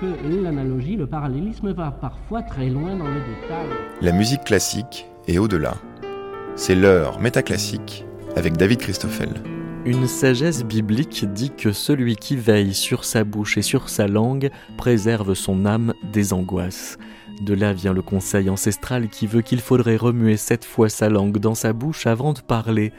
que 0.00 0.42
l'analogie, 0.42 0.96
le 0.96 1.06
parallélisme 1.06 1.72
va 1.72 1.90
parfois 1.90 2.42
très 2.42 2.68
loin 2.68 2.96
dans 2.96 3.08
le 3.08 3.20
détail. 3.20 3.68
La 4.00 4.12
musique 4.12 4.44
classique 4.44 5.06
est 5.26 5.38
au-delà. 5.38 5.74
C'est 6.56 6.74
l'heure 6.74 7.20
métaclassique 7.20 8.04
avec 8.36 8.56
David 8.56 8.78
Christoffel. 8.78 9.30
Une 9.84 10.06
sagesse 10.06 10.64
biblique 10.64 11.26
dit 11.32 11.50
que 11.50 11.72
celui 11.72 12.16
qui 12.16 12.36
veille 12.36 12.72
sur 12.72 13.04
sa 13.04 13.22
bouche 13.22 13.58
et 13.58 13.62
sur 13.62 13.90
sa 13.90 14.06
langue 14.06 14.50
préserve 14.78 15.34
son 15.34 15.66
âme 15.66 15.92
des 16.12 16.32
angoisses. 16.32 16.96
De 17.42 17.52
là 17.52 17.72
vient 17.72 17.92
le 17.92 18.00
conseil 18.00 18.48
ancestral 18.48 19.08
qui 19.08 19.26
veut 19.26 19.42
qu'il 19.42 19.60
faudrait 19.60 19.96
remuer 19.96 20.36
sept 20.36 20.64
fois 20.64 20.88
sa 20.88 21.08
langue 21.08 21.38
dans 21.38 21.54
sa 21.54 21.72
bouche 21.72 22.06
avant 22.06 22.32
de 22.32 22.40
parler, 22.40 22.92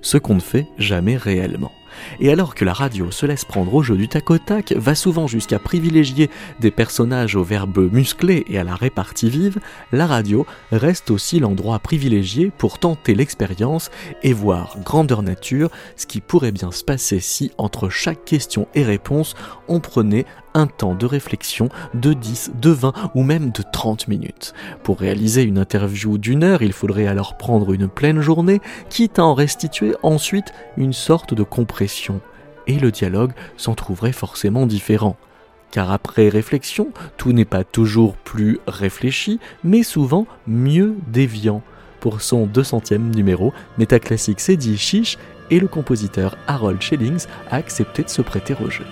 ce 0.00 0.16
qu'on 0.16 0.34
ne 0.34 0.40
fait 0.40 0.66
jamais 0.78 1.16
réellement. 1.16 1.72
Et 2.20 2.30
alors 2.30 2.54
que 2.54 2.64
la 2.64 2.72
radio 2.72 3.10
se 3.10 3.26
laisse 3.26 3.44
prendre 3.44 3.74
au 3.74 3.82
jeu 3.82 3.96
du 3.96 4.08
tac 4.08 4.30
au 4.30 4.38
tac, 4.38 4.72
va 4.72 4.94
souvent 4.94 5.26
jusqu'à 5.26 5.58
privilégier 5.58 6.30
des 6.60 6.70
personnages 6.70 7.36
au 7.36 7.42
verbe 7.42 7.92
musclé 7.92 8.44
et 8.48 8.58
à 8.58 8.64
la 8.64 8.74
répartie 8.74 9.30
vive, 9.30 9.58
la 9.92 10.06
radio 10.06 10.46
reste 10.70 11.10
aussi 11.10 11.40
l'endroit 11.40 11.78
privilégié 11.78 12.50
pour 12.56 12.78
tenter 12.78 13.14
l'expérience 13.14 13.90
et 14.22 14.32
voir 14.32 14.76
grandeur 14.84 15.22
nature 15.22 15.70
ce 15.96 16.06
qui 16.06 16.20
pourrait 16.20 16.52
bien 16.52 16.70
se 16.70 16.84
passer 16.84 17.20
si, 17.20 17.52
entre 17.58 17.88
chaque 17.88 18.24
question 18.24 18.66
et 18.74 18.82
réponse, 18.82 19.34
on 19.68 19.80
prenait 19.80 20.26
un 20.54 20.66
temps 20.66 20.94
de 20.94 21.06
réflexion 21.06 21.68
de 21.94 22.12
10, 22.12 22.52
de 22.60 22.70
20 22.70 22.92
ou 23.14 23.22
même 23.22 23.50
de 23.50 23.62
30 23.62 24.08
minutes. 24.08 24.54
Pour 24.82 24.98
réaliser 24.98 25.42
une 25.42 25.58
interview 25.58 26.18
d'une 26.18 26.44
heure, 26.44 26.62
il 26.62 26.72
faudrait 26.72 27.06
alors 27.06 27.36
prendre 27.36 27.72
une 27.72 27.88
pleine 27.88 28.20
journée, 28.20 28.60
quitte 28.88 29.18
à 29.18 29.24
en 29.24 29.34
restituer 29.34 29.94
ensuite 30.02 30.52
une 30.76 30.92
sorte 30.92 31.34
de 31.34 31.42
compression. 31.42 32.20
Et 32.66 32.78
le 32.78 32.90
dialogue 32.90 33.32
s'en 33.56 33.74
trouverait 33.74 34.12
forcément 34.12 34.66
différent. 34.66 35.16
Car 35.70 35.90
après 35.90 36.28
réflexion, 36.28 36.88
tout 37.16 37.32
n'est 37.32 37.46
pas 37.46 37.64
toujours 37.64 38.16
plus 38.16 38.60
réfléchi, 38.66 39.40
mais 39.64 39.82
souvent 39.82 40.26
mieux 40.46 40.94
déviant. 41.08 41.62
Pour 42.00 42.20
son 42.20 42.46
200e 42.46 43.14
numéro, 43.14 43.52
Métaclassique 43.78 44.40
s'est 44.40 44.56
dit 44.56 44.76
chiche 44.76 45.18
et 45.50 45.60
le 45.60 45.68
compositeur 45.68 46.36
Harold 46.46 46.82
Schellings 46.82 47.26
a 47.50 47.56
accepté 47.56 48.02
de 48.02 48.08
se 48.08 48.22
prêter 48.22 48.54
au 48.62 48.70
jeu. 48.70 48.84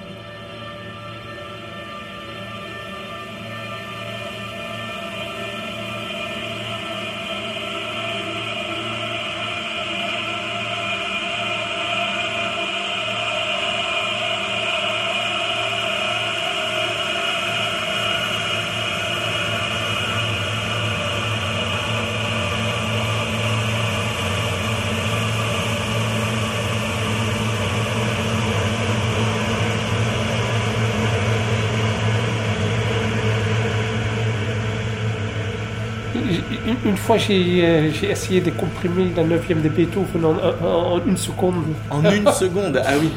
Euh, 37.28 37.90
j'ai 37.92 38.10
essayé 38.10 38.40
de 38.40 38.50
comprimer 38.50 39.12
la 39.16 39.24
9e 39.24 39.62
de 39.62 39.68
Beethoven 39.68 40.24
en, 40.24 41.00
une 41.06 41.16
seconde. 41.16 41.56
En 41.90 42.02
une 42.10 42.30
seconde 42.32 42.80
Ah 42.84 42.94
oui 43.00 43.10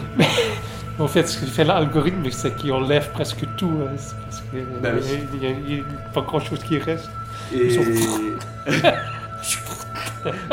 En 0.99 1.07
fait, 1.07 1.27
ce 1.27 1.39
que 1.39 1.45
fait 1.45 1.63
l'algorithme, 1.63 2.29
c'est 2.31 2.55
qu'il 2.55 2.71
enlève 2.71 3.09
presque 3.11 3.45
tout. 3.57 3.71
Hein. 3.81 3.91
parce 4.25 4.43
que, 4.51 4.57
bah 4.81 4.89
il 5.39 5.75
n'y 5.75 5.79
a, 5.79 5.83
pas 6.13 6.21
grand-chose 6.21 6.59
qui 6.63 6.77
reste. 6.77 7.09
Et... 7.53 7.77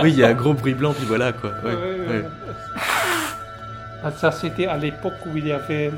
oui, 0.02 0.12
il 0.12 0.18
y 0.18 0.24
a 0.24 0.28
un 0.28 0.34
gros 0.34 0.54
bruit 0.54 0.74
blanc, 0.74 0.92
puis 0.92 1.06
voilà 1.06 1.32
quoi. 1.32 1.52
Ah, 4.02 4.10
ça, 4.10 4.32
c'était 4.32 4.66
à 4.66 4.78
l'époque 4.78 5.26
où 5.26 5.36
il 5.36 5.48
y 5.48 5.52
avait 5.52 5.92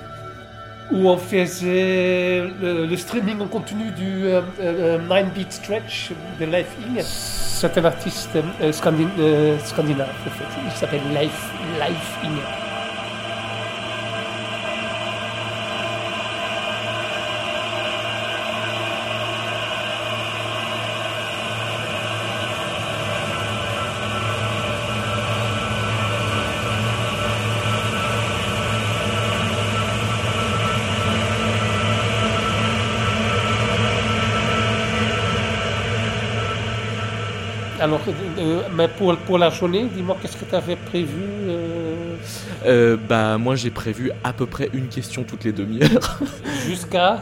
où 0.93 1.09
on 1.09 1.17
faisait 1.17 2.43
le, 2.61 2.97
streaming 2.97 3.41
en 3.41 3.47
continu 3.47 3.91
du 3.91 4.25
9 4.25 4.45
euh, 4.61 4.99
euh, 5.09 5.45
Stretch 5.49 6.11
de 6.39 6.45
Life 6.45 6.77
Ing. 6.87 7.01
C'est 7.03 7.79
un 7.79 7.85
artiste 7.85 8.31
euh, 8.37 8.73
scandinave, 8.73 10.11
en 10.27 10.31
fait. 10.31 10.45
Il 10.65 10.73
s'appelle 10.73 11.01
Life, 11.15 11.51
Life. 11.81 12.72
Euh, 38.39 38.69
mais 38.71 38.89
pour, 38.89 39.17
pour 39.19 39.39
la 39.39 39.51
journée, 39.51 39.89
dis-moi, 39.89 40.17
qu'est-ce 40.21 40.37
que 40.37 40.45
tu 40.45 40.55
avais 40.55 40.77
prévu 40.77 41.23
euh? 41.49 41.72
Euh, 42.67 42.97
Bah, 43.09 43.39
moi, 43.39 43.57
j'ai 43.57 43.71
prévu 43.71 44.11
à 44.25 44.33
peu 44.33 44.47
près 44.47 44.71
une 44.73 44.89
question 44.89 45.25
toutes 45.25 45.45
les 45.45 45.53
demi-heures. 45.53 46.21
Jusqu'à 46.67 47.21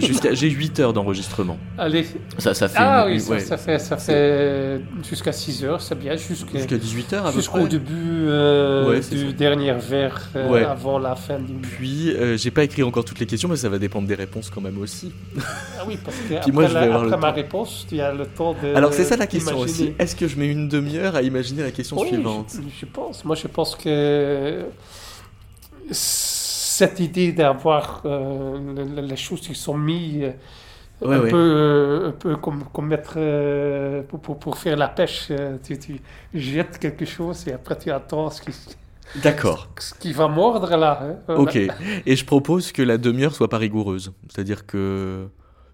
Jusqu'à 0.00 0.34
J'ai 0.34 0.50
8 0.50 0.80
heures 0.80 0.92
d'enregistrement. 0.92 1.58
Allez. 1.78 2.06
Ça, 2.38 2.54
ça 2.54 2.68
fait. 2.68 2.78
Ah 2.78 3.06
oui, 3.06 3.20
ça, 3.20 3.56
fait, 3.56 3.78
ça 3.78 3.96
fait 3.96 4.80
jusqu'à 5.08 5.32
6 5.32 5.64
heures, 5.64 5.80
c'est 5.80 5.98
bien. 5.98 6.16
Jusqu'à 6.16 6.76
18 6.76 7.12
heures, 7.12 7.26
à 7.26 7.30
peu 7.30 7.36
Jusqu'au 7.36 7.66
début 7.66 8.26
du 9.10 9.32
dernier 9.32 9.72
verre 9.72 10.30
avant 10.68 10.98
la 10.98 11.14
fin 11.16 11.38
du. 11.38 11.54
Puis, 11.54 12.14
j'ai 12.36 12.50
pas 12.50 12.64
écrit 12.64 12.82
encore 12.82 13.04
toutes 13.04 13.20
les 13.20 13.26
questions, 13.26 13.48
mais 13.48 13.56
ça 13.56 13.68
va 13.68 13.78
dépendre 13.78 14.06
des 14.08 14.14
réponses 14.14 14.50
quand 14.50 14.60
même 14.60 14.78
aussi. 14.78 15.12
Ah 15.78 15.84
oui, 15.86 15.98
parce 16.02 16.16
que 16.16 16.34
après, 16.36 16.52
moi, 16.52 16.66
je 16.66 16.74
vais 16.74 16.90
après 16.90 17.16
ma 17.16 17.30
réponse, 17.30 17.86
tu 17.88 18.00
as 18.00 18.12
le 18.12 18.26
temps 18.26 18.54
de. 18.62 18.74
Alors, 18.74 18.92
c'est 18.92 19.04
ça 19.04 19.16
la 19.16 19.26
question 19.26 19.64
est-ce 19.98 20.16
que 20.16 20.28
je 20.28 20.38
mets 20.38 20.48
une 20.48 20.68
demi-heure 20.68 21.16
à 21.16 21.22
imaginer 21.22 21.62
la 21.62 21.70
question 21.70 21.98
suivante? 21.98 22.52
je, 22.80 22.86
pense. 22.86 23.24
Moi, 23.24 23.36
je 23.36 23.46
pense 23.46 23.76
que 23.76 24.43
cette 25.90 27.00
idée 27.00 27.32
d'avoir 27.32 28.02
euh, 28.04 29.00
les 29.00 29.16
choses 29.16 29.40
qui 29.40 29.54
sont 29.54 29.76
mises 29.76 30.32
un, 31.04 31.20
Peu, 31.20 31.30
euh, 31.34 32.08
un, 32.08 32.12
Peu, 32.12 32.36
comme, 32.36 32.64
comme 32.72 32.88
mettre 32.88 33.14
euh, 33.16 34.02
pour, 34.02 34.38
pour, 34.38 34.58
faire 34.58 34.76
la 34.76 34.88
pêche, 34.88 35.30
tu, 35.64 35.78
tu, 35.78 36.00
jettes 36.32 36.78
quelque 36.78 37.04
chose 37.04 37.46
et 37.48 37.52
après 37.52 37.76
tu 37.78 37.90
attends 37.90 38.30
ce 38.30 38.42
qui. 38.42 38.52
D'accord. 39.22 39.68
Ce 39.78 39.94
qui 39.94 40.12
va 40.12 40.26
mordre 40.28 40.76
là. 40.76 41.00
Hein. 41.28 41.34
Ok. 41.34 41.56
Et 41.56 42.16
je 42.16 42.24
propose 42.24 42.72
que 42.72 42.82
la 42.82 42.98
demi-heure 42.98 43.34
soit 43.34 43.48
pas 43.48 43.58
rigoureuse. 43.58 44.12
C'est-à-dire 44.28 44.66
que 44.66 45.28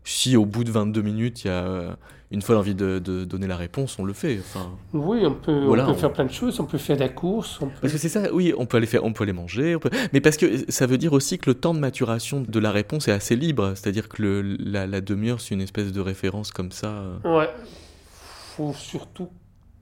si 0.05 0.37
au 0.37 0.47
bout 0.47 0.65
de 0.65 0.71
22 0.71 1.03
minutes, 1.03 1.45
il 1.45 1.49
y 1.49 1.51
a 1.51 1.97
une 2.33 2.43
fois 2.43 2.55
l'envie 2.55 2.77
de, 2.77 2.99
donner 3.25 3.49
la 3.49 3.57
réponse, 3.57 3.99
on 3.99 4.05
le 4.05 4.13
fait. 4.13 4.39
Enfin, 4.39 4.71
oui, 4.93 5.23
on 5.25 5.35
peut, 5.35 5.67
on 5.67 5.87
peut 5.87 5.95
faire 5.95 6.13
plein 6.13 6.25
de 6.25 6.33
choses, 6.33 6.61
on 6.61 6.65
peut 6.65 6.79
faire 6.79 6.97
des 6.97 7.09
courses. 7.09 7.59
Parce 7.81 7.93
que 7.93 7.99
c'est 7.99 8.09
ça, 8.09 8.33
oui, 8.33 8.55
on 8.57 8.67
peut 8.67 8.77
aller 8.77 8.87
faire, 8.87 9.05
on 9.05 9.13
peut 9.13 9.25
les 9.25 9.33
manger, 9.33 9.77
mais 10.13 10.21
parce 10.21 10.37
que 10.37 10.71
ça 10.71 10.87
veut 10.87 10.99
dire 10.99 11.13
aussi 11.13 11.39
que 11.39 11.51
le 11.51 11.55
temps 11.55 11.75
de 11.75 11.81
maturation 11.81 12.45
de 12.47 12.59
la 12.61 12.71
réponse 12.71 13.09
est 13.09 13.13
assez 13.13 13.35
libre, 13.35 13.73
c'est-à-dire 13.75 14.09
que 14.09 14.23
le, 14.23 14.43
la, 14.43 15.01
demi-heure, 15.01 15.41
c'est 15.41 15.55
une 15.55 15.61
espèce 15.61 15.93
de 15.93 16.01
référence 16.01 16.53
comme 16.53 16.71
ça. 16.71 16.89
Euh. 16.89 17.39
Ouais. 17.39 17.51
Faut 18.57 18.75
surtout 18.75 19.29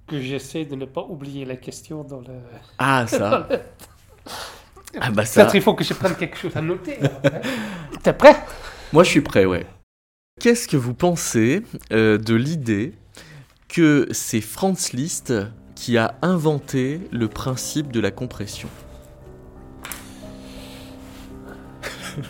que 0.06 0.18
j'essaie 0.18 0.64
de 0.64 0.74
ne 0.74 0.86
pas 0.86 1.02
oublier 1.02 1.44
la 1.44 1.56
question 1.56 2.02
dans 2.02 2.20
le. 2.20 2.32
Ah, 2.78 3.06
ça. 3.06 3.46
ah, 5.00 5.10
bah 5.10 5.26
ça. 5.26 5.42
Peut-être 5.42 5.54
il 5.56 5.60
faut 5.62 5.74
que 5.74 5.84
je 5.84 5.92
prenne 5.92 6.14
quelque 6.14 6.38
chose 6.38 6.56
à 6.56 6.62
noter. 6.62 6.96
Hein. 7.02 7.10
T'es 8.02 8.14
prêt? 8.14 8.36
Moi, 8.94 9.04
je 9.04 9.10
suis 9.10 9.20
prêt, 9.20 9.44
ouais. 9.44 9.66
Qu'est-ce 10.38 10.68
que 10.68 10.76
vous 10.76 10.94
pensez 10.94 11.64
euh, 11.90 12.16
de 12.16 12.34
l'idée 12.34 12.92
que 13.68 14.06
c'est 14.12 14.40
Franz 14.40 14.96
Liszt 14.96 15.34
qui 15.74 15.98
a 15.98 16.14
inventé 16.22 17.00
le 17.10 17.26
principe 17.26 17.90
de 17.90 17.98
la 17.98 18.12
compression? 18.12 18.68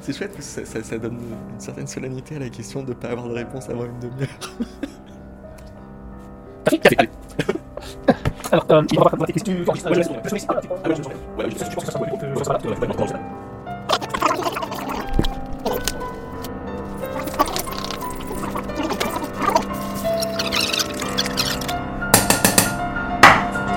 C'est 0.00 0.16
chouette, 0.16 0.40
ça, 0.40 0.64
ça, 0.64 0.98
donne 0.98 1.18
une 1.52 1.60
certaine 1.60 1.86
solennité 1.86 2.36
à 2.36 2.38
la 2.38 2.48
question 2.50 2.82
de 2.82 2.90
ne 2.90 2.94
pas 2.94 3.08
avoir 3.08 3.28
de 3.28 3.34
réponse 3.34 3.68
avant 3.68 3.86
une 3.86 3.98
demi-heure. 4.00 4.28
Alors, 8.52 8.66
euh, 8.70 8.82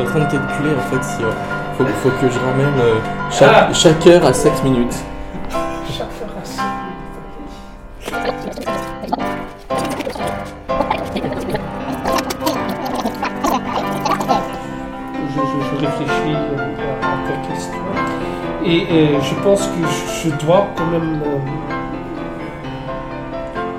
en 0.01 0.05
train 0.05 0.19
de 0.19 0.31
calculer 0.31 0.71
en 0.77 0.81
fait 0.91 1.03
si. 1.03 1.23
Hein. 1.23 1.33
Faut, 1.77 1.83
que 1.83 2.27
je 2.27 2.39
ramène 2.39 2.73
euh, 2.79 2.95
chaque, 3.29 3.51
ah 3.53 3.69
chaque, 3.71 4.07
heure 4.07 4.25
à 4.25 4.33
7 4.33 4.63
minutes. 4.63 4.95
Chaque 5.88 6.07
heure 6.07 6.33
à 6.41 6.44
7 6.44 6.63
minutes. 6.63 6.97
Je, 15.35 15.85
réfléchis 15.85 16.33
euh, 16.33 17.03
à 17.03 17.05
ta 17.29 17.35
question. 17.47 17.83
Et 18.65 18.88
euh, 18.91 19.21
je 19.21 19.35
pense 19.44 19.67
que 19.67 19.81
je, 20.23 20.29
dois 20.44 20.67
quand 20.75 20.88
même 20.88 21.21
euh, 21.23 21.38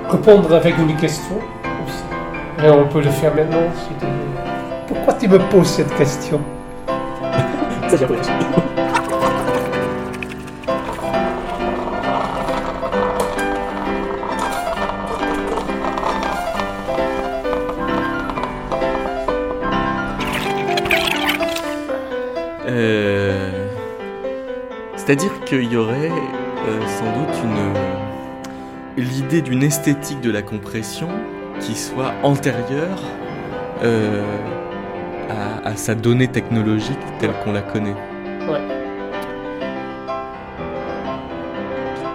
répondre 0.09 0.55
avec 0.55 0.77
une 0.77 0.95
question. 0.95 1.35
Et 2.63 2.69
on 2.69 2.87
peut 2.87 3.01
le 3.01 3.09
faire 3.09 3.35
maintenant. 3.35 3.73
Si 3.75 4.18
pourquoi 4.99 5.13
tu 5.13 5.29
me 5.29 5.39
poses 5.49 5.67
cette 5.67 5.95
question 5.95 6.41
Euh, 22.67 23.67
C'est-à-dire 24.97 25.31
qu'il 25.45 25.71
y 25.71 25.77
aurait 25.77 26.11
euh, 26.11 26.87
sans 26.87 27.05
doute 27.05 27.35
une 27.43 29.03
l'idée 29.03 29.41
d'une 29.41 29.63
esthétique 29.63 30.19
de 30.19 30.29
la 30.29 30.41
compression 30.41 31.07
qui 31.61 31.75
soit 31.75 32.13
antérieure 32.21 32.99
euh, 33.81 34.23
à, 35.29 35.67
à 35.69 35.75
sa 35.75 35.95
donnée 35.95 36.27
technologique 36.27 36.99
telle 37.19 37.31
qu'on 37.43 37.53
la 37.53 37.61
connaît. 37.61 37.95
Ouais. 38.49 38.61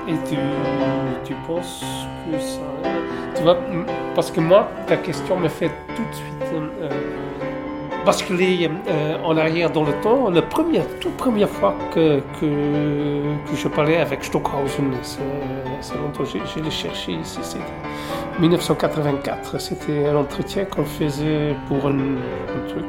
Et 0.09 0.17
tu, 0.29 0.37
tu 1.25 1.35
penses 1.47 1.85
que 2.31 2.39
ça. 2.39 2.61
Tu 3.35 3.43
vois, 3.43 3.57
parce 4.15 4.31
que 4.31 4.41
moi, 4.41 4.69
ta 4.87 4.97
question 4.97 5.39
me 5.39 5.49
fait 5.49 5.71
tout 5.97 6.03
de 6.11 6.15
suite 6.15 6.45
euh, 6.53 6.89
basculer 8.05 8.71
euh, 8.89 9.17
en 9.25 9.37
arrière 9.37 9.71
dans 9.71 9.85
le 9.85 9.93
temps. 10.03 10.31
La 10.31 10.43
première, 10.43 10.85
toute 11.01 11.17
première 11.17 11.49
fois 11.49 11.75
que, 11.93 12.21
que, 12.39 13.23
que 13.51 13.57
je 13.57 13.69
parlais 13.69 13.97
avec 13.97 14.25
Stockhausen, 14.25 14.93
c'est 15.03 15.21
c'est 15.81 15.97
longtemps, 15.97 16.25
j'ai 16.25 16.41
j'ai 16.55 16.61
le 16.63 16.71
cherché 16.71 17.13
ici, 17.13 17.39
c'était 17.43 17.65
1984. 18.41 19.61
C'était 19.61 20.09
un 20.09 20.17
entretien 20.17 20.65
qu'on 20.65 20.85
faisait 20.85 21.55
pour 21.69 21.87
un, 21.87 22.17
truc 22.69 22.85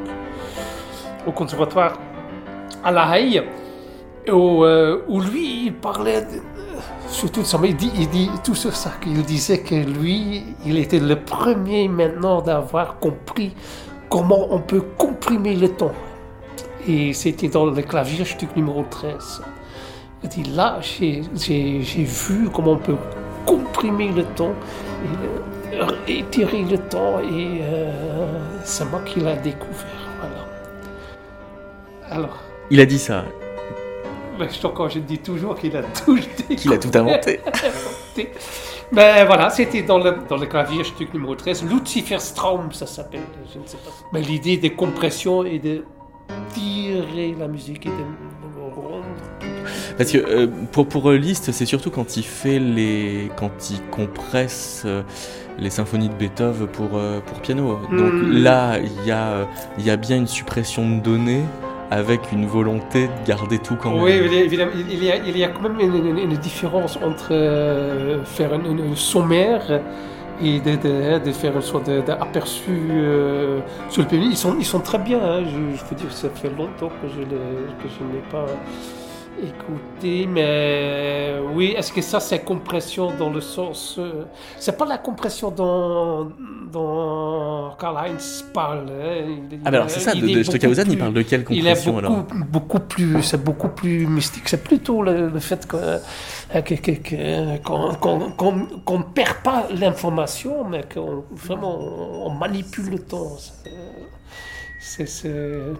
au 1.26 1.32
conservatoire 1.32 1.98
à 2.84 2.90
La 2.90 3.18
Haye 3.18 3.42
où, 4.28 4.64
euh, 4.64 5.02
où 5.08 5.20
lui, 5.20 5.66
il 5.66 5.74
parlait 5.74 6.22
de- 6.22 6.42
sur 7.08 7.30
tout 7.30 7.44
ça, 7.44 7.58
il 7.64 7.76
dit, 7.76 8.30
tout 8.42 8.54
sur 8.54 8.74
ça, 8.74 8.92
qu'il 9.00 9.22
disait 9.22 9.60
que 9.60 9.74
lui, 9.74 10.44
il 10.64 10.78
était 10.78 10.98
le 10.98 11.16
premier 11.16 11.88
maintenant 11.88 12.42
d'avoir 12.42 12.98
compris 12.98 13.54
comment 14.08 14.48
on 14.50 14.58
peut 14.60 14.82
comprimer 14.98 15.54
le 15.54 15.68
temps. 15.68 15.92
Et 16.88 17.12
c'était 17.12 17.48
dans 17.48 17.66
le 17.66 17.82
clavier 17.82 18.24
Stück 18.24 18.54
numéro 18.56 18.84
13. 18.88 19.42
Il 20.22 20.28
dit 20.28 20.44
là, 20.44 20.78
j'ai 20.80 21.22
vu 22.04 22.48
comment 22.52 22.72
on 22.72 22.78
peut 22.78 22.96
comprimer 23.44 24.10
le 24.10 24.24
temps, 24.24 24.54
euh, 25.72 25.86
étirer 26.06 26.62
le 26.62 26.78
temps, 26.78 27.18
et 27.20 27.60
euh, 27.62 27.90
c'est 28.64 28.84
moi 28.86 29.00
qui 29.04 29.20
l'ai 29.20 29.36
découvert. 29.36 30.08
Voilà. 30.20 30.46
Alors, 32.10 32.38
Il 32.70 32.80
a 32.80 32.86
dit 32.86 32.98
ça, 32.98 33.24
mais 34.38 34.48
je, 34.50 34.66
encore, 34.66 34.88
je 34.90 34.98
dis 34.98 35.18
toujours 35.18 35.56
qu'il 35.56 35.76
a 35.76 35.82
tout 35.82 36.18
qu'il 36.56 36.72
a 36.72 36.78
tout 36.78 36.90
inventé. 36.94 37.40
Mais 38.92 39.24
voilà, 39.24 39.50
c'était 39.50 39.82
dans 39.82 39.98
le, 39.98 40.16
dans 40.28 40.36
le 40.36 40.46
clavier 40.46 40.84
Stück 40.84 41.12
numéro 41.12 41.34
13. 41.34 41.64
Lucifer 41.64 42.18
Straum, 42.18 42.72
ça 42.72 42.86
s'appelle, 42.86 43.22
je 43.52 43.58
ne 43.58 43.66
sais 43.66 43.78
pas. 43.78 43.90
Mais 44.12 44.20
l'idée 44.20 44.58
de 44.58 44.68
compression 44.68 45.44
et 45.44 45.58
de 45.58 45.84
tirer 46.54 47.34
la 47.38 47.48
musique 47.48 47.86
et 47.86 47.90
de. 47.90 48.04
Parce 49.96 50.12
que 50.12 50.18
euh, 50.18 50.46
pour, 50.72 50.86
pour 50.86 51.10
euh, 51.10 51.16
Liszt, 51.16 51.50
c'est 51.52 51.64
surtout 51.66 51.90
quand 51.90 52.16
il 52.16 52.22
fait 52.24 52.58
les. 52.58 53.30
quand 53.36 53.70
il 53.70 53.80
compresse 53.90 54.82
euh, 54.84 55.02
les 55.58 55.70
symphonies 55.70 56.10
de 56.10 56.14
Beethoven 56.14 56.66
pour, 56.66 56.90
euh, 56.94 57.20
pour 57.24 57.40
piano. 57.40 57.78
Donc 57.90 58.12
Mm. 58.12 58.32
là, 58.42 58.78
il 58.78 59.06
y, 59.06 59.10
a, 59.10 59.28
euh, 59.28 59.44
il 59.78 59.86
y 59.86 59.90
a 59.90 59.96
bien 59.96 60.16
une 60.18 60.26
suppression 60.26 60.86
de 60.88 61.00
données 61.00 61.42
avec 61.90 62.20
une 62.32 62.44
volonté 62.46 63.06
de 63.06 63.26
garder 63.28 63.58
tout 63.58 63.76
quand 63.76 63.90
même. 63.94 64.02
Oui, 64.02 64.12
il 64.22 64.34
y, 64.34 64.38
a, 64.38 64.40
évidemment, 64.42 64.72
il 64.76 65.02
y 65.04 65.10
a, 65.10 65.16
il 65.16 65.38
y 65.38 65.44
a 65.44 65.48
quand 65.48 65.62
même 65.62 65.80
une, 65.80 65.94
une- 66.06 66.18
une 66.18 66.36
différence 66.36 66.98
entre 67.02 67.28
euh, 67.30 68.22
faire 68.24 68.52
un, 68.52 68.60
un- 68.60 68.92
un 68.92 68.96
sommaire 68.96 69.80
et 70.42 70.60
de, 70.60 70.72
de- 70.72 71.24
de 71.24 71.32
faire 71.32 71.54
une 71.56 71.62
sorte 71.62 71.88
d'aperçu 71.88 72.72
euh, 72.90 73.60
sur 73.88 74.02
le 74.02 74.08
pays. 74.08 74.26
Ils 74.30 74.36
sont, 74.36 74.56
ils 74.58 74.64
sont 74.66 74.80
très 74.80 74.98
bien. 74.98 75.20
hein. 75.22 75.40
Je, 75.44 75.76
je 75.78 75.84
veux 75.88 75.96
dire, 75.96 76.12
ça 76.12 76.28
fait 76.28 76.50
longtemps 76.50 76.90
que 77.00 77.08
je, 77.08 77.22
que 77.22 77.88
je 77.88 78.04
n'ai 78.12 78.22
pas 78.30 78.44
écouté. 79.42 80.26
Mais 80.26 81.34
oui, 81.54 81.74
est-ce 81.76 81.92
que 81.92 82.00
ça, 82.02 82.20
c'est 82.20 82.40
compression 82.40 83.12
dans 83.18 83.30
le 83.30 83.40
sens. 83.40 83.96
euh, 83.98 84.24
c'est 84.58 84.76
pas 84.76 84.84
la 84.86 84.98
compression 84.98 85.50
dont, 85.50 86.32
dont 86.72 87.70
Karl-Heinz 87.78 88.44
parle. 88.52 88.86
hein. 88.90 89.36
Il- 89.50 89.60
Ah, 89.64 89.68
alors 89.68 89.90
c'est 89.90 90.00
ça, 90.00 90.14
de, 90.14 90.20
de 90.26 90.42
Stockhausen, 90.42 90.86
il 90.90 90.98
parle 90.98 91.12
de 91.14 91.22
quelle 91.22 91.44
il 91.50 91.58
est 91.66 91.70
compression 91.70 91.92
beaucoup, 91.94 92.06
alors? 92.06 92.24
beaucoup 92.48 92.80
plus, 92.80 93.22
c'est 93.22 93.42
beaucoup 93.42 93.68
plus 93.68 94.06
mystique. 94.06 94.48
C'est 94.48 94.62
plutôt 94.62 95.02
le, 95.02 95.28
le 95.28 95.40
fait 95.40 95.66
que, 95.66 95.76
euh, 95.76 95.98
que- 96.62 96.74
que- 96.74 96.90
que- 96.92 97.58
qu'on 97.62 98.98
ne 98.98 99.02
perd 99.14 99.36
pas 99.42 99.66
l'information, 99.70 100.64
mais 100.68 100.82
qu'on 100.92 101.24
vraiment 101.32 101.78
on 102.26 102.30
manipule 102.30 102.90
le 102.90 102.98
temps. 103.00 103.36
C'est 104.78 105.28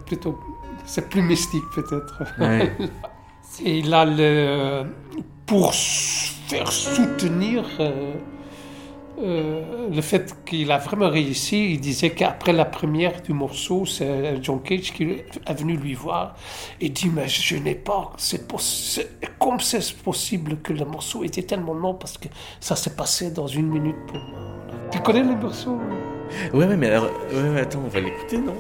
plutôt, 0.06 0.38
c'est 0.84 1.08
plus 1.08 1.22
mystique 1.22 1.62
peut-être. 1.74 2.22
Ouais. 2.40 2.72
Et 3.64 3.82
là, 3.82 4.04
le, 4.04 4.84
pour 5.46 5.72
faire 5.74 6.70
soutenir 6.70 7.64
euh, 7.80 8.12
euh, 9.18 9.88
le 9.90 10.00
fait 10.02 10.36
qu'il 10.44 10.70
a 10.70 10.78
vraiment 10.78 11.08
réussi, 11.08 11.72
il 11.72 11.80
disait 11.80 12.10
qu'après 12.10 12.52
la 12.52 12.66
première 12.66 13.22
du 13.22 13.32
morceau, 13.32 13.86
c'est 13.86 14.42
John 14.42 14.62
Cage 14.62 14.92
qui 14.92 15.04
est 15.04 15.52
venu 15.58 15.76
lui 15.76 15.94
voir 15.94 16.34
et 16.80 16.90
dit 16.90 17.08
Mais 17.08 17.28
je 17.28 17.56
n'ai 17.56 17.74
pas. 17.74 18.12
C'est 18.18 18.46
comme 19.38 19.60
c'est 19.60 19.96
possible 20.02 20.58
que 20.58 20.72
le 20.72 20.84
morceau 20.84 21.24
était 21.24 21.42
tellement 21.42 21.74
long 21.74 21.94
parce 21.94 22.18
que 22.18 22.28
ça 22.60 22.76
s'est 22.76 22.94
passé 22.94 23.30
dans 23.30 23.46
une 23.46 23.68
minute 23.68 23.96
pour 24.06 24.18
moi. 24.18 24.40
Tu 24.90 25.00
connais 25.00 25.22
le 25.22 25.36
morceau? 25.36 25.78
Ouais, 26.52 26.76
mais 26.76 26.88
alors. 26.88 27.10
Ouais, 27.32 27.60
attends, 27.60 27.82
on 27.84 27.88
va 27.88 28.00
l'écouter, 28.00 28.38
non? 28.38 28.54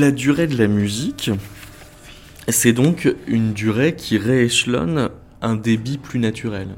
La 0.00 0.10
durée 0.10 0.46
de 0.46 0.56
la 0.56 0.66
musique, 0.66 1.30
c'est 2.48 2.72
donc 2.72 3.14
une 3.26 3.52
durée 3.52 3.94
qui 3.94 4.16
rééchelonne 4.16 5.10
un 5.42 5.56
débit 5.56 5.98
plus 5.98 6.18
naturel. 6.18 6.68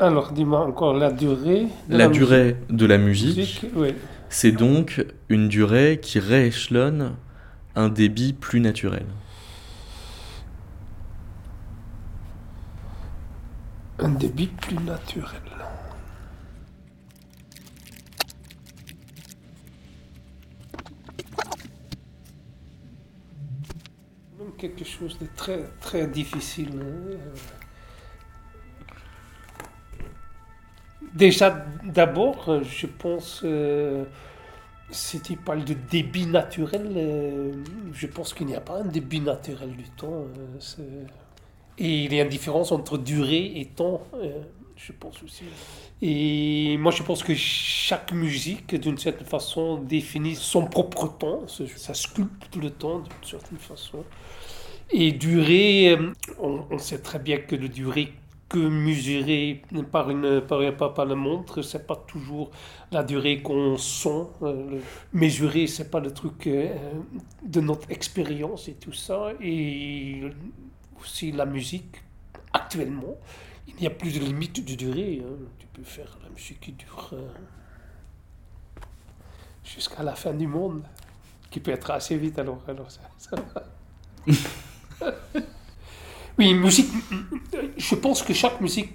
Alors, 0.00 0.32
dis-moi 0.32 0.66
encore 0.66 0.92
la 0.92 1.12
durée. 1.12 1.68
de 1.88 1.96
La 1.96 2.08
durée 2.08 2.56
de 2.68 2.84
la 2.84 2.98
musique, 2.98 3.36
musique. 3.36 3.66
Oui. 3.76 3.94
c'est 4.28 4.52
donc 4.52 5.06
une 5.28 5.48
durée 5.48 6.00
qui 6.02 6.18
rééchelonne 6.18 7.12
un 7.76 7.88
débit 7.88 8.32
plus 8.32 8.60
naturel 8.60 9.06
Un 14.00 14.10
débit 14.10 14.48
plus 14.48 14.76
naturel. 14.76 15.40
quelque 24.56 24.74
chose 24.86 25.18
de 25.18 25.26
très, 25.36 25.64
très 25.80 26.06
difficile. 26.06 26.70
Hein. 26.80 27.16
Déjà, 31.14 31.64
d'abord, 31.82 32.62
je 32.62 32.86
pense, 32.86 33.40
euh, 33.42 34.04
si 34.90 35.20
tu 35.20 35.36
parles 35.36 35.64
de 35.64 35.72
débit 35.72 36.26
naturel, 36.26 36.92
euh, 36.94 37.52
je 37.94 38.06
pense 38.06 38.34
qu'il 38.34 38.46
n'y 38.46 38.54
a 38.54 38.60
pas 38.60 38.80
un 38.80 38.84
débit 38.84 39.20
naturel 39.20 39.70
du 39.70 39.84
temps. 39.84 40.26
Euh, 40.78 41.04
et 41.78 42.04
il 42.04 42.12
y 42.12 42.20
a 42.20 42.22
une 42.22 42.28
différence 42.28 42.70
entre 42.70 42.98
durée 42.98 43.52
et 43.56 43.64
temps, 43.64 44.02
je 44.76 44.92
pense 44.92 45.22
aussi. 45.22 45.44
Et 46.02 46.76
moi, 46.78 46.92
je 46.92 47.02
pense 47.02 47.22
que 47.22 47.34
chaque 47.34 48.12
musique, 48.12 48.74
d'une 48.74 48.98
certaine 48.98 49.26
façon, 49.26 49.78
définit 49.78 50.34
son 50.34 50.66
propre 50.66 51.08
temps. 51.08 51.46
Ça 51.48 51.94
sculpte 51.94 52.56
le 52.56 52.70
temps 52.70 52.98
d'une 52.98 53.28
certaine 53.28 53.58
façon. 53.58 54.04
Et 54.90 55.12
durée, 55.12 55.90
euh, 55.90 56.12
on, 56.38 56.78
sait 56.78 57.00
très 57.00 57.18
bien 57.18 57.38
que 57.38 57.56
le 57.56 57.68
durée 57.68 58.12
que 58.48 58.58
mesurée 58.58 59.62
par, 59.90 60.08
une, 60.10 60.40
par, 60.40 60.94
par, 60.94 61.04
la 61.04 61.16
montre, 61.16 61.62
c'est 61.62 61.84
pas 61.84 61.96
toujours 61.96 62.52
la 62.92 63.02
durée 63.02 63.42
qu'on 63.42 63.76
sent. 63.76 64.26
Euh, 64.42 64.80
mesurer, 65.12 65.66
c'est 65.66 65.90
pas 65.90 65.98
le 65.98 66.12
truc 66.12 66.46
euh, 66.46 66.72
de 67.42 67.60
notre 67.60 67.90
expérience 67.90 68.68
et 68.68 68.74
tout 68.74 68.92
ça. 68.92 69.32
Et 69.40 70.22
aussi 71.00 71.32
la 71.32 71.46
musique, 71.46 71.96
actuellement, 72.52 73.16
il 73.66 73.74
n'y 73.74 73.86
a 73.88 73.90
plus 73.90 74.14
de 74.14 74.20
limite 74.20 74.64
de 74.64 74.74
durée. 74.76 75.22
Hein. 75.24 75.34
Tu 75.58 75.66
peux 75.66 75.82
faire 75.82 76.16
la 76.22 76.30
musique 76.30 76.60
qui 76.60 76.72
dure 76.72 77.12
jusqu'à 79.64 80.04
la 80.04 80.14
fin 80.14 80.32
du 80.32 80.46
monde, 80.46 80.84
qui 81.50 81.58
peut 81.58 81.72
être 81.72 81.90
assez 81.90 82.16
vite 82.16 82.38
alors. 82.38 82.62
alors 82.68 82.88
ça, 82.88 83.00
ça 83.18 83.36
oui, 86.38 86.54
musique. 86.54 86.90
Je 87.76 87.94
pense 87.94 88.22
que 88.22 88.32
chaque 88.32 88.60
musique 88.60 88.90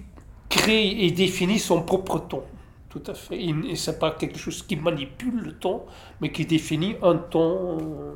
crée 0.48 0.88
et 1.04 1.10
définit 1.10 1.58
son 1.58 1.82
propre 1.82 2.18
ton. 2.18 2.42
Tout 2.88 3.02
à 3.06 3.14
fait. 3.14 3.42
Et 3.42 3.76
c'est 3.76 3.98
pas 3.98 4.10
quelque 4.10 4.38
chose 4.38 4.62
qui 4.62 4.76
manipule 4.76 5.40
le 5.40 5.52
ton, 5.54 5.82
mais 6.20 6.30
qui 6.30 6.44
définit 6.44 6.96
un 7.02 7.16
ton 7.16 7.78
euh, 7.80 8.12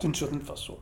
d'une 0.00 0.14
certaine 0.14 0.40
façon. 0.40 0.76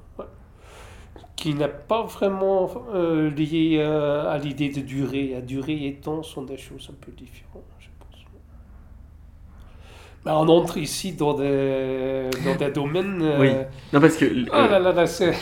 Qui 1.36 1.52
n'est 1.52 1.68
pas 1.68 2.04
vraiment 2.04 2.70
euh, 2.94 3.28
lié 3.28 3.76
euh, 3.78 4.30
à 4.30 4.38
l'idée 4.38 4.70
de 4.70 4.80
durée. 4.80 5.34
À 5.34 5.42
durée 5.42 5.86
et 5.86 5.96
temps 5.96 6.22
sont 6.22 6.44
des 6.44 6.56
choses 6.56 6.88
un 6.90 6.94
peu 6.98 7.12
différentes. 7.12 7.62
Ben, 10.26 10.34
on 10.34 10.48
entre 10.48 10.76
ici 10.78 11.12
dans 11.12 11.34
des, 11.34 12.28
dans 12.44 12.56
des 12.56 12.72
domaines. 12.72 13.22
Euh, 13.22 13.38
oui. 13.38 13.50
Non, 13.92 14.00
parce 14.00 14.16
que. 14.16 14.24
Ah 14.50 14.66
là 14.66 14.80
là 14.80 14.92
là, 14.92 15.06
c'est. 15.06 15.32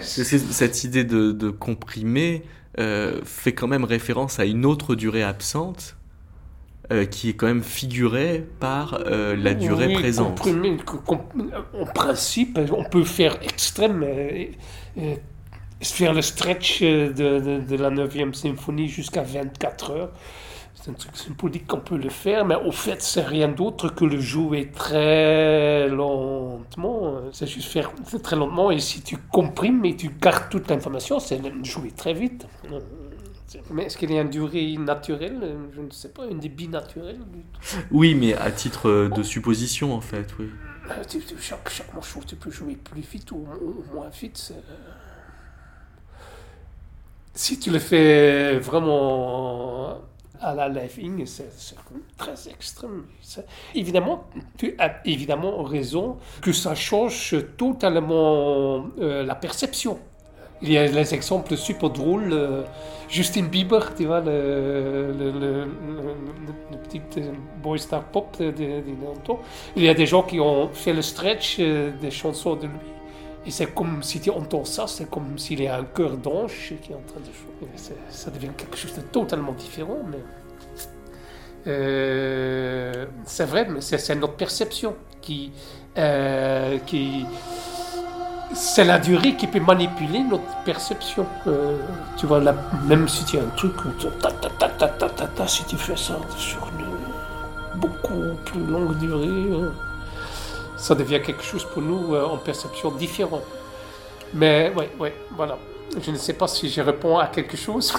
cette 0.00 0.84
idée 0.84 1.02
de, 1.02 1.32
de 1.32 1.50
comprimer 1.50 2.44
euh, 2.78 3.18
fait 3.24 3.52
quand 3.52 3.66
même 3.66 3.82
référence 3.82 4.38
à 4.38 4.44
une 4.44 4.64
autre 4.64 4.94
durée 4.94 5.24
absente. 5.24 5.96
Euh, 6.92 7.04
qui 7.04 7.30
est 7.30 7.34
quand 7.34 7.46
même 7.46 7.62
figurée 7.62 8.44
par 8.60 8.98
la 9.06 9.54
durée 9.54 9.86
oui, 9.86 9.94
présente. 9.94 10.38
Comprimé, 10.38 10.76
en 11.80 11.84
principe, 11.86 12.58
on 12.72 12.84
peut 12.84 13.04
faire 13.04 13.38
extrême, 13.42 14.04
faire 15.80 16.12
le 16.12 16.22
stretch 16.22 16.82
de, 16.82 17.12
de, 17.12 17.60
de 17.60 17.76
la 17.76 17.88
9e 17.90 18.34
symphonie 18.34 18.88
jusqu'à 18.88 19.22
24 19.22 19.90
heures 19.90 20.10
c'est 20.82 20.90
un 20.90 20.94
truc 20.94 21.16
symbolique 21.16 21.68
qu'on 21.68 21.78
peut 21.78 21.96
le 21.96 22.10
faire, 22.10 22.44
mais 22.44 22.56
au 22.56 22.72
fait, 22.72 23.00
c'est 23.00 23.22
rien 23.22 23.46
d'autre 23.46 23.88
que 23.88 24.04
le 24.04 24.18
jouer 24.18 24.72
très 24.72 25.88
lentement. 25.88 27.20
C'est 27.30 27.46
juste 27.46 27.68
faire 27.68 27.92
très 28.20 28.34
lentement, 28.34 28.72
et 28.72 28.80
si 28.80 29.00
tu 29.00 29.16
comprimes 29.16 29.84
et 29.84 29.94
tu 29.94 30.08
gardes 30.08 30.48
toute 30.50 30.68
l'information, 30.68 31.20
c'est 31.20 31.40
jouer 31.64 31.92
très 31.92 32.14
vite. 32.14 32.48
Mais 33.70 33.84
est-ce 33.84 33.96
qu'il 33.96 34.10
y 34.10 34.18
a 34.18 34.22
une 34.22 34.30
durée 34.30 34.76
naturelle? 34.76 35.56
Je 35.72 35.82
ne 35.82 35.90
sais 35.90 36.08
pas, 36.08 36.26
une 36.26 36.40
débit 36.40 36.66
naturel 36.66 37.20
Oui, 37.92 38.16
mais 38.16 38.34
à 38.34 38.50
titre 38.50 39.08
de 39.08 39.22
supposition, 39.22 39.94
en 39.94 40.00
fait, 40.00 40.34
oui. 40.40 40.50
Euh, 40.90 41.20
chaque, 41.38 41.68
chaque 41.70 41.94
manche, 41.94 42.16
tu 42.26 42.34
peux 42.34 42.50
jouer 42.50 42.74
plus 42.74 43.02
vite 43.02 43.30
ou, 43.30 43.46
moins 43.94 44.08
vite. 44.08 44.52
Si 47.34 47.60
tu 47.60 47.70
le 47.70 47.78
fais 47.78 48.58
vraiment 48.58 50.00
à 50.42 50.54
la 50.54 50.68
living, 50.68 51.24
c'est 51.24 51.50
très 52.16 52.48
extrême. 52.50 53.04
Évidemment, 53.74 54.24
tu 54.58 54.74
as 54.78 55.00
évidemment 55.04 55.62
raison 55.62 56.18
que 56.40 56.52
ça 56.52 56.74
change 56.74 57.36
totalement 57.56 58.86
euh, 59.00 59.24
la 59.24 59.34
perception. 59.34 59.98
Il 60.60 60.72
y 60.72 60.78
a 60.78 60.88
des 60.88 61.14
exemples 61.14 61.56
super 61.56 61.90
drôles. 61.90 62.32
Euh, 62.32 62.62
Justin 63.08 63.44
Bieber, 63.44 63.94
tu 63.94 64.06
vois, 64.06 64.20
le, 64.20 65.12
le, 65.12 65.68
petit 66.84 67.02
euh, 67.18 67.32
boy 67.62 67.78
star 67.78 68.04
pop 68.04 68.36
de, 68.38 68.50
de, 68.50 68.82
Il 69.76 69.82
y 69.82 69.88
a 69.88 69.94
des 69.94 70.06
gens 70.06 70.22
qui 70.22 70.40
ont 70.40 70.68
fait 70.68 70.92
le 70.92 71.02
stretch 71.02 71.58
des 71.58 72.10
chansons 72.10 72.56
de 72.56 72.66
lui. 72.66 72.92
Et 73.44 73.50
c'est 73.50 73.74
comme 73.74 74.02
si 74.02 74.20
tu 74.20 74.30
entends 74.30 74.64
ça, 74.64 74.86
c'est 74.86 75.10
comme 75.10 75.36
s'il 75.38 75.62
y 75.62 75.66
a 75.66 75.76
un 75.76 75.84
cœur 75.84 76.16
d'ange 76.16 76.74
qui 76.80 76.92
est 76.92 76.94
en 76.94 77.00
train 77.00 77.20
de 77.20 77.26
jouer. 77.26 77.96
Ça 78.08 78.30
devient 78.30 78.50
quelque 78.56 78.76
chose 78.76 78.94
de 78.94 79.00
totalement 79.00 79.52
différent, 79.52 79.98
mais 80.08 80.18
euh, 81.66 83.06
c'est 83.24 83.44
vrai, 83.44 83.66
mais 83.68 83.80
c'est 83.80 84.14
notre 84.14 84.34
perception 84.34 84.96
qui, 85.20 85.52
euh, 85.98 86.78
qui 86.86 87.24
c'est 88.54 88.84
la 88.84 88.98
durée 88.98 89.34
qui 89.34 89.46
peut 89.46 89.60
manipuler 89.60 90.22
notre 90.22 90.56
perception. 90.64 91.26
Euh, 91.46 91.78
tu 92.16 92.26
vois, 92.26 92.40
même 92.86 93.08
si 93.08 93.24
tu 93.24 93.38
as 93.38 93.42
un 93.42 93.56
truc, 93.56 93.72
si 95.46 95.64
tu 95.64 95.76
fais 95.76 95.96
ça 95.96 96.18
sur 96.36 96.58
une 96.78 97.80
beaucoup 97.80 98.36
plus 98.44 98.64
longue 98.66 98.98
durée, 98.98 99.48
ça 100.82 100.96
devient 100.96 101.20
quelque 101.24 101.44
chose 101.44 101.64
pour 101.72 101.80
nous 101.80 102.14
euh, 102.14 102.24
en 102.24 102.38
perception 102.38 102.90
différente. 102.90 103.44
Mais 104.34 104.72
oui, 104.76 104.86
oui, 104.98 105.10
voilà. 105.36 105.56
Je 106.04 106.10
ne 106.10 106.16
sais 106.16 106.32
pas 106.32 106.48
si 106.48 106.68
je 106.68 106.80
réponds 106.80 107.18
à 107.18 107.28
quelque 107.28 107.56
chose. 107.56 107.94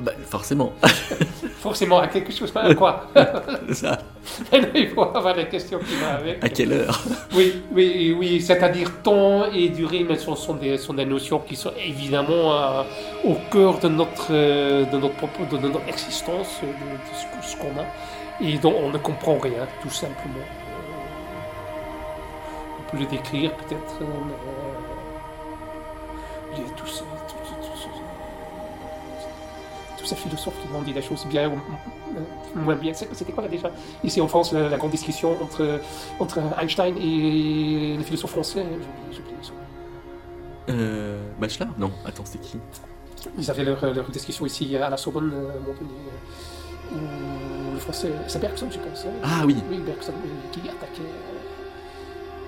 bah, 0.00 0.12
forcément. 0.30 0.72
forcément 1.58 1.98
à 1.98 2.06
quelque 2.06 2.32
chose. 2.32 2.52
À 2.54 2.72
quoi? 2.76 3.10
Ça. 3.72 3.98
Il 4.76 4.90
faut 4.90 5.02
avoir 5.02 5.34
des 5.34 5.46
questions 5.46 5.80
qui 5.80 5.96
vont 5.96 6.06
avec. 6.06 6.44
À 6.44 6.48
quelle 6.48 6.72
heure? 6.72 7.02
Oui, 7.34 7.62
oui, 7.72 8.14
oui. 8.16 8.40
C'est-à-dire 8.40 9.02
temps 9.02 9.50
et 9.52 9.70
durée, 9.70 10.06
mais 10.08 10.16
ce 10.16 10.32
sont 10.36 10.54
des, 10.54 10.78
sont 10.78 10.94
des 10.94 11.04
notions 11.04 11.40
qui 11.40 11.56
sont 11.56 11.72
évidemment 11.84 12.52
euh, 12.54 12.82
au 13.24 13.34
cœur 13.50 13.80
de 13.80 13.88
notre, 13.88 14.28
euh, 14.30 14.84
de 14.84 14.98
notre, 14.98 15.48
de 15.50 15.58
notre 15.58 15.88
existence, 15.88 16.60
de, 16.62 16.68
de 16.68 17.44
ce 17.44 17.56
qu'on 17.56 17.76
a, 17.80 17.86
et 18.40 18.56
dont 18.58 18.74
on 18.84 18.90
ne 18.90 18.98
comprend 18.98 19.36
rien, 19.38 19.66
tout 19.82 19.90
simplement 19.90 20.46
le 22.94 23.06
décrire 23.06 23.52
peut-être. 23.56 24.02
Euh, 24.02 24.06
il 26.56 26.62
y 26.62 26.66
a 26.66 26.70
tous 26.76 26.86
ces, 26.86 27.02
tous 30.04 30.06
ces 30.06 30.16
philosophes 30.16 30.60
qui 30.60 30.68
m'ont 30.68 30.82
dit 30.82 30.92
des 30.92 31.02
choses 31.02 31.24
bien 31.26 31.50
ou 31.50 32.58
moins 32.58 32.76
bien. 32.76 32.92
C'était 32.94 33.32
quoi 33.32 33.42
là 33.42 33.48
déjà? 33.48 33.70
Ici 34.02 34.20
en 34.20 34.28
France, 34.28 34.52
la, 34.52 34.76
grande 34.76 34.90
discussion 34.90 35.42
entre, 35.42 35.80
entre 36.20 36.40
Einstein 36.60 36.96
et 36.96 37.96
les 37.96 38.04
philosophes 38.04 38.32
français. 38.32 38.64
J'oublie 39.10 39.34
Euh, 40.68 41.22
Bachelard 41.40 41.70
Non, 41.78 41.90
attends, 42.04 42.24
c'était 42.24 42.44
qui? 42.44 42.58
Ils 43.38 43.50
avaient 43.50 43.64
leur, 43.64 43.82
leur, 43.94 44.10
discussion 44.10 44.44
ici 44.44 44.76
à 44.76 44.90
la 44.90 44.96
Sorbonne, 44.98 45.32
euh, 45.32 45.58
Montpellier, 45.66 45.90
où 46.92 47.72
le 47.72 47.78
français, 47.78 48.12
c'est 48.28 48.38
Bergson, 48.38 48.68
je 48.70 48.78
pense. 48.78 49.06
Hein. 49.06 49.20
Ah 49.22 49.42
oui. 49.46 49.56
Oui, 49.70 49.78
Bergson, 49.78 50.12
qui 50.52 50.60
attaquait 50.60 51.02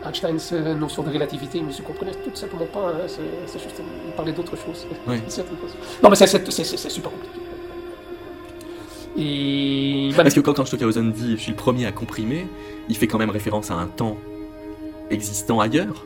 Einstein, 0.07 0.39
notion 0.79 1.03
de 1.03 1.11
relativité, 1.11 1.61
mais 1.61 1.73
je 1.73 1.83
ne 1.83 1.87
comprenais 1.87 2.13
tout 2.13 2.35
simplement 2.35 2.67
pas. 2.67 2.91
Hein, 2.91 3.07
c'est 3.09 3.59
juste, 3.59 3.83
il 4.07 4.13
parlait 4.13 4.33
d'autre 4.33 4.57
chose. 4.57 4.87
Oui. 5.07 5.17
non, 6.03 6.11
mais 6.11 6.17
c'est 6.17 6.91
super 6.91 7.11
compliqué. 7.11 7.41
Et... 9.19 10.11
Parce 10.15 10.35
que 10.35 10.41
quand 10.41 10.65
Stockhausen 10.65 11.11
dit 11.11 11.37
je 11.37 11.43
suis 11.43 11.51
le 11.53 11.57
premier 11.57 11.87
à 11.87 11.93
comprimer, 11.93 12.47
il 12.89 12.97
fait 12.97 13.07
quand 13.07 13.19
même 13.19 13.31
référence 13.31 13.71
à 13.71 13.75
un 13.75 13.87
temps 13.87 14.19
existant 15.11 15.61
ailleurs. 15.61 16.05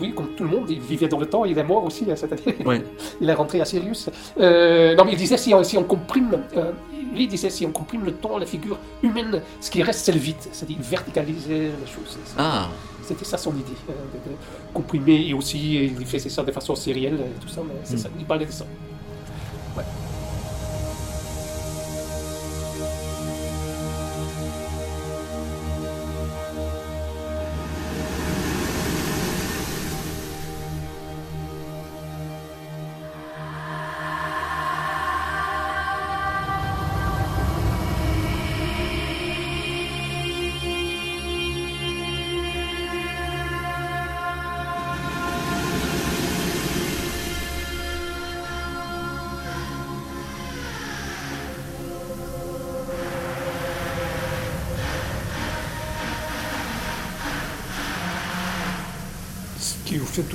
Oui, 0.00 0.12
comme 0.14 0.28
tout 0.36 0.44
le 0.44 0.50
monde, 0.50 0.70
il 0.70 0.78
vivait 0.78 1.08
dans 1.08 1.18
le 1.18 1.26
temps, 1.26 1.44
il 1.44 1.58
est 1.58 1.64
mort 1.64 1.84
aussi, 1.84 2.04
hein, 2.08 2.14
c'est-à-dire 2.14 2.54
Ouais. 2.64 2.82
il 3.20 3.28
est 3.28 3.34
rentré 3.34 3.60
à 3.60 3.64
Sirius. 3.64 4.10
Euh, 4.38 4.94
non, 4.94 5.04
mais 5.04 5.12
il 5.12 5.18
disait 5.18 5.36
si 5.36 5.52
on, 5.54 5.64
si 5.64 5.76
on 5.76 5.82
comprime, 5.82 6.38
euh, 6.56 6.70
lui 7.16 7.24
il 7.24 7.28
disait 7.28 7.50
si 7.50 7.66
on 7.66 7.72
comprime 7.72 8.04
le 8.04 8.12
temps, 8.12 8.38
la 8.38 8.46
figure 8.46 8.78
humaine, 9.02 9.42
ce 9.60 9.70
qui 9.70 9.82
reste 9.82 10.00
c'est 10.04 10.12
le 10.12 10.18
vide, 10.18 10.36
c'est-à-dire 10.52 10.76
verticaliser 10.80 11.58
les 11.82 11.90
choses. 11.94 12.16
Ah, 12.38 12.68
C'était 13.02 13.24
ça 13.24 13.38
son 13.38 13.52
idée, 13.54 13.78
euh, 13.90 13.92
de, 13.92 14.30
de 14.30 14.36
comprimer 14.74 15.26
et 15.28 15.34
aussi 15.34 15.58
il 16.00 16.06
faisait 16.06 16.28
ça 16.28 16.42
de 16.42 16.52
façon 16.52 16.74
sérielle 16.74 17.18
et 17.20 17.40
tout 17.40 17.48
ça, 17.48 17.60
mais 17.66 17.74
c'est 17.84 17.94
Mm. 17.96 17.98
ça, 17.98 18.08
il 18.18 18.24
parlait 18.24 18.46
de 18.46 18.52
ça. 18.52 18.66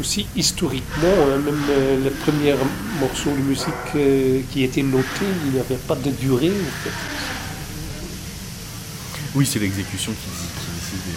Aussi 0.02 0.26
historiquement, 0.36 1.16
hein, 1.30 1.38
même 1.38 1.64
euh, 1.70 2.04
le 2.04 2.10
premier 2.10 2.56
morceau 3.00 3.30
de 3.30 3.42
musique 3.42 3.68
euh, 3.96 4.42
qui 4.52 4.64
était 4.64 4.82
noté, 4.82 5.26
il 5.46 5.52
n'y 5.54 5.60
avait 5.60 5.76
pas 5.76 5.96
de 5.96 6.10
durée. 6.10 6.50
En 6.50 6.84
fait. 6.84 6.92
oui, 9.36 9.46
c'est 9.46 9.60
l'exécution 9.60 10.12
qui, 10.12 10.18
qui 10.18 10.72
décide. 10.76 11.16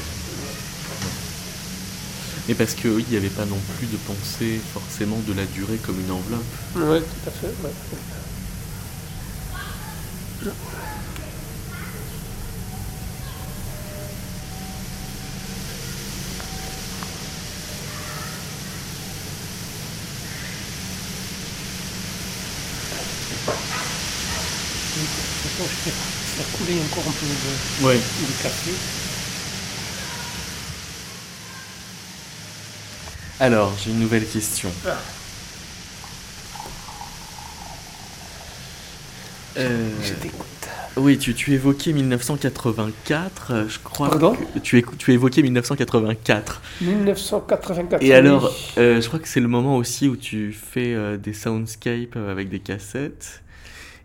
Mais 2.47 2.55
parce 2.55 2.75
que 2.75 2.89
oui, 2.89 3.05
il 3.09 3.13
n'y 3.13 3.17
avait 3.17 3.35
pas 3.35 3.47
non 3.47 3.59
plus 3.79 3.87
de 3.87 3.97
pensée 3.97 4.61
forcément 4.75 5.19
de 5.27 5.33
la 5.33 5.47
durée 5.47 5.79
comme 5.79 5.99
une 5.99 6.11
enveloppe. 6.11 6.45
Oui, 6.77 7.01
tout 7.01 7.29
à 7.29 7.33
fait. 7.33 7.47
ouais. 7.47 7.73
Faire 25.91 26.47
couler 26.59 26.79
encore 26.81 27.05
un 27.09 27.13
peu 27.13 27.27
de, 27.27 27.87
Ouais. 27.87 27.97
de 27.97 28.43
café. 28.43 28.71
Alors, 33.41 33.73
j'ai 33.83 33.91
une 33.91 34.01
nouvelle 34.01 34.27
question. 34.27 34.71
Ah. 34.87 34.97
Euh, 39.57 39.89
Je 40.03 40.15
t'écoute. 40.15 40.47
oui, 40.97 41.19
tu, 41.19 41.35
tu 41.35 41.53
évoquais 41.53 41.93
1984, 41.93 43.53
euh, 43.53 43.69
je 43.69 43.79
crois. 43.79 44.09
Pardon 44.09 44.35
que 44.55 44.59
tu, 44.61 44.85
tu 44.99 45.13
évoquais 45.13 45.43
1984. 45.43 46.61
1984. 46.81 48.03
Et 48.03 48.15
alors, 48.15 48.53
euh, 48.79 49.01
je 49.01 49.07
crois 49.07 49.21
que 49.21 49.29
c'est 49.29 49.41
le 49.41 49.49
moment 49.49 49.77
aussi 49.77 50.09
où 50.09 50.17
tu 50.17 50.53
fais 50.53 50.93
euh, 50.95 51.17
des 51.17 51.33
soundscapes 51.33 52.17
euh, 52.17 52.33
avec 52.33 52.49
des 52.49 52.59
cassettes. 52.61 53.43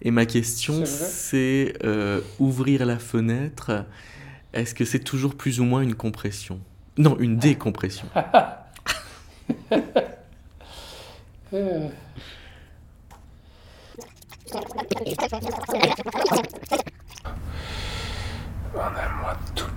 Et 0.02 0.12
ma 0.12 0.26
question, 0.26 0.86
C'est 0.86 1.74
euh, 1.84 2.22
ouvrir 2.40 2.86
la 2.86 3.00
fenêtre. 3.00 3.86
Est-ce 4.54 4.74
que 4.74 4.86
c'est 4.86 5.00
toujours 5.00 5.36
plus 5.36 5.60
ou 5.60 5.66
moins 5.66 5.82
une 5.82 5.96
compression? 5.96 6.60
Non, 6.98 7.18
une 7.20 7.38
décompression. 7.38 8.08
Euh, 11.54 11.90
On 18.76 18.80
a 18.80 18.84
un 18.84 19.22
mois 19.22 19.38
d'août, 19.56 19.68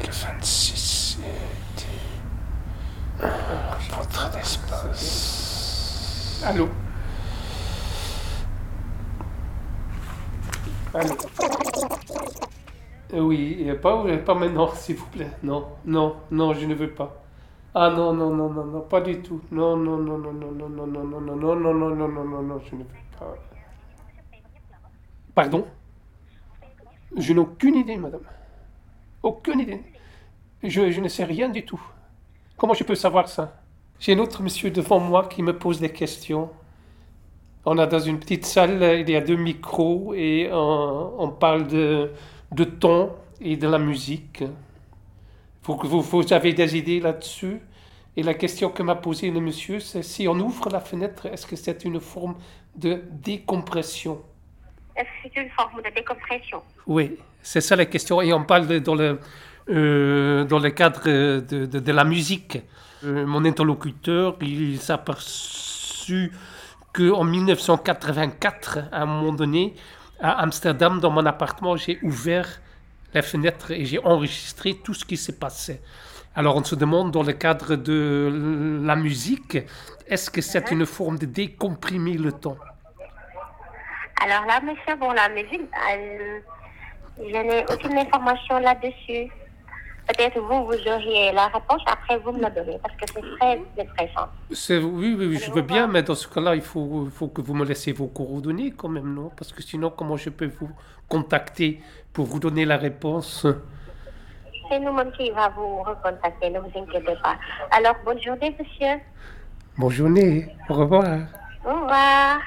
le 0.00 0.06
26, 0.10 1.18
et 1.22 1.26
votre 3.94 4.30
d'espace. 4.32 6.40
Allô? 6.44 6.68
Euh, 10.94 11.00
Oui, 13.20 13.64
euh, 13.68 13.74
pas, 13.76 14.04
euh, 14.06 14.18
pas 14.18 14.34
maintenant, 14.34 14.68
s'il 14.74 14.96
vous 14.96 15.06
plaît. 15.06 15.30
Non, 15.42 15.66
non, 15.84 16.16
non, 16.30 16.52
je 16.54 16.66
ne 16.66 16.74
veux 16.74 16.90
pas. 16.92 17.22
Ah 17.74 17.90
non, 17.90 18.12
non, 18.12 18.30
non, 18.34 18.50
non, 18.50 18.64
non, 18.64 18.80
pas 18.82 19.00
du 19.00 19.20
tout. 19.22 19.42
Non, 19.50 19.76
non, 19.76 19.96
non, 19.98 20.18
non, 20.18 20.32
non, 20.32 20.52
non, 20.52 20.68
non, 20.68 20.86
non, 20.86 21.04
non, 21.04 21.20
non, 21.20 21.36
non, 21.36 21.56
non, 21.56 21.74
non, 21.74 21.94
non, 21.96 22.08
non, 22.08 22.24
non, 22.24 22.42
non, 22.42 22.60
je 22.60 22.74
ne 22.76 22.82
veux 22.82 22.88
pas. 23.18 23.34
Pardon 25.34 25.66
Je 27.16 27.32
n'ai 27.32 27.38
aucune 27.40 27.74
idée, 27.76 27.96
madame. 27.96 28.22
Aucune 29.22 29.60
idée. 29.60 29.82
Je, 30.62 30.90
je 30.90 31.00
ne 31.00 31.08
sais 31.08 31.24
rien 31.24 31.48
du 31.48 31.64
tout. 31.64 31.80
Comment 32.56 32.74
je 32.74 32.84
peux 32.84 32.94
savoir 32.94 33.28
ça 33.28 33.62
J'ai 34.00 34.14
un 34.14 34.18
autre 34.18 34.42
monsieur 34.42 34.70
devant 34.70 35.00
moi 35.00 35.28
qui 35.28 35.42
me 35.42 35.56
pose 35.58 35.80
des 35.80 35.92
questions. 35.92 36.50
On 37.70 37.76
a 37.76 37.86
dans 37.86 37.98
une 38.00 38.18
petite 38.18 38.46
salle, 38.46 38.82
il 39.00 39.10
y 39.10 39.14
a 39.16 39.20
deux 39.20 39.36
micros 39.36 40.14
et 40.14 40.48
on, 40.50 41.12
on 41.18 41.28
parle 41.28 41.66
de, 41.66 42.10
de 42.50 42.64
ton 42.64 43.10
et 43.42 43.58
de 43.58 43.68
la 43.68 43.78
musique. 43.78 44.42
Vous, 45.64 45.78
vous, 45.84 46.00
vous 46.00 46.32
avez 46.32 46.54
des 46.54 46.78
idées 46.78 46.98
là-dessus? 46.98 47.60
Et 48.16 48.22
la 48.22 48.32
question 48.32 48.70
que 48.70 48.82
m'a 48.82 48.94
posée 48.94 49.30
le 49.30 49.40
monsieur, 49.40 49.80
c'est 49.80 50.02
si 50.02 50.26
on 50.26 50.38
ouvre 50.40 50.70
la 50.70 50.80
fenêtre, 50.80 51.26
est-ce 51.26 51.46
que 51.46 51.56
c'est 51.56 51.84
une 51.84 52.00
forme 52.00 52.36
de 52.74 53.02
décompression? 53.10 54.22
Est-ce 54.96 55.04
que 55.04 55.34
c'est 55.34 55.42
une 55.42 55.50
forme 55.50 55.82
de 55.82 55.90
décompression? 55.94 56.62
Oui, 56.86 57.18
c'est 57.42 57.60
ça 57.60 57.76
la 57.76 57.84
question. 57.84 58.22
Et 58.22 58.32
on 58.32 58.44
parle 58.44 58.66
de- 58.66 58.78
dans, 58.78 58.94
le, 58.94 59.20
euh, 59.68 60.44
dans 60.44 60.58
le 60.58 60.70
cadre 60.70 61.04
de, 61.04 61.66
de- 61.66 61.78
de 61.78 61.92
la 61.92 62.04
musique. 62.04 62.60
Euh, 63.04 63.26
mon 63.26 63.44
interlocuteur, 63.44 64.36
il 64.40 64.78
s'est 64.80 64.94
aperçu 64.94 66.32
qu'en 66.92 67.24
1984, 67.24 68.78
à 68.92 69.02
un 69.02 69.06
moment 69.06 69.32
donné, 69.32 69.74
à 70.20 70.40
Amsterdam, 70.42 71.00
dans 71.00 71.10
mon 71.10 71.26
appartement, 71.26 71.76
j'ai 71.76 71.98
ouvert 72.02 72.60
la 73.14 73.22
fenêtre 73.22 73.70
et 73.70 73.84
j'ai 73.84 73.98
enregistré 74.04 74.74
tout 74.74 74.94
ce 74.94 75.04
qui 75.04 75.16
s'est 75.16 75.38
passé. 75.38 75.80
Alors 76.34 76.56
on 76.56 76.64
se 76.64 76.74
demande 76.74 77.10
dans 77.10 77.22
le 77.22 77.32
cadre 77.32 77.74
de 77.76 78.82
la 78.84 78.96
musique, 78.96 79.58
est-ce 80.06 80.30
que 80.30 80.40
c'est 80.40 80.70
une 80.70 80.86
forme 80.86 81.18
de 81.18 81.26
décomprimer 81.26 82.14
le 82.14 82.32
temps? 82.32 82.58
Alors 84.22 84.46
là, 84.46 84.60
monsieur, 84.60 84.96
bon, 84.96 85.12
la 85.12 85.28
musique, 85.28 85.62
je 87.18 87.42
n'ai 87.42 87.64
aucune 87.72 87.98
information 87.98 88.58
là-dessus. 88.58 89.30
Peut-être 90.08 90.40
vous, 90.40 90.64
vous 90.64 90.88
auriez 90.88 91.32
la 91.32 91.48
réponse, 91.48 91.82
après 91.86 92.16
vous 92.18 92.32
me 92.32 92.40
la 92.40 92.48
donnez, 92.50 92.78
parce 92.82 92.94
que 92.96 93.04
c'est 93.12 93.36
très 93.38 93.60
intéressant. 93.78 94.28
C'est- 94.50 94.78
Oui, 94.78 95.14
oui, 95.18 95.26
oui, 95.26 95.36
je 95.38 95.50
veux 95.50 95.60
bien, 95.62 95.86
mais 95.86 96.02
dans 96.02 96.14
ce 96.14 96.26
cas-là, 96.26 96.54
il 96.54 96.62
faut, 96.62 97.08
faut 97.12 97.28
que 97.28 97.42
vous 97.42 97.52
me 97.54 97.64
laissez 97.66 97.92
vos 97.92 98.06
coordonnées 98.06 98.70
quand 98.70 98.88
même, 98.88 99.12
non? 99.14 99.30
Parce 99.36 99.52
que 99.52 99.62
sinon, 99.62 99.90
comment 99.90 100.16
je 100.16 100.30
peux 100.30 100.46
vous 100.46 100.70
contacter 101.08 101.80
pour 102.12 102.24
vous 102.24 102.40
donner 102.40 102.64
la 102.64 102.78
réponse? 102.78 103.46
C'est 104.70 104.80
nous-mêmes 104.80 105.12
qui 105.12 105.30
va 105.30 105.48
vous 105.50 105.82
recontacter, 105.82 106.50
ne 106.50 106.58
vous 106.60 106.72
inquiétez 106.74 107.16
pas. 107.22 107.36
Alors, 107.70 107.94
bonne 108.04 108.20
journée, 108.22 108.54
monsieur. 108.58 109.00
Bonne 109.76 109.90
journée, 109.90 110.48
au 110.70 110.74
revoir. 110.74 111.18
Au 111.66 111.72
revoir. 111.82 112.38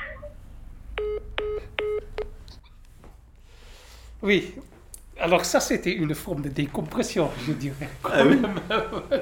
Oui, 4.23 4.53
alors 5.21 5.45
ça, 5.45 5.59
c'était 5.59 5.93
une 5.93 6.13
forme 6.15 6.41
de 6.41 6.49
décompression, 6.49 7.29
je 7.47 7.53
dirais. 7.53 7.89
quand 8.01 8.11
Ah 8.13 8.23
même. 8.23 8.47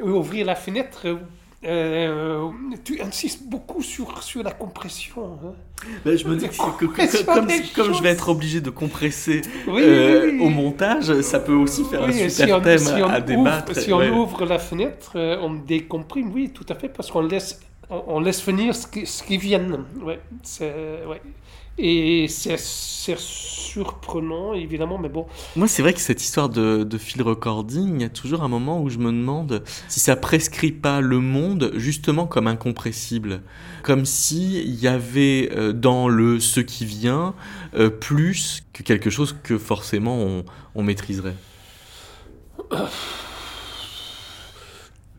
Oui, 0.00 0.10
Ouvrir 0.10 0.46
la 0.46 0.54
fenêtre, 0.54 1.06
euh, 1.64 2.48
tu 2.84 3.00
insistes 3.00 3.42
beaucoup 3.44 3.82
sur, 3.82 4.22
sur 4.22 4.42
la 4.42 4.50
compression. 4.50 5.38
hein. 5.44 5.52
Ben, 6.04 6.16
je 6.16 6.26
me 6.26 6.34
dis 6.36 6.48
que, 6.48 7.74
comme, 7.74 7.94
je 7.94 8.02
vais 8.02 8.08
être 8.10 8.28
obligé 8.30 8.60
de 8.60 8.70
compresser 8.70 9.42
Oui, 9.68 9.82
euh, 9.84 10.24
oui, 10.26 10.38
oui. 10.40 10.46
au 10.46 10.48
montage, 10.48 11.20
ça 11.20 11.38
peut 11.40 11.52
aussi 11.54 11.84
faire 11.84 12.02
un 12.04 12.10
super 12.12 12.30
si 12.30 12.52
on, 12.52 12.60
thème 12.60 12.78
si 12.78 12.92
on 13.02 13.08
à 13.08 13.20
ouvre, 13.20 13.62
si 13.74 13.92
on 13.92 14.08
ouvre 14.22 14.44
la 14.46 14.58
fenêtre, 14.58 15.12
euh, 15.16 15.36
on 15.40 15.52
décomprime, 15.54 16.32
oui, 16.32 16.50
tout 16.50 16.66
à 16.68 16.74
fait, 16.74 16.88
parce 16.88 17.10
qu'on 17.10 17.22
laisse, 17.22 17.60
on, 17.90 18.02
on 18.08 18.20
laisse 18.20 18.44
venir 18.44 18.74
ce 18.74 18.86
qui, 18.86 19.06
ce 19.06 19.22
qui 19.22 19.36
vient. 19.36 19.84
Ouais. 20.02 20.18
Et 21.78 22.26
c'est 22.28 22.58
surprenant, 22.58 24.52
évidemment, 24.52 24.98
mais 24.98 25.08
bon. 25.08 25.26
Moi, 25.56 25.66
c'est 25.66 25.80
vrai 25.80 25.94
que 25.94 26.00
cette 26.00 26.22
histoire 26.22 26.50
de, 26.50 26.84
de 26.84 26.98
field 26.98 27.26
recording, 27.26 27.96
il 27.96 28.02
y 28.02 28.04
a 28.04 28.10
toujours 28.10 28.42
un 28.42 28.48
moment 28.48 28.82
où 28.82 28.90
je 28.90 28.98
me 28.98 29.06
demande 29.10 29.62
si 29.88 29.98
ça 29.98 30.14
prescrit 30.14 30.72
pas 30.72 31.00
le 31.00 31.18
monde 31.18 31.72
justement 31.76 32.26
comme 32.26 32.46
incompressible. 32.46 33.40
Comme 33.82 34.04
s'il 34.04 34.74
y 34.74 34.86
avait 34.86 35.50
euh, 35.56 35.72
dans 35.72 36.08
le 36.08 36.38
ce 36.38 36.60
qui 36.60 36.84
vient 36.84 37.34
euh, 37.74 37.88
plus 37.88 38.62
que 38.74 38.82
quelque 38.82 39.08
chose 39.08 39.34
que 39.42 39.56
forcément 39.56 40.18
on, 40.18 40.44
on 40.74 40.82
maîtriserait. 40.82 41.36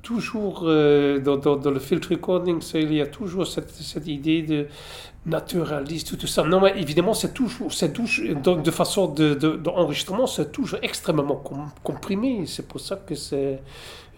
toujours 0.04 0.64
euh, 0.66 1.20
dans, 1.20 1.38
dans, 1.38 1.56
dans 1.56 1.72
le 1.72 1.80
field 1.80 2.06
recording, 2.06 2.62
il 2.76 2.94
y 2.94 3.02
a 3.02 3.08
toujours 3.08 3.48
cette, 3.48 3.72
cette 3.72 4.08
idée 4.08 4.44
de 4.44 4.68
naturaliste, 5.26 6.18
tout 6.18 6.28
ça. 6.28 6.44
Non, 6.44 6.60
mais 6.62 6.74
évidemment, 6.78 7.14
c'est 7.14 7.34
toujours, 7.34 7.72
c'est 7.74 7.94
de 7.94 8.72
façon 8.72 9.08
de, 9.08 9.34
de- 9.36 9.56
d'enregistrement, 9.56 10.28
c'est 10.28 10.52
toujours 10.52 10.80
extrêmement 10.82 11.36
com- 11.38 11.70
comprimé. 11.84 12.46
C'est 12.46 12.68
pour 12.68 12.82
ça 12.82 12.98
que 12.98 13.16
c'est, 13.16 13.62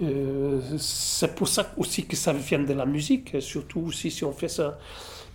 euh, 0.01 0.59
c'est 0.77 1.35
pour 1.35 1.47
ça 1.47 1.73
aussi 1.77 2.05
que 2.07 2.15
ça 2.15 2.33
vient 2.33 2.59
de 2.59 2.73
la 2.73 2.85
musique, 2.85 3.37
surtout 3.41 3.81
aussi 3.81 4.11
si 4.11 4.23
on 4.25 4.31
fait 4.31 4.47
ça. 4.49 4.79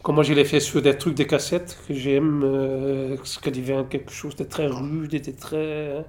Comme 0.02 0.16
moi, 0.16 0.24
je 0.24 0.35
l'ai 0.35 0.44
fait 0.46 0.61
sur 0.61 0.83
des 0.83 0.96
trucs 0.98 1.16
de 1.16 1.24
cassettes 1.24 1.78
que 1.88 1.94
j'aime, 1.94 2.42
euh, 2.44 3.16
ce 3.24 3.38
qui 3.38 3.50
devient 3.50 3.85
quelque 3.90 4.12
chose 4.12 4.37
de 4.37 4.44
très 4.44 4.66
rude 4.68 5.14
et 5.14 5.20
de 5.20 5.33
très. 5.33 6.04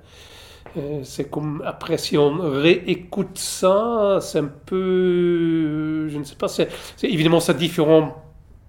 Euh, 0.78 1.02
c'est 1.04 1.30
comme 1.30 1.62
après, 1.66 1.98
si 1.98 2.18
on 2.18 2.38
réécoute 2.40 3.38
ça, 3.38 4.20
c'est 4.22 4.40
un 4.40 4.52
peu. 4.66 6.08
Je 6.10 6.18
ne 6.18 6.24
sais 6.24 6.36
pas, 6.36 6.48
c'est 6.48 6.70
évidemment 7.04 7.40
c'est 7.40 7.58
différent 7.58 8.16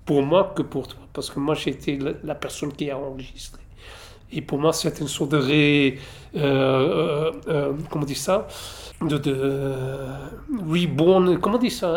pour 0.04 0.22
moi 0.22 0.52
que 0.56 0.62
pour 0.62 0.88
toi, 0.88 1.00
parce 1.12 1.30
que 1.30 1.38
moi 1.40 1.54
été 1.66 1.98
la, 1.98 2.12
la 2.24 2.34
personne 2.34 2.72
qui 2.72 2.90
a 2.90 2.98
enregistré. 2.98 3.60
Et 4.32 4.40
pour 4.40 4.58
moi, 4.58 4.72
c'est 4.72 5.00
une 5.00 5.08
sorte 5.08 5.32
de 5.32 5.36
ré. 5.36 5.98
Euh, 6.34 6.40
euh, 6.40 7.32
euh, 7.48 7.72
comment 7.90 8.04
on 8.04 8.06
dit 8.06 8.14
ça? 8.14 8.46
De, 9.00 9.20
reborn, 10.70 11.38
comment 11.40 11.56
on 11.56 11.60
dit 11.60 11.70
ça? 11.70 11.88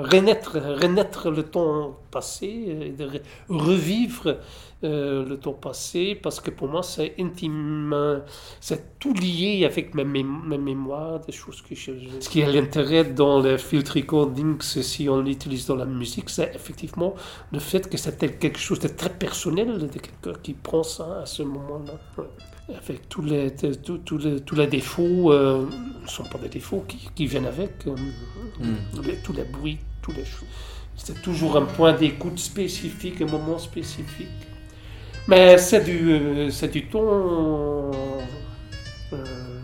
Renaître, 0.00 0.56
renaître 0.58 1.30
le 1.30 1.42
temps 1.42 1.98
passé, 2.10 2.94
de 2.98 3.04
re- 3.04 3.22
revivre 3.48 4.38
le 4.82 5.34
temps 5.36 5.52
passé, 5.54 6.18
parce 6.22 6.40
que 6.40 6.50
pour 6.50 6.68
moi, 6.68 6.82
c'est 6.82 7.14
intime, 7.18 8.22
c'est 8.60 8.98
tout 8.98 9.14
lié 9.14 9.64
avec 9.64 9.94
ma, 9.94 10.04
ma 10.04 10.58
mémoire, 10.58 11.20
des 11.20 11.32
choses 11.32 11.62
que 11.62 11.74
je. 11.74 11.92
Ce 12.20 12.28
qui 12.28 12.40
est 12.40 12.52
l'intérêt 12.52 13.04
dans 13.04 13.40
le 13.40 13.56
field 13.56 13.88
recording, 13.88 14.56
c'est 14.60 14.82
si 14.82 15.08
on 15.08 15.20
l'utilise 15.20 15.66
dans 15.66 15.76
la 15.76 15.86
musique, 15.86 16.28
c'est 16.30 16.50
effectivement 16.54 17.14
le 17.52 17.58
fait 17.60 17.88
que 17.88 17.96
c'était 17.96 18.32
quelque 18.32 18.58
chose 18.58 18.78
de 18.80 18.88
très 18.88 19.10
personnel, 19.10 19.78
de 19.78 19.86
quelqu'un 19.86 20.38
qui 20.42 20.52
prend 20.54 20.82
ça 20.82 21.20
à 21.22 21.26
ce 21.26 21.42
moment-là. 21.42 21.94
Avec 22.68 23.08
tous 23.10 23.22
les, 23.22 23.50
tous, 23.54 23.98
tous 24.04 24.18
les, 24.18 24.40
tous 24.40 24.54
les 24.56 24.66
défauts, 24.66 25.32
euh, 25.32 25.66
ne 26.02 26.08
sont 26.08 26.24
pas 26.24 26.38
des 26.38 26.48
défauts 26.48 26.84
qui, 26.88 27.08
qui 27.14 27.26
viennent 27.26 27.44
avec, 27.46 27.86
euh, 27.86 27.94
les- 29.04 29.16
tous 29.16 29.34
les 29.34 29.44
bruits, 29.44 29.78
tous 30.00 30.12
les 30.12 30.24
choses. 30.24 30.48
C'est 30.96 31.20
toujours 31.20 31.56
un 31.58 31.66
point 31.66 31.92
d'écoute 31.92 32.38
spécifique, 32.38 33.20
un 33.20 33.26
moment 33.26 33.58
spécifique. 33.58 34.28
Mais 35.28 35.58
c'est 35.58 35.84
du, 35.84 36.10
euh, 36.12 36.50
c'est 36.50 36.68
du 36.68 36.86
ton. 36.88 37.90
euh, 39.12 39.60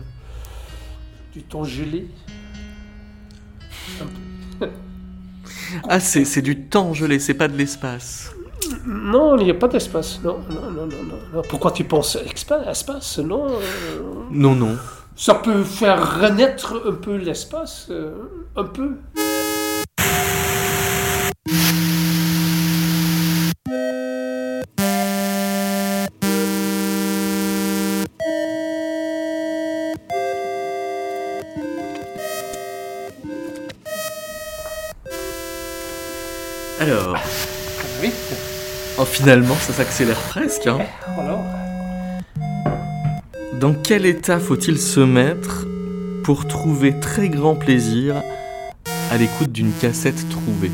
du 1.33 1.43
ton 1.43 1.63
gelé. 1.63 2.07
Ah, 5.87 5.99
c'est 5.99 6.25
c'est 6.25 6.41
du 6.41 6.65
temps 6.67 6.93
gelé, 6.93 7.17
c'est 7.19 7.33
pas 7.33 7.47
de 7.47 7.57
l'espace. 7.57 8.31
Non, 8.85 9.37
il 9.37 9.45
n'y 9.45 9.51
a 9.51 9.55
pas 9.55 9.67
d'espace. 9.67 10.19
Non, 10.23 10.39
non, 10.49 10.71
non, 10.71 10.85
non, 10.85 11.03
non. 11.33 11.41
Pourquoi 11.49 11.71
tu 11.71 11.83
penses 11.83 12.17
espace 12.67 13.17
Non. 13.19 13.47
euh, 13.47 14.01
Non, 14.31 14.55
non. 14.55 14.77
Ça 15.15 15.35
peut 15.35 15.63
faire 15.63 16.21
renaître 16.21 16.81
un 16.87 16.93
peu 16.93 17.15
l'espace, 17.15 17.87
euh, 17.91 18.11
un 18.55 18.63
peu. 18.63 18.91
Finalement, 39.21 39.53
ça 39.53 39.71
s'accélère 39.71 40.19
presque. 40.19 40.65
hein. 40.65 40.79
Dans 43.59 43.75
quel 43.75 44.07
état 44.07 44.39
faut-il 44.39 44.79
se 44.79 44.99
mettre 44.99 45.67
pour 46.23 46.47
trouver 46.47 46.99
très 46.99 47.29
grand 47.29 47.53
plaisir 47.53 48.23
à 49.11 49.17
l'écoute 49.17 49.51
d'une 49.51 49.73
cassette 49.73 50.27
trouvée? 50.29 50.71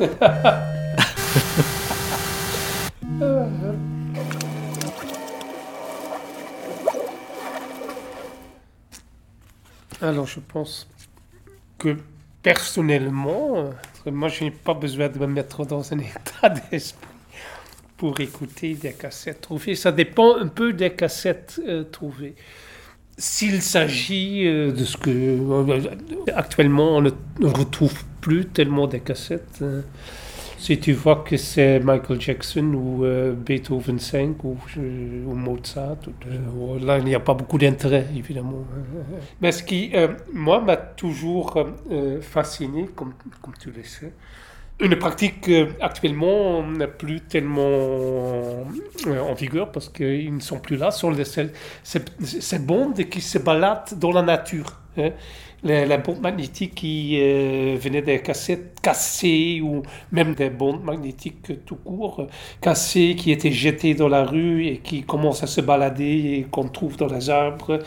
Alors 10.00 10.26
je 10.26 10.40
pense 10.40 10.88
que 11.78 11.96
personnellement, 12.42 13.72
euh, 14.06 14.10
moi 14.10 14.28
je 14.28 14.44
n'ai 14.44 14.50
pas 14.50 14.74
besoin 14.74 15.08
de 15.08 15.18
me 15.18 15.26
mettre 15.26 15.64
dans 15.64 15.92
un 15.92 15.98
état 16.00 16.48
d'esprit 16.48 17.08
pour 18.02 18.18
écouter 18.18 18.74
des 18.74 18.94
cassettes 18.94 19.42
trouvées. 19.42 19.76
Ça 19.76 19.92
dépend 19.92 20.36
un 20.36 20.48
peu 20.48 20.72
des 20.72 20.90
cassettes 20.90 21.60
euh, 21.68 21.84
trouvées. 21.84 22.34
S'il 23.16 23.62
s'agit 23.62 24.44
euh, 24.44 24.72
de 24.72 24.84
ce 24.84 24.96
que 24.96 25.38
actuellement 26.34 26.96
on 26.96 27.00
ne 27.02 27.10
retrouve 27.42 27.94
plus 28.20 28.46
tellement 28.46 28.88
des 28.88 28.98
cassettes, 28.98 29.60
euh, 29.62 29.82
si 30.62 30.78
tu 30.78 30.92
vois 30.92 31.24
que 31.26 31.36
c'est 31.36 31.80
Michael 31.80 32.20
Jackson 32.20 32.72
ou 32.74 33.04
euh, 33.04 33.32
Beethoven 33.34 33.98
5 33.98 34.44
ou, 34.44 34.56
euh, 34.78 35.24
ou 35.26 35.34
Mozart, 35.34 35.96
ou, 36.56 36.74
euh, 36.74 36.78
là 36.86 36.98
il 36.98 37.04
n'y 37.04 37.14
a 37.14 37.20
pas 37.20 37.34
beaucoup 37.34 37.58
d'intérêt 37.58 38.06
évidemment. 38.16 38.64
Mais 39.40 39.52
ce 39.52 39.62
qui, 39.62 39.90
euh, 39.94 40.08
moi, 40.32 40.60
m'a 40.60 40.76
toujours 40.76 41.56
euh, 41.90 42.20
fasciné, 42.20 42.88
comme, 42.94 43.14
comme 43.40 43.54
tu 43.58 43.70
le 43.70 43.82
sais, 43.82 44.12
une 44.80 44.96
pratique 44.96 45.50
actuellement 45.80 46.66
n'est 46.66 46.88
plus 46.88 47.20
tellement 47.22 48.64
en 49.06 49.34
vigueur 49.34 49.70
parce 49.72 49.88
qu'ils 49.88 50.34
ne 50.34 50.40
sont 50.40 50.58
plus 50.58 50.76
là, 50.76 50.90
sont 50.90 51.10
les, 51.10 51.24
ces, 51.24 51.50
ces- 51.82 52.00
ces 52.20 52.58
bandes 52.58 52.96
qui 53.08 53.20
se 53.20 53.38
baladent 53.38 53.98
dans 53.98 54.12
la 54.12 54.22
nature. 54.22 54.80
hein. 54.98 55.10
Les, 55.64 55.86
les 55.86 55.98
bandes 55.98 56.20
magnétiques 56.20 56.74
qui 56.74 57.18
euh, 57.20 57.76
venaient 57.78 58.02
des 58.02 58.20
cassettes 58.20 58.80
cassées 58.80 59.60
ou 59.62 59.82
même 60.10 60.34
des 60.34 60.50
bandes 60.50 60.82
magnétiques 60.82 61.64
tout 61.64 61.76
court 61.76 62.26
cassées 62.60 63.14
qui 63.16 63.30
étaient 63.30 63.52
jetées 63.52 63.94
dans 63.94 64.08
la 64.08 64.24
rue 64.24 64.66
et 64.66 64.78
qui 64.78 65.04
commencent 65.04 65.44
à 65.44 65.46
se 65.46 65.60
balader 65.60 66.38
et 66.38 66.46
qu'on 66.50 66.68
trouve 66.68 66.96
dans 66.96 67.06
les 67.06 67.30
arbres, 67.30 67.78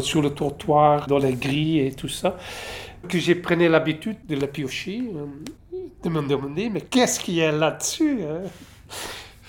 sur 0.00 0.22
le 0.22 0.30
trottoir, 0.30 1.06
dans 1.06 1.18
les 1.18 1.34
grilles 1.34 1.80
et 1.80 1.92
tout 1.92 2.08
ça. 2.08 2.36
Que 3.08 3.18
j'ai 3.18 3.34
pris 3.34 3.68
l'habitude 3.68 4.16
de 4.26 4.36
la 4.36 4.46
piocher, 4.46 5.02
euh, 5.14 5.26
de 6.02 6.08
me 6.08 6.26
demander, 6.26 6.70
mais 6.70 6.80
qu'est-ce 6.80 7.20
qu'il 7.20 7.34
y 7.34 7.42
a 7.42 7.52
là-dessus 7.52 8.20
hein? 8.22 8.48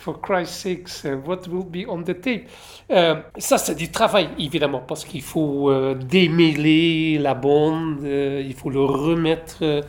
For 0.02 0.20
Christ's 0.20 0.56
sakes, 0.62 1.06
uh, 1.06 1.16
what 1.28 1.48
will 1.48 1.64
be 1.64 1.86
on 1.88 2.02
the 2.02 2.20
tape? 2.20 2.50
Euh, 2.92 3.22
Ça, 3.38 3.60
c'est 3.60 3.76
du 3.76 3.92
travail, 3.92 4.30
évidemment, 4.40 4.80
parce 4.80 5.06
qu'il 5.06 5.22
faut 5.22 5.70
euh, 5.70 5.94
démêler 5.94 7.20
la 7.20 7.36
bande, 7.36 8.00
euh, 8.04 8.42
il 8.44 8.56
faut 8.56 8.72
le 8.72 8.84
remettre 8.84 9.84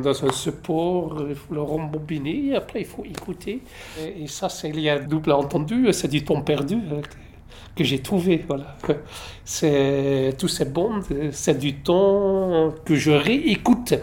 dans 0.00 0.24
un 0.24 0.32
support, 0.32 1.24
il 1.28 1.36
faut 1.36 1.54
le 1.54 1.62
rembobiner, 1.62 2.48
et 2.48 2.56
après, 2.56 2.80
il 2.80 2.86
faut 2.86 3.04
écouter. 3.04 3.62
Et, 4.04 4.26
ça, 4.26 4.48
c'est, 4.48 4.70
y 4.70 4.90
a 4.90 4.98
double 4.98 5.30
entendu, 5.30 5.86
c'est 5.92 6.08
du 6.08 6.24
temps 6.24 6.40
perdu. 6.40 6.78
que 7.76 7.84
j'ai 7.84 8.00
trouvé. 8.00 8.44
Voilà. 8.48 8.76
C'est 9.44 10.34
tous 10.36 10.48
ces 10.48 10.64
bandes, 10.64 11.04
c'est 11.30 11.58
du 11.58 11.76
temps 11.76 12.74
que 12.84 12.96
je 12.96 13.12
réécoute. 13.12 13.94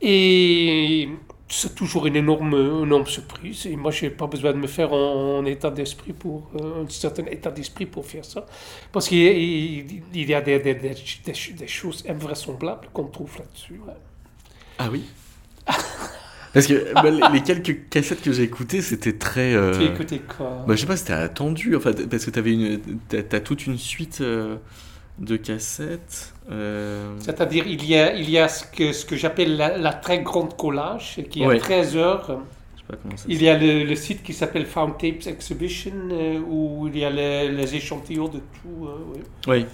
Et 0.00 1.08
c'est 1.48 1.74
toujours 1.74 2.06
une 2.06 2.16
énorme, 2.16 2.54
énorme 2.84 3.06
surprise. 3.06 3.66
Et 3.66 3.76
moi, 3.76 3.90
je 3.92 4.06
n'ai 4.06 4.10
pas 4.10 4.26
besoin 4.26 4.52
de 4.52 4.58
me 4.58 4.66
faire 4.66 4.92
en, 4.92 5.38
en 5.38 5.44
état 5.46 5.70
d'esprit 5.70 6.12
pour 6.12 6.50
euh, 6.60 6.84
un 6.84 6.88
certain 6.88 7.24
état 7.26 7.50
d'esprit 7.50 7.86
pour 7.86 8.04
faire 8.06 8.24
ça, 8.24 8.46
parce 8.92 9.08
qu'il 9.08 9.18
y 9.18 9.28
a, 9.28 9.32
il- 9.32 10.02
il 10.14 10.28
y 10.30 10.34
a 10.34 10.40
des, 10.40 10.58
des, 10.60 10.74
des, 10.74 10.94
des- 10.94 11.66
choses 11.68 12.04
invraisemblables 12.08 12.88
qu'on 12.92 13.06
trouve 13.06 13.38
là-dessus. 13.38 13.80
ouais. 13.86 13.94
Ah 14.78 14.88
oui? 14.90 15.14
Parce 16.52 16.66
que 16.66 16.94
bah, 16.94 17.10
les, 17.10 17.42
quelques 17.42 17.88
cassettes 17.90 18.22
que 18.22 18.32
j'ai 18.32 18.44
écoutées, 18.44 18.80
c'était 18.82 19.18
très. 19.18 19.54
euh, 19.54 19.72
Tu 19.72 19.82
as 19.82 19.86
écouté 19.86 20.20
quoi? 20.26 20.66
Bah, 20.66 20.74
je 20.74 20.80
sais 20.80 20.86
pas, 20.86 20.96
c'était 20.96 21.12
attendu, 21.12 21.76
enfin, 21.76 21.92
parce 22.10 22.24
que 22.26 22.30
t'as, 23.08 23.22
t'as 23.22 23.40
toute 23.40 23.66
une 23.66 23.78
suite 23.78 24.20
euh, 24.20 24.56
de 25.18 25.36
cassettes. 25.36 26.34
euh, 26.50 27.14
C'est-à-dire, 27.20 27.64
il 27.66 27.84
y 27.86 27.96
a, 27.96 28.14
il 28.14 28.28
y 28.28 28.38
a 28.38 28.48
ce 28.48 28.64
que, 28.66 28.92
ce 28.92 29.04
que 29.06 29.16
j'appelle 29.16 29.56
la, 29.56 29.76
la 29.78 29.92
très 29.94 30.20
grande 30.20 30.56
collage, 30.56 31.20
qui 31.30 31.42
est 31.42 31.46
Ouais. 31.46 31.56
à 31.56 31.58
13 31.58 31.96
heures. 31.96 32.26
pas 32.88 32.96
comment 33.02 33.16
ça 33.16 33.24
Il 33.28 33.42
y 33.42 33.48
a 33.48 33.56
le, 33.58 33.84
le 33.84 33.94
site 33.96 34.22
qui 34.22 34.32
s'appelle 34.34 34.66
Found 34.66 34.92
Tapes 34.98 35.26
Exhibition 35.26 35.92
euh, 36.12 36.38
où 36.46 36.86
il 36.88 36.98
y 36.98 37.04
a 37.04 37.10
les, 37.10 37.48
les 37.50 37.74
échantillons 37.74 38.28
de 38.28 38.38
tout. 38.38 38.86
euh, 38.86 38.96
oui. 39.14 39.20
Oui, 39.48 39.66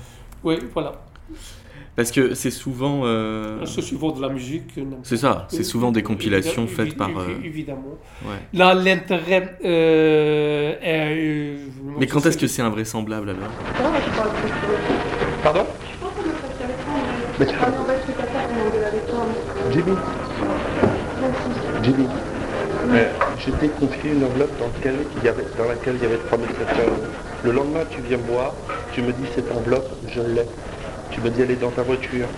oui, 0.44 0.56
voilà. 0.72 0.92
parce 1.96 2.10
que 2.12 2.34
c'est 2.34 2.50
souvent. 2.50 3.02
euh, 3.04 3.66
Ce 3.66 3.82
suivant 3.82 4.12
de 4.12 4.22
la 4.22 4.28
musique. 4.28 4.78
C'est 5.02 5.16
ça, 5.18 5.46
c'est 5.50 5.64
souvent 5.64 5.90
des 5.92 6.02
compilations 6.02 6.62
Évidemment, 6.64 6.84
faites 6.88 6.96
par. 6.96 7.10
évi- 7.10 7.32
euh, 7.32 7.44
Évidemment. 7.44 7.98
ouais. 8.24 8.38
Là, 8.54 8.74
l'intérêt 8.74 9.58
euh, 9.64 10.74
euh, 10.82 11.56
Mais 11.98 12.06
quand 12.06 12.24
est-ce 12.26 12.38
que 12.38 12.46
c'est 12.46 12.62
invraisemblable 12.62 13.30
alors? 13.30 13.50
Pardon 15.42 15.66
Jimmy 19.72 19.92
Jimmy 21.82 22.06
Je 23.38 23.50
t'ai 23.50 23.68
confié 23.68 24.12
une 24.12 24.24
enveloppe 24.24 24.56
dans 24.60 24.66
laquelle 24.66 24.94
il 25.16 25.24
y 25.24 25.28
avait, 25.28 25.44
dans 25.58 25.66
laquelle 25.66 25.96
il 25.96 26.02
y 26.02 26.06
avait 26.06 26.18
3700 26.18 26.82
euros. 26.82 26.92
Le 27.44 27.50
lendemain, 27.50 27.80
tu 27.90 28.00
viens 28.02 28.18
me 28.18 28.32
voir, 28.32 28.52
tu 28.92 29.02
me 29.02 29.12
dis 29.12 29.26
cette 29.34 29.50
enveloppe, 29.50 29.90
je 30.06 30.20
l'ai. 30.20 30.46
Tu 31.10 31.20
me 31.20 31.30
dis 31.30 31.42
elle 31.42 31.50
est 31.50 31.56
dans 31.56 31.70
ta 31.70 31.82
voiture. 31.82 32.28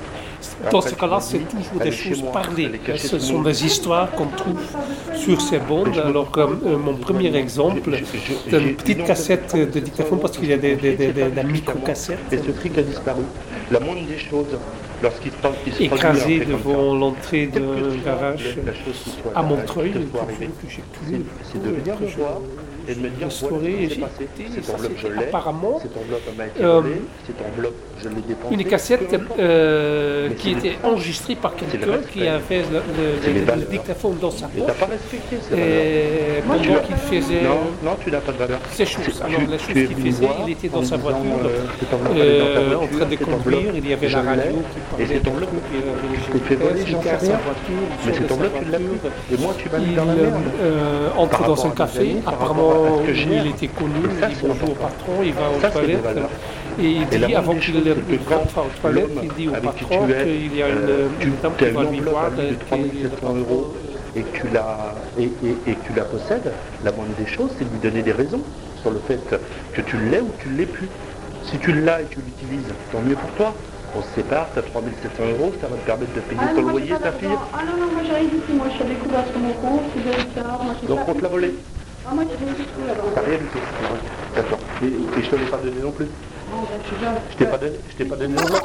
Dans 0.71 0.81
ce 0.81 0.95
cas-là, 0.95 1.21
c'est 1.21 1.39
toujours 1.39 1.81
des 1.83 1.93
choses 1.93 2.23
parlées. 2.33 2.71
Ce 2.97 3.19
sont 3.19 3.43
des 3.43 3.65
histoires 3.65 4.11
qu'on 4.13 4.27
trouve 4.27 4.61
sur 5.15 5.41
ces 5.41 5.59
bandes. 5.59 5.97
Alors, 6.05 6.31
euh, 6.37 6.79
mon 6.79 6.95
premier 6.97 7.35
exemple, 7.37 7.91
c'est 8.51 8.61
une 8.61 8.75
petite 8.77 9.05
cassette 9.05 9.55
de 9.55 9.81
dictaphone 9.81 10.21
parce 10.21 10.37
qu'il 10.37 10.49
y 10.49 10.53
a 10.53 10.57
des, 10.57 10.77
des, 10.77 10.95
des, 10.95 11.13
des, 11.13 11.31
des 11.31 11.41
Et 11.41 11.45
micro-cassettes 11.45 12.19
ce 12.31 12.51
truc 12.51 12.79
a 12.79 12.83
disparu. 12.83 13.23
La 13.71 13.81
moindre 13.81 14.07
des 14.07 14.19
choses, 14.19 14.47
lorsqu'il 15.03 15.33
ça, 15.43 15.51
devant 16.47 16.95
l'entrée 16.95 17.47
d'un 17.47 17.97
garage 18.05 18.59
à 19.35 19.43
Montreuil. 19.43 19.93
c'est 21.53 21.63
de 21.63 21.69
me 21.71 21.77
voir 22.17 22.41
et 22.89 22.95
de 22.95 23.01
me 23.01 23.09
dire 23.09 23.31
Cette 23.31 23.41
ça, 23.41 24.73
enveloppe, 24.75 24.93
je 24.97 25.03
c'était 25.07 25.17
l'ai. 25.21 25.25
apparemment 25.27 25.79
Cette 25.83 25.97
enveloppe 25.97 26.37
m'a 26.37 26.47
été 26.47 26.63
euh, 26.65 26.81
volée. 26.81 27.03
Cette 27.27 27.37
enveloppe, 27.41 27.75
je 28.03 28.09
l'ai 28.09 28.15
dépensée. 28.29 28.55
une 28.55 28.65
cassette 28.65 29.17
euh, 29.39 30.29
qui 30.39 30.51
était 30.53 30.77
enregistrée 30.85 31.35
par 31.37 31.55
quelqu'un 31.57 31.99
qui 32.13 32.27
avait 32.27 32.63
le, 32.73 33.65
dictaphone 33.71 34.17
dans 34.21 34.31
sa 34.31 34.47
poche 34.49 34.75
pas 34.79 34.87
respecté 34.87 35.37
ces 35.43 35.51
valeurs. 35.55 35.67
et 35.69 36.43
Moi, 36.47 36.57
tu 36.61 36.69
pendant 36.69 36.75
l'as- 36.81 36.87
qu'il 36.87 36.97
faisait 36.97 37.43
Non, 37.43 37.59
non, 37.91 37.97
tu 38.03 38.11
n'as 38.11 38.21
pas 38.21 38.33
de 38.33 38.37
valeur. 38.39 38.59
ces 38.71 38.87
choses. 38.87 39.23
Alors, 39.25 39.41
Tu- 39.41 39.47
les 39.47 39.57
tu 39.57 39.65
choses 39.67 39.77
es 39.77 39.87
qu'il 39.87 39.97
venu 39.97 40.11
faisait, 40.13 40.27
voir 40.27 40.37
il 40.47 40.53
était 40.53 40.69
dans 40.69 40.83
sa 40.85 40.97
voiture. 40.97 41.21
euh, 42.15 42.75
en 42.77 42.87
train 42.87 43.07
de 43.07 43.17
conduire, 43.17 43.73
il 43.75 43.89
y 43.89 43.93
avait 43.93 44.09
la 44.09 44.23
radio 44.23 44.43
qui 44.73 44.81
parlait 44.91 45.07
je 45.07 46.33
t'ai 46.33 46.39
fait 46.41 46.55
voler, 46.57 46.81
j'en 46.87 47.03
sais 47.03 47.17
rien. 47.17 47.39
Mais 48.07 48.13
sort 48.13 48.13
de 48.13 48.19
cette 48.19 48.29
sa 48.29 48.35
enveloppe, 48.35 48.53
tu 48.65 48.71
l'as 48.71 48.79
voiture. 48.79 48.99
plus. 49.29 49.35
Et 49.35 49.41
moi, 49.41 49.55
tu 49.59 49.69
m'as 49.71 49.79
mis 49.79 49.85
Il 49.91 49.95
dans 49.97 50.05
la 50.05 50.15
merde. 50.15 50.35
entre 51.17 51.31
Par 51.31 51.41
dans 51.49 51.55
rapport 51.55 51.67
un 51.67 51.71
à 51.71 51.75
café, 51.75 52.17
apparemment 52.27 52.74
rapport 52.75 52.95
à 52.99 53.03
ce 53.03 53.07
que 53.07 53.15
j'ai. 53.15 53.37
il 53.37 53.47
était 53.49 53.67
connu, 53.69 53.95
Et 53.95 54.23
il 54.23 54.29
dit 54.29 54.41
bonjour 54.43 54.71
au 54.71 54.75
patron, 54.75 55.13
il 55.25 55.33
va 55.33 55.51
aux 55.51 55.71
toilettes 55.71 56.05
et 56.79 56.83
il 56.91 57.03
Et 57.03 57.19
dit 57.27 57.35
avant 57.35 57.53
moindre 57.53 57.61
des 57.61 57.83
qu'il 58.17 58.29
rentre 58.29 58.59
aux 58.59 58.81
toilettes, 58.81 59.09
l'homme 59.15 59.25
il 59.25 59.33
dit 59.35 59.49
au 59.49 59.55
avec 59.55 59.75
qui 59.77 59.85
patron 59.85 60.07
tu 60.07 60.13
es, 60.13 60.25
qu'il 60.25 60.57
y 60.57 60.63
a 60.63 60.69
une, 60.69 60.75
euh, 60.79 61.09
dame 61.43 61.53
t'as 61.59 61.67
qui 61.67 61.73
va 61.73 61.83
lui 61.85 62.01
voir 62.01 62.25
à 62.25 62.31
lui 62.31 62.37
de 62.37 62.43
et 62.43 62.47
que 62.47 62.53
le 62.53 62.59
3700 62.59 63.09
patron, 63.11 63.35
euros 63.37 63.75
et 64.17 64.21
que 64.23 64.37
tu 64.39 64.47
la, 64.53 64.95
et, 65.19 65.23
et, 65.25 65.71
et 65.71 65.75
que 65.75 65.87
tu 65.87 65.93
la 65.97 66.05
possèdes, 66.05 66.53
la 66.85 66.93
moindre 66.93 67.15
des 67.19 67.27
choses, 67.27 67.51
c'est 67.59 67.65
de 67.65 67.71
lui 67.71 67.79
donner 67.81 68.03
des 68.03 68.13
raisons 68.13 68.41
sur 68.83 68.91
le 68.91 69.01
fait 69.07 69.21
que 69.73 69.81
tu 69.81 69.97
l'aies 70.11 70.21
ou 70.21 70.29
que 70.29 70.43
tu 70.43 70.49
ne 70.51 70.57
l'aies 70.59 70.67
plus. 70.67 70.89
Si 71.45 71.59
tu 71.59 71.73
l'as 71.73 72.01
et 72.01 72.05
que 72.05 72.15
tu 72.15 72.21
l'utilises, 72.21 72.73
tant 72.93 73.01
mieux 73.01 73.17
pour 73.17 73.31
toi. 73.33 73.55
On 73.97 74.03
se 74.03 74.09
sépare, 74.17 74.49
tu 74.53 74.59
as 74.59 74.63
3700 74.63 75.23
euros, 75.39 75.53
ça 75.61 75.69
va 75.69 75.77
te 75.77 75.87
permettre 75.87 76.13
de 76.15 76.21
payer 76.21 76.41
Ah 76.43 76.53
ton 76.57 76.63
loyer, 76.63 76.89
ta 77.01 77.13
fille. 77.13 77.29
Ah 77.53 77.59
non, 77.65 77.77
non, 77.87 77.93
moi 77.93 78.03
j'ai 78.05 78.13
rien 78.13 78.25
du 78.25 78.39
tout. 78.39 78.55
Moi 78.55 78.67
je 78.71 78.75
suis 78.75 78.85
découvert 78.85 79.23
sur 79.31 79.39
mon 79.39 79.53
compte, 79.53 79.83
j'ai 79.95 80.89
Donc 80.89 80.99
pas- 81.07 81.13
on 81.13 81.15
te 81.15 81.23
l'a 81.23 81.29
volé. 81.29 81.55
Ah, 82.07 82.15
moi 82.15 82.25
j'ai 82.31 82.45
rien 82.45 82.55
du 82.55 82.63
tout 82.65 82.87
là-bas. 82.87 83.03
T'as 83.15 83.21
rien 83.23 83.39
du 83.39 83.45
tout. 83.47 83.59
D'accord. 84.35 84.59
Et, 84.83 84.87
et 84.87 85.23
je 85.23 85.31
te 85.31 85.37
l'ai 85.37 85.45
pas 85.47 85.57
donné 85.59 85.81
non 85.81 85.93
plus. 85.93 86.07
Non, 86.07 86.67
je 87.33 87.37
t'ai 87.37 87.47
pas 87.47 87.59
donné, 87.59 87.73
je 87.91 87.97
t'ai 87.97 88.05
pas 88.05 88.17
donné 88.17 88.35
l'enveloppe. 88.37 88.63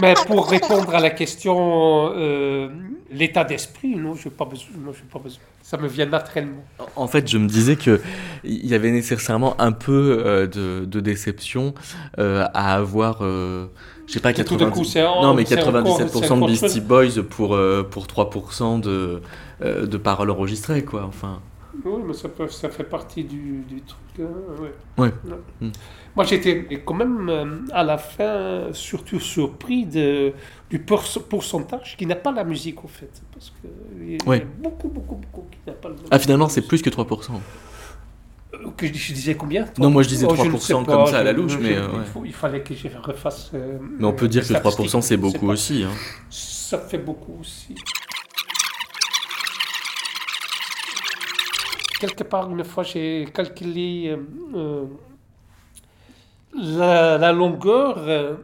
Mais 0.00 0.14
pour 0.26 0.48
répondre 0.48 0.92
à 0.94 1.00
la 1.00 1.10
question, 1.10 2.12
euh, 2.16 2.68
l'état 3.12 3.44
d'esprit, 3.44 3.94
non, 3.94 4.14
je 4.14 4.28
n'ai 4.28 4.34
pas 4.34 4.44
besoin. 4.44 4.66
Non, 4.84 4.92
j'ai 4.92 5.04
pas 5.12 5.18
besoin. 5.20 5.40
Ça 5.62 5.76
me 5.76 5.86
vient 5.86 6.06
naturellement. 6.06 6.64
En 6.96 7.06
fait, 7.06 7.28
je 7.28 7.38
me 7.38 7.46
disais 7.46 7.76
que 7.76 8.00
il 8.42 8.66
y 8.66 8.74
avait 8.74 8.90
nécessairement 8.90 9.54
un 9.60 9.70
peu 9.72 10.22
euh, 10.24 10.46
de, 10.48 10.84
de 10.86 11.00
déception 11.00 11.72
euh, 12.18 12.44
à 12.52 12.74
avoir, 12.74 13.18
euh, 13.22 13.66
je 14.08 14.14
sais 14.14 14.20
pas, 14.20 14.32
Tout 14.32 14.42
d'un 14.56 14.66
90... 14.66 14.78
coup, 14.78 14.84
c'est 14.84 15.04
en- 15.04 15.22
non 15.22 15.34
mais 15.34 15.44
c'est 15.44 15.62
encore- 15.62 15.82
97% 15.84 16.10
c'est 16.10 16.34
de 16.40 16.46
Beastie. 16.46 16.80
Boys 16.80 17.22
pour 17.30 17.54
euh, 17.54 17.84
pour 17.88 18.06
3% 18.06 18.80
de 18.80 19.22
euh, 19.62 19.86
de 19.86 19.96
paroles 19.96 20.30
enregistrées, 20.30 20.84
quoi. 20.84 21.04
Enfin, 21.04 21.40
Oui, 21.84 22.02
mais 22.06 22.12
ça, 22.14 22.28
peut, 22.28 22.48
ça 22.48 22.68
fait 22.68 22.84
partie 22.84 23.24
du, 23.24 23.62
du 23.68 23.80
truc. 23.82 23.98
hein, 24.20 24.62
ouais. 24.62 24.72
Ouais. 25.04 25.12
Ouais. 25.26 25.38
Mm. 25.60 25.70
Moi, 26.14 26.24
j'étais 26.26 26.82
quand 26.84 26.92
même 26.94 27.28
euh, 27.30 27.46
à 27.72 27.82
la 27.82 27.96
fin 27.96 28.68
surtout 28.74 29.18
surpris 29.18 29.86
de, 29.86 30.32
du 30.68 30.78
pour- 30.78 31.02
pourcentage 31.30 31.96
qui 31.96 32.04
n'a 32.04 32.16
pas 32.16 32.32
la 32.32 32.44
musique, 32.44 32.84
au 32.84 32.88
fait. 32.88 33.10
Parce 33.32 33.50
qu'il 33.60 34.12
y 34.12 34.16
a 34.40 34.44
beaucoup, 34.58 34.88
beaucoup, 34.88 35.14
beaucoup 35.14 35.46
qui 35.50 35.58
n'a 35.66 35.72
pas 35.72 35.88
la 35.88 35.94
ah 36.10 36.18
finalement 36.18 36.48
c'est 36.50 36.60
plus 36.62 36.82
que 36.82 36.90
3%. 36.90 37.30
Euh, 38.54 38.58
Que 38.76 38.86
je, 38.86 38.92
je 38.92 39.12
disais 39.14 39.34
combien 39.34 39.64
Non, 39.78 39.88
moi, 39.90 40.02
je 40.02 40.08
disais 40.08 40.26
Oh, 40.28 40.32
ne 40.34 40.36
3% 40.50 40.58
sais 40.58 40.72
comme 40.74 41.06
ça 41.06 41.18
à 41.20 41.22
la 41.22 41.32
louche, 41.32 41.52
je- 41.52 41.58
mais, 41.58 41.76
euh, 41.78 41.86
il, 41.94 41.98
ouais. 42.00 42.04
faut- 42.04 42.24
il 42.26 42.34
fallait 42.34 42.60
que 42.62 42.74
je 42.74 42.88
refasse. 43.02 43.50
Mais 43.98 44.04
on 44.04 44.12
peut 44.12 44.28
dire 44.28 44.46
que 44.46 44.52
les 44.52 44.58
3% 44.60 45.00
c'est 45.00 45.16
beaucoup 45.16 45.48
aussi. 45.48 45.84
Hein. 45.84 45.90
Ça 46.28 46.78
fait 46.78 46.98
beaucoup 46.98 47.38
aussi. 47.40 47.74
Quelque 52.02 52.24
part, 52.24 52.50
une 52.50 52.64
fois, 52.64 52.82
j'ai 52.82 53.26
calculé 53.32 54.08
euh, 54.08 54.16
euh, 54.56 54.86
la, 56.54 57.18
la 57.18 57.32
longueur 57.32 57.94
euh, 57.98 58.34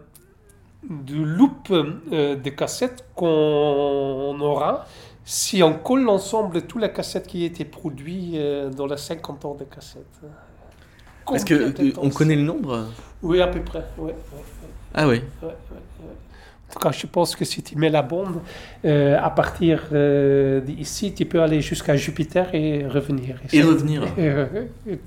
du 0.89 1.25
loop 1.25 1.71
euh, 1.71 2.37
des 2.37 2.55
cassettes 2.55 3.05
qu'on 3.15 4.39
aura 4.41 4.87
si 5.25 5.63
on 5.63 5.75
colle 5.75 6.03
l'ensemble 6.05 6.55
de 6.55 6.61
toutes 6.61 6.83
les 6.83 6.93
cassettes 6.93 7.27
qui 7.27 7.45
étaient 7.45 7.65
produites 7.67 8.37
dans 8.77 8.87
les 8.87 8.97
50 8.97 9.45
ans 9.45 9.55
de 9.55 9.65
cassettes. 9.65 10.21
Est-ce 11.33 11.45
que 11.45 11.55
Combien 11.55 11.69
de 11.71 11.93
on 11.99 12.11
temps 12.11 12.11
connaît 12.11 12.37
le 12.37 12.43
nombre? 12.43 12.87
Oui, 13.23 13.41
à 13.41 13.49
peu 13.49 13.61
près. 13.63 13.85
ouais, 13.99 14.05
ouais, 14.33 14.47
ouais. 14.63 14.75
Ah 14.95 15.07
oui. 15.09 15.23
Ouais, 15.43 15.57
cas, 16.79 16.91
je 16.93 17.07
pense 17.07 17.37
que 17.37 17.45
si 17.45 17.63
tu 17.63 17.77
mets 17.77 17.89
la 17.91 18.03
bombe, 18.03 18.41
euh, 18.85 19.17
à 19.23 19.31
partir 19.31 19.85
euh, 19.93 20.61
d'ici, 20.61 21.15
tu 21.15 21.25
peux 21.25 21.41
aller 21.41 21.61
jusqu'à 21.61 21.97
Jupiter 21.97 22.55
et 22.55 22.87
revenir. 22.87 23.41
Et 23.53 23.63
revenir. 23.63 24.03
euh, 24.19 24.47
et. 24.87 24.99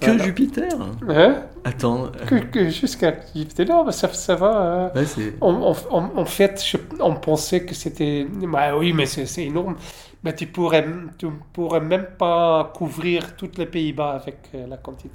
Que 0.00 0.06
Voilà. 0.06 0.24
Jupiter? 0.24 0.72
Hein? 1.08 1.42
Attends. 1.62 2.10
que, 2.26 2.36
que 2.36 2.68
jusqu'à 2.70 3.14
Jupiter. 3.34 3.66
Non, 3.68 3.84
mais 3.84 3.92
ça, 3.92 4.08
ça 4.12 4.34
va. 4.34 4.90
hein. 4.94 4.98
Ouais. 4.98 5.34
En, 5.42 6.24
fait, 6.24 6.64
je- 6.64 6.78
on 7.00 7.14
pensait 7.16 7.64
que 7.66 7.74
c'était. 7.74 8.26
Bah 8.30 8.76
oui, 8.78 8.92
mais 8.94 9.04
c'est 9.06 9.44
énorme. 9.44 9.76
Mais 10.24 10.34
tu 10.34 10.46
pourrais, 10.46 10.86
tu 11.18 11.26
pourrais 11.52 11.80
même 11.80 12.06
pas 12.18 12.72
couvrir 12.74 13.36
tous 13.36 13.50
les 13.58 13.66
Pays-Bas 13.66 14.12
avec 14.22 14.38
la 14.68 14.76
quantité. 14.78 15.10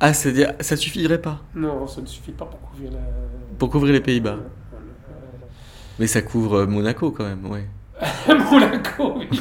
Ah, 0.00 0.14
c'est-à-dire, 0.14 0.54
ça 0.60 0.76
suffirait 0.76 1.20
pas 1.20 1.40
Non, 1.54 1.86
ça 1.86 2.00
ne 2.00 2.06
suffit 2.06 2.32
pas 2.32 2.46
pour 2.46 2.58
couvrir 2.60 2.92
la. 2.92 2.98
pour 3.58 3.70
couvrir 3.70 3.92
les 3.92 4.00
Pays-Bas. 4.00 4.36
Mais 5.98 6.06
ça 6.06 6.22
couvre 6.22 6.60
euh, 6.60 6.66
Monaco 6.66 7.10
quand 7.10 7.24
même, 7.24 7.44
ouais. 7.46 7.66
Monaco, 8.50 9.18
oui. 9.18 9.40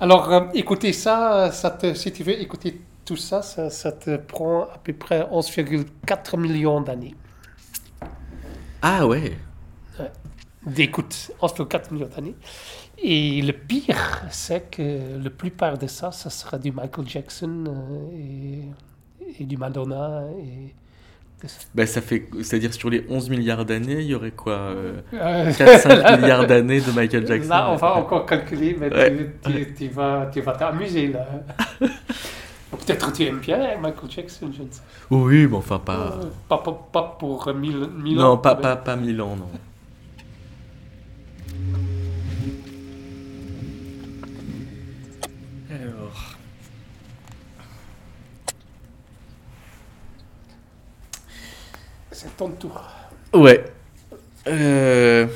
Alors, 0.00 0.32
euh, 0.32 0.40
écoutez 0.54 0.92
ça, 0.92 1.52
ça 1.52 1.70
te, 1.70 1.94
si 1.94 2.12
tu 2.12 2.24
veux 2.24 2.38
écouter 2.40 2.80
tout 3.04 3.16
ça, 3.16 3.40
ça, 3.42 3.70
ça 3.70 3.92
te 3.92 4.16
prend 4.16 4.62
à 4.62 4.78
peu 4.82 4.92
près 4.92 5.20
11,4 5.20 6.36
millions 6.38 6.80
d'années 6.80 7.14
Ah 8.82 9.06
ouais. 9.06 9.36
d'écoute. 10.66 11.30
11,4 11.40 11.92
millions 11.94 12.08
d'années. 12.14 12.34
Et 13.02 13.42
le 13.42 13.52
pire, 13.52 14.22
c'est 14.30 14.70
que 14.70 15.22
la 15.22 15.30
plupart 15.30 15.76
de 15.78 15.86
ça, 15.86 16.12
ça 16.12 16.30
sera 16.30 16.58
du 16.58 16.72
Michael 16.72 17.06
Jackson 17.08 17.64
euh, 17.68 18.16
et, 18.16 19.42
et 19.42 19.44
du 19.44 19.56
Madonna. 19.56 20.22
Et, 20.40 20.74
Bah, 21.74 21.86
ça 21.86 22.00
fait, 22.00 22.26
c'est-à-dire 22.42 22.72
sur 22.72 22.88
les 22.88 23.04
11 23.10 23.28
milliards 23.28 23.64
d'années, 23.66 24.00
il 24.00 24.06
y 24.06 24.14
aurait 24.14 24.30
quoi 24.30 24.54
euh, 24.54 25.00
Euh, 25.12 25.50
4-5 25.52 26.16
milliards 26.20 26.46
d'années 26.46 26.80
de 26.80 26.90
Michael 26.92 27.26
Jackson? 27.26 27.50
Là, 27.50 27.70
on 27.70 27.76
va 27.76 27.94
encore 27.96 28.24
calculer, 28.24 28.74
mais 28.80 28.88
Ouais. 28.92 29.30
tu, 29.44 29.52
tu- 29.52 29.74
tu 29.74 29.88
vas 29.88 30.30
tu 30.32 30.40
vas 30.40 30.52
t'amuser 30.52 31.08
là. 31.08 31.26
Peut-être 32.70 33.12
tu 33.12 33.24
aimes 33.24 33.38
bien 33.40 33.58
Michael 33.78 34.10
Jackson, 34.10 34.50
je 34.56 34.62
ne 34.62 34.70
sais 34.70 34.80
Oui, 35.10 35.46
mais 35.46 35.56
enfin 35.56 35.78
pas. 35.78 36.16
Euh, 36.18 36.24
pas. 36.48 36.58
Pas, 36.58 36.72
pas 36.92 37.16
pour 37.18 37.46
euh, 37.48 37.52
mille, 37.54 37.88
mille 38.02 38.16
non, 38.16 38.32
ans. 38.32 38.38
pas, 38.38 38.54
mais- 38.54 38.62
pas, 38.62 38.76
pas 38.76 38.96
Milan, 38.96 39.36
non. 39.36 39.48
C'est 52.18 52.34
ton 52.34 52.48
tour. 52.48 52.82
Ouais. 53.34 53.62
Euh, 54.46 55.26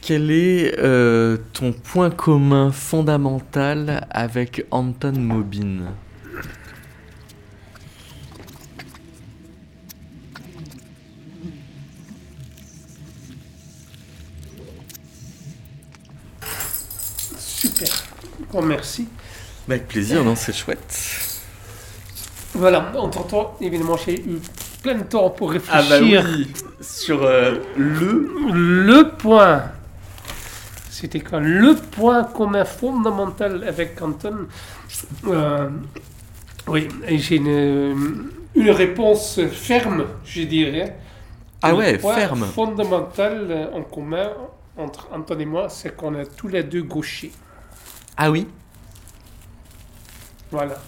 quel 0.00 0.30
est 0.30 0.78
euh, 0.78 1.38
ton 1.52 1.72
point 1.72 2.10
commun 2.10 2.70
fondamental 2.70 4.06
avec 4.12 4.64
Anton 4.70 5.14
Mobin? 5.18 5.92
Super. 17.36 17.88
Bon, 18.52 18.62
merci. 18.62 19.08
Avec 19.66 19.88
plaisir, 19.88 20.22
non, 20.22 20.36
c'est 20.36 20.52
chouette. 20.52 21.09
Voilà, 22.60 22.92
entre-temps, 22.96 23.56
évidemment, 23.60 23.96
j'ai 23.96 24.20
eu 24.20 24.40
plein 24.82 24.96
de 24.98 25.04
temps 25.04 25.30
pour 25.30 25.52
Ah 25.68 25.82
bah 25.82 25.98
réfléchir. 26.00 26.24
oui, 26.24 26.52
sur 26.80 27.22
euh, 27.24 27.58
le... 27.76 28.28
Le 28.36 29.16
point, 29.16 29.62
c'était 30.88 31.20
quoi? 31.20 31.40
Le 31.40 31.74
point 31.76 32.24
commun 32.24 32.64
fondamental 32.64 33.64
avec 33.66 34.00
Anton 34.02 34.48
Euh, 35.26 35.70
Oui, 36.68 36.88
j'ai 37.08 37.36
une, 37.36 38.30
une 38.54 38.70
réponse 38.70 39.40
ferme, 39.50 40.06
je 40.24 40.42
dirais. 40.42 40.96
Ah 41.62 41.72
Le 41.72 41.76
ouais, 41.78 41.98
point 41.98 42.14
ferme. 42.14 42.54
fondamental 42.54 43.46
euh, 43.50 43.72
en 43.78 43.82
commun 43.84 44.30
entre 44.76 45.08
Anton 45.12 45.38
et 45.38 45.46
moi, 45.46 45.68
c'est 45.70 45.96
qu'on 45.96 46.14
est 46.16 46.36
tous 46.36 46.48
les 46.48 46.64
deux 46.64 46.82
gauchers. 46.82 47.32
Ah 48.16 48.30
oui 48.30 48.46
Voilà. 50.50 50.84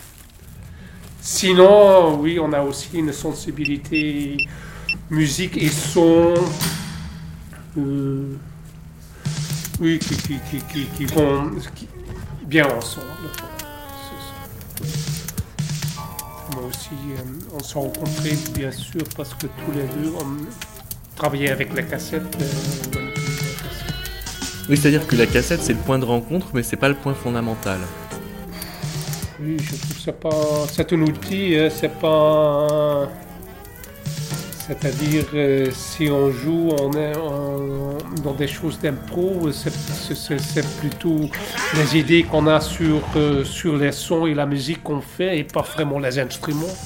Sinon, 1.24 2.18
oui, 2.20 2.38
on 2.40 2.52
a 2.52 2.60
aussi 2.62 2.88
une 2.98 3.12
sensibilité 3.12 4.36
musique 5.08 5.56
et 5.56 5.68
son. 5.68 6.34
euh, 7.78 8.34
oui, 9.80 9.98
qui, 10.00 10.16
qui, 10.16 10.38
qui, 10.68 10.84
qui, 10.96 11.04
vont 11.06 11.50
bien 12.46 12.66
ensemble. 12.66 13.06
Moi 16.54 16.64
aussi, 16.68 16.90
euh, 16.92 17.22
on 17.54 17.60
s'est 17.62 17.78
rencontrés, 17.78 18.36
bien 18.54 18.72
sûr, 18.72 19.02
parce 19.16 19.32
que 19.34 19.46
tous 19.46 19.72
les 19.74 19.84
deux, 20.02 20.12
on 20.20 20.26
travaillait 21.16 21.50
avec 21.52 21.72
la 21.74 21.82
cassette. 21.82 22.36
euh. 22.40 23.08
Oui, 24.68 24.76
c'est-à-dire 24.76 25.06
que 25.06 25.14
la 25.16 25.26
cassette, 25.26 25.62
c'est 25.62 25.72
le 25.72 25.78
point 25.78 25.98
de 26.00 26.04
rencontre, 26.04 26.48
mais 26.52 26.62
c'est 26.64 26.76
pas 26.76 26.88
le 26.88 26.94
point 26.96 27.14
fondamental. 27.14 27.80
Oui, 29.42 29.56
je 29.60 29.76
trouve 29.76 29.98
c'est 30.04 30.20
pas. 30.20 30.66
C'est 30.70 30.92
un 30.92 31.00
outil, 31.02 31.56
hein, 31.56 31.68
c'est 31.70 31.92
pas. 31.98 33.08
C'est-à-dire, 34.66 35.24
euh, 35.34 35.70
si 35.74 36.08
on 36.08 36.30
joue 36.30 36.68
on 36.80 36.92
est 36.92 37.12
dans 38.22 38.32
des 38.32 38.46
choses 38.46 38.78
d'impro, 38.80 39.50
c'est- 39.50 40.66
plutôt 40.80 41.28
les 41.76 41.98
idées 41.98 42.22
qu'on 42.22 42.46
a 42.46 42.60
sur, 42.60 43.02
euh, 43.16 43.44
sur 43.44 43.76
les 43.76 43.90
sons 43.92 44.26
et 44.26 44.34
la 44.34 44.46
musique 44.46 44.82
qu'on 44.84 45.00
fait 45.00 45.38
et 45.38 45.44
pas 45.44 45.62
vraiment 45.62 45.98
les 45.98 46.18
instruments 46.18 46.76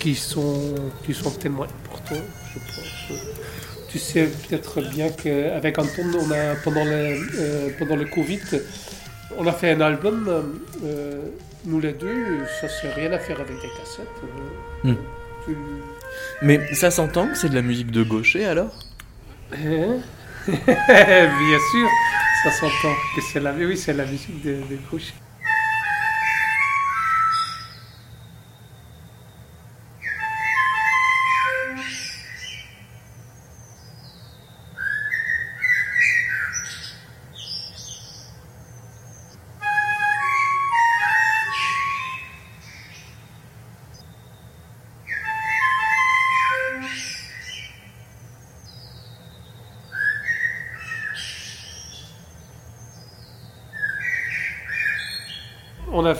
qui 0.00 0.14
sont, 0.14 0.74
qui 1.04 1.14
sont 1.14 1.30
tellement 1.30 1.64
importants, 1.64 2.24
je 2.52 2.58
pense. 2.58 3.18
Tu 3.88 3.98
sais 3.98 4.24
peut-être 4.26 4.80
bien 4.90 5.08
qu'avec 5.10 5.78
Anton, 5.78 6.04
on 6.20 6.30
a, 6.30 6.54
pendant, 6.62 6.84
le, 6.84 7.16
euh, 7.38 7.68
pendant 7.78 7.96
le 7.96 8.04
Covid, 8.04 8.40
on 9.38 9.46
a 9.46 9.52
fait 9.52 9.70
un 9.72 9.80
album, 9.80 10.28
nous 11.64 11.80
les 11.80 11.92
deux, 11.92 12.44
ça 12.60 12.68
c'est 12.68 12.92
rien 12.92 13.12
à 13.12 13.18
faire 13.18 13.40
avec 13.40 13.56
des 13.60 13.68
cassettes. 13.78 14.08
euh. 14.84 14.92
Hmm. 14.92 14.96
Tu- 15.46 15.56
Mais 16.42 16.74
ça 16.74 16.90
s'entend 16.90 17.28
que 17.28 17.34
c'est 17.36 17.48
de 17.48 17.54
la 17.54 17.62
musique 17.62 17.90
de 17.90 18.02
gaucher 18.02 18.44
alors? 18.44 18.72
Hein 19.52 19.98
Bien 20.46 21.58
sûr, 21.72 21.88
ça 22.44 22.50
s'entend 22.50 22.94
que 23.14 23.20
c'est 23.32 23.40
la, 23.40 23.52
oui, 23.52 23.76
c'est 23.76 23.92
la 23.92 24.04
musique 24.06 24.42
de, 24.42 24.54
de 24.54 24.76
gauche. 24.90 25.12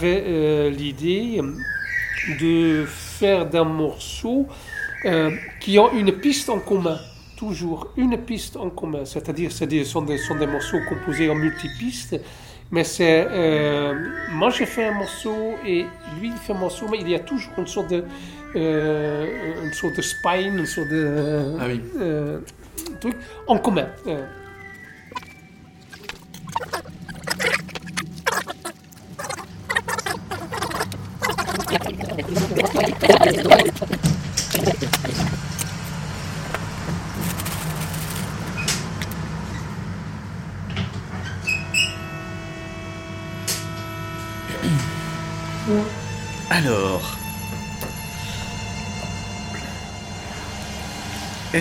Avait 0.03 0.25
euh, 0.27 0.71
l'idée 0.71 1.41
de 2.41 2.85
faire 2.87 3.47
d'un 3.49 3.65
morceau 3.65 4.47
euh, 5.05 5.31
qui 5.61 5.79
ont 5.79 5.93
une 5.93 6.12
piste 6.12 6.49
en 6.49 6.59
commun, 6.59 6.99
toujours 7.37 7.88
une 7.97 8.17
piste 8.19 8.57
en 8.57 8.71
commun, 8.71 9.05
c'est-à-dire 9.05 9.51
ce 9.53 9.67
sont, 9.85 10.03
des, 10.03 10.19
sont 10.19 10.37
des 10.37 10.47
morceaux 10.47 10.79
composés 10.88 11.29
en 11.31 11.35
multipistes, 11.35 12.21
mais 12.71 12.85
c'est 12.85 13.27
euh, 13.31 13.95
moi 14.33 14.51
j'ai 14.51 14.67
fait 14.67 14.87
un 14.87 14.95
morceau 14.95 15.55
et 15.67 15.85
lui 16.19 16.29
il 16.29 16.37
fait 16.37 16.53
un 16.53 16.59
morceau, 16.59 16.87
mais 16.91 16.99
il 17.01 17.09
y 17.09 17.15
a 17.15 17.21
toujours 17.21 17.53
une 17.59 17.67
sorte 17.67 17.91
de 17.91 18.05
une 18.55 19.73
sorte 19.73 19.97
de 19.97 20.03
spine, 20.03 20.59
une 20.59 20.67
sorte 20.67 20.88
de 20.88 21.57
Ah 21.59 21.67
oui. 21.69 21.81
truc 23.01 23.17
en 23.47 23.57
commun. 23.59 23.87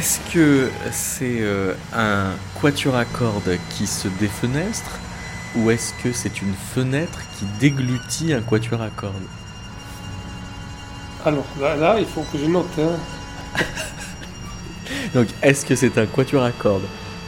Est-ce 0.01 0.19
que 0.33 0.71
c'est 0.91 1.41
euh, 1.41 1.75
un 1.93 2.31
quatuor 2.59 2.95
à 2.95 3.05
cordes 3.05 3.55
qui 3.69 3.85
se 3.85 4.07
défenestre 4.07 4.97
ou 5.55 5.69
est-ce 5.69 5.93
que 6.01 6.11
c'est 6.11 6.41
une 6.41 6.55
fenêtre 6.73 7.19
qui 7.37 7.45
déglutit 7.59 8.33
un 8.33 8.41
quatuor 8.41 8.81
à 8.81 8.89
cordes? 8.89 9.13
Alors 11.23 11.45
là, 11.59 11.75
là, 11.75 11.95
il 11.99 12.07
faut 12.07 12.23
que 12.33 12.39
je 12.39 12.45
note. 12.45 12.65
hein. 12.79 13.59
Donc, 15.13 15.27
est-ce 15.43 15.67
que 15.67 15.75
c'est 15.75 15.95
un 15.99 16.07
quatuor 16.07 16.43
à 16.45 16.51
cordes 16.51 16.87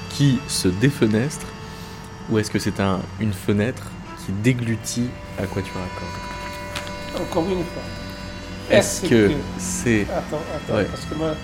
qui 0.09 0.39
se 0.47 0.67
défenestre 0.67 1.45
ou 2.31 2.39
est-ce 2.39 2.49
que 2.49 2.57
c'est 2.57 2.79
un, 2.79 3.01
une 3.19 3.33
fenêtre 3.33 3.83
qui 4.25 4.31
déglutit 4.31 5.09
un 5.39 5.45
quatuor 5.45 5.77
à 5.77 5.99
cordes? 5.99 7.21
Encore 7.29 7.43
une 7.51 7.63
fois. 7.65 7.83
Est-ce 8.71 9.01
que 9.07 9.29
c'est 9.59 10.07
Attends, 10.09 10.41
attends, 10.55 10.75
Ouais. 10.77 10.85
parce 10.85 11.05
que 11.05 11.13
moi 11.13 11.35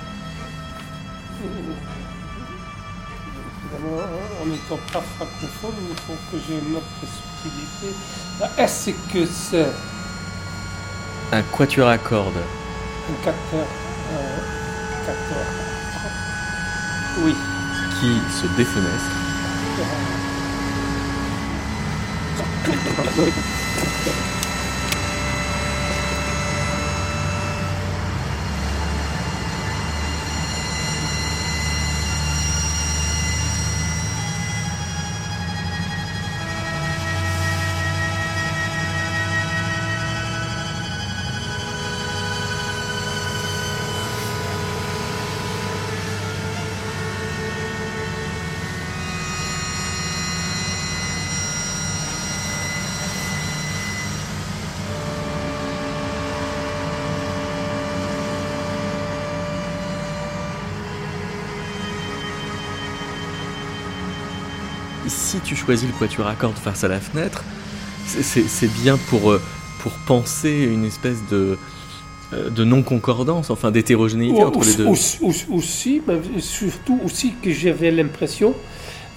en 4.41 4.47
étant 4.54 4.80
pas 4.91 5.02
francophone, 5.02 5.75
il 5.89 5.95
faut 5.95 6.17
que 6.32 6.38
j'ai 6.47 6.60
une 6.60 6.75
autre 6.75 6.86
subtilité. 7.02 7.89
Est-ce 8.58 8.91
que 9.12 9.25
c'est. 9.25 9.71
Un 11.32 11.41
quatuor 11.43 11.89
à 11.89 11.97
cordes. 11.97 12.34
Un 13.10 13.13
quatuor. 13.23 13.67
Euh. 14.13 14.39
Oui. 17.23 17.36
Qui 17.99 18.20
se 18.32 18.47
défenestre. 18.57 19.16
tu 65.50 65.56
choisis 65.56 65.88
le 65.88 65.93
quatuor 65.97 66.28
à 66.28 66.36
cordes 66.36 66.60
face 66.60 66.84
à 66.84 66.88
la 66.88 67.00
fenêtre, 67.00 67.43
c'est 68.06 68.72
bien 68.84 68.97
pour, 69.10 69.32
euh, 69.32 69.41
pour 69.80 69.91
penser 70.06 70.70
une 70.72 70.86
espèce 70.86 71.18
de, 71.32 71.58
euh, 72.34 72.52
de 72.52 72.64
non-concordance, 72.64 73.50
enfin 73.50 73.72
d'hétérogénéité 73.72 74.43
entre 74.43 74.64
les 74.64 74.76
deux. 74.76 74.86
Aussi, 74.86 76.04
mais 76.08 76.20
surtout 76.39 77.00
aussi 77.04 77.34
que 77.41 77.52
j'avais 77.52 77.89
l'impression, 77.89 78.54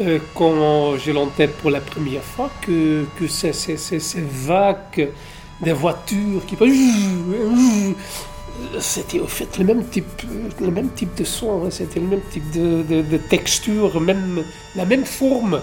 euh, 0.00 0.20
quand 0.34 0.96
je 0.96 1.10
l'entends 1.12 1.52
pour 1.60 1.70
la 1.70 1.82
première 1.82 2.22
fois, 2.22 2.50
que, 2.62 3.04
que 3.18 3.26
ces, 3.28 3.52
ces, 3.52 3.76
ces, 3.76 4.24
vagues 4.46 5.10
des 5.60 5.72
voitures 5.72 6.46
qui 6.46 6.56
c'était 8.80 9.20
au 9.20 9.26
fait 9.26 9.58
le 9.58 9.64
même 9.64 9.84
type, 9.84 10.06
le 10.60 10.70
même 10.70 10.88
type 10.90 11.14
de 11.14 11.24
son, 11.24 11.66
hein. 11.66 11.70
c'était 11.70 12.00
le 12.00 12.06
même 12.06 12.22
type 12.30 12.50
de, 12.52 12.82
de, 12.82 13.02
de, 13.02 13.16
texture, 13.18 14.00
même, 14.00 14.42
la 14.76 14.86
même 14.86 15.04
forme 15.04 15.60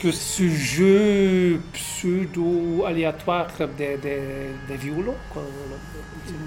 que 0.00 0.10
ce 0.12 0.48
jeu 0.48 1.60
pseudo-aléatoire 1.72 3.48
des, 3.78 3.96
des, 3.96 4.76
violons. 4.76 5.14
Quoi. 5.32 5.42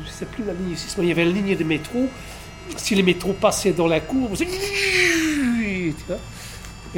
Je 0.05 0.09
sais 0.11 0.25
plus 0.25 0.43
la 0.43 0.53
ligne. 0.53 0.75
Il 0.99 1.05
y 1.05 1.11
avait 1.11 1.23
une 1.23 1.33
ligne 1.33 1.55
de 1.55 1.63
métro. 1.63 2.07
Si 2.75 2.95
les 2.95 3.03
métros 3.03 3.33
passaient 3.33 3.73
dans 3.73 3.87
la 3.87 3.99
cour, 3.99 4.31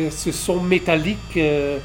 ce 0.09 0.31
son 0.31 0.61
métallique. 0.61 1.37
Euh, 1.37 1.77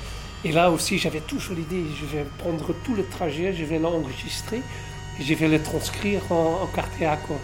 et 0.45 0.53
là 0.53 0.71
aussi, 0.71 0.99
j'avais 0.99 1.21
toujours 1.21 1.57
l'idée, 1.57 1.85
je 1.99 2.05
vais 2.05 2.25
prendre 2.39 2.75
tout 2.85 2.95
le 2.95 3.05
trajet, 3.05 3.55
je 3.55 3.65
vais 3.65 3.79
l'enregistrer 3.79 4.61
je 5.21 5.35
vais 5.35 5.49
le 5.49 5.63
transcrire 5.63 6.21
en, 6.31 6.63
en 6.63 6.67
quartier 6.67 7.07
à 7.07 7.17
cordes. 7.17 7.41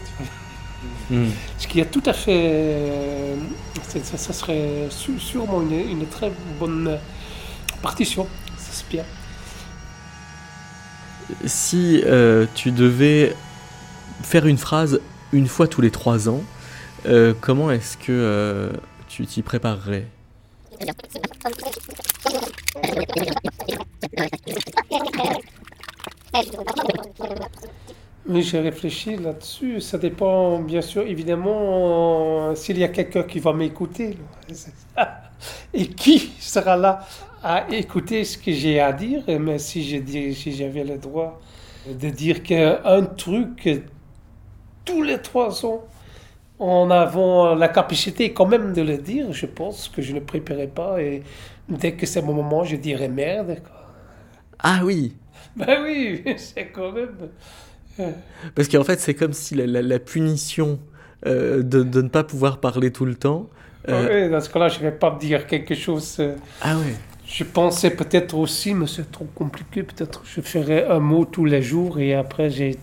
Hmm. 1.10 1.28
Ce 1.58 1.66
qui 1.66 1.80
est 1.80 1.86
tout 1.86 2.02
à 2.06 2.12
fait. 2.12 2.50
Euh, 2.52 3.36
ça, 3.82 4.32
serait 4.32 4.88
sûrement 4.90 5.60
une, 5.62 6.06
très 6.06 6.32
bonne 6.58 6.98
partition. 7.82 8.26
Ça 8.56 8.70
c'est 8.72 8.88
bien. 8.88 9.04
Si 11.44 12.02
euh, 12.06 12.46
tu 12.54 12.72
devais 12.72 13.34
faire 14.22 14.46
une 14.46 14.58
phrase 14.58 15.00
une 15.32 15.48
fois 15.48 15.68
tous 15.68 15.80
les 15.80 15.90
trois 15.90 16.28
ans, 16.28 16.42
euh, 17.06 17.34
comment 17.40 17.70
est-ce 17.70 17.96
que 17.96 18.72
tu 19.08 19.26
t'y 19.26 19.42
préparerais? 19.42 20.06
oui, 28.30 28.42
j'ai 28.42 28.60
réfléchi 28.60 29.16
là-dessus. 29.16 29.80
Ça 29.80 29.98
dépend, 29.98 30.60
bien 30.60 30.82
sûr, 30.82 31.02
évidemment, 31.02 32.54
s'il 32.54 32.78
y 32.78 32.84
a 32.84 32.88
quelqu'un 32.88 33.24
qui 33.24 33.40
va 33.40 33.52
m'écouter. 33.52 34.16
Et 35.74 35.88
qui 35.88 36.32
sera 36.38 36.76
là 36.76 37.00
à 37.42 37.66
écouter 37.70 38.24
ce 38.24 38.38
que 38.38 38.52
j'ai 38.52 38.78
à 38.80 38.92
dire? 38.92 39.24
Mais 39.40 39.58
si 39.58 39.82
j'avais 39.82 40.32
si 40.34 40.50
le 40.84 40.98
droit 40.98 41.40
de 41.88 42.10
dire 42.10 42.42
qu'un 42.42 43.04
truc, 43.16 43.68
tous 44.84 45.02
les 45.02 45.20
trois 45.20 45.64
ans, 45.66 45.84
en 46.58 46.90
avons 46.90 47.54
la 47.54 47.68
capacité 47.68 48.32
quand 48.32 48.46
même 48.46 48.72
de 48.74 48.82
le 48.82 48.98
dire, 48.98 49.32
je 49.32 49.46
pense 49.46 49.88
que 49.88 50.02
je 50.02 50.12
ne 50.12 50.20
préparais 50.20 50.68
pas. 50.68 51.00
Et 51.02 51.22
dès 51.68 51.92
que 51.94 52.06
c'est 52.06 52.22
mon 52.22 52.34
moment, 52.34 52.64
je 52.64 52.76
dirais 52.76 53.08
merde. 53.08 53.58
Ah 54.58 54.82
oui, 54.84 55.14
ben 55.56 55.82
oui, 55.82 56.22
c'est 56.36 56.66
quand 56.68 56.92
même. 56.92 57.30
Euh. 58.00 58.10
Parce 58.54 58.68
qu'en 58.68 58.84
fait, 58.84 59.00
c'est 59.00 59.14
comme 59.14 59.32
si 59.32 59.54
la, 59.54 59.98
punition 59.98 60.78
euh, 61.26 61.62
de, 61.62 61.82
de, 61.82 62.02
ne 62.02 62.08
pas 62.08 62.24
pouvoir 62.24 62.58
parler 62.58 62.90
tout 62.90 63.04
le 63.04 63.14
temps. 63.14 63.48
Euh, 63.88 64.24
oui, 64.26 64.30
dans 64.30 64.40
ce 64.40 64.48
cas-là, 64.50 64.68
je 64.68 64.78
ne 64.78 64.84
vais 64.84 64.92
pas 64.92 65.16
dire 65.20 65.46
quelque 65.46 65.74
chose. 65.74 66.20
Ah 66.60 66.76
oui. 66.76 66.92
Je 67.26 67.44
pensais 67.44 67.90
peut-être 67.90 68.36
aussi, 68.36 68.74
mais 68.74 68.86
c'est 68.88 69.12
trop 69.12 69.28
compliqué, 69.36 69.84
peut-être 69.84 70.22
je 70.24 70.40
ferais 70.40 70.86
un 70.88 70.98
mot 70.98 71.24
tous 71.24 71.44
les 71.44 71.62
jours 71.62 72.00
et 72.00 72.12
après 72.12 72.50
j'ai 72.50 72.76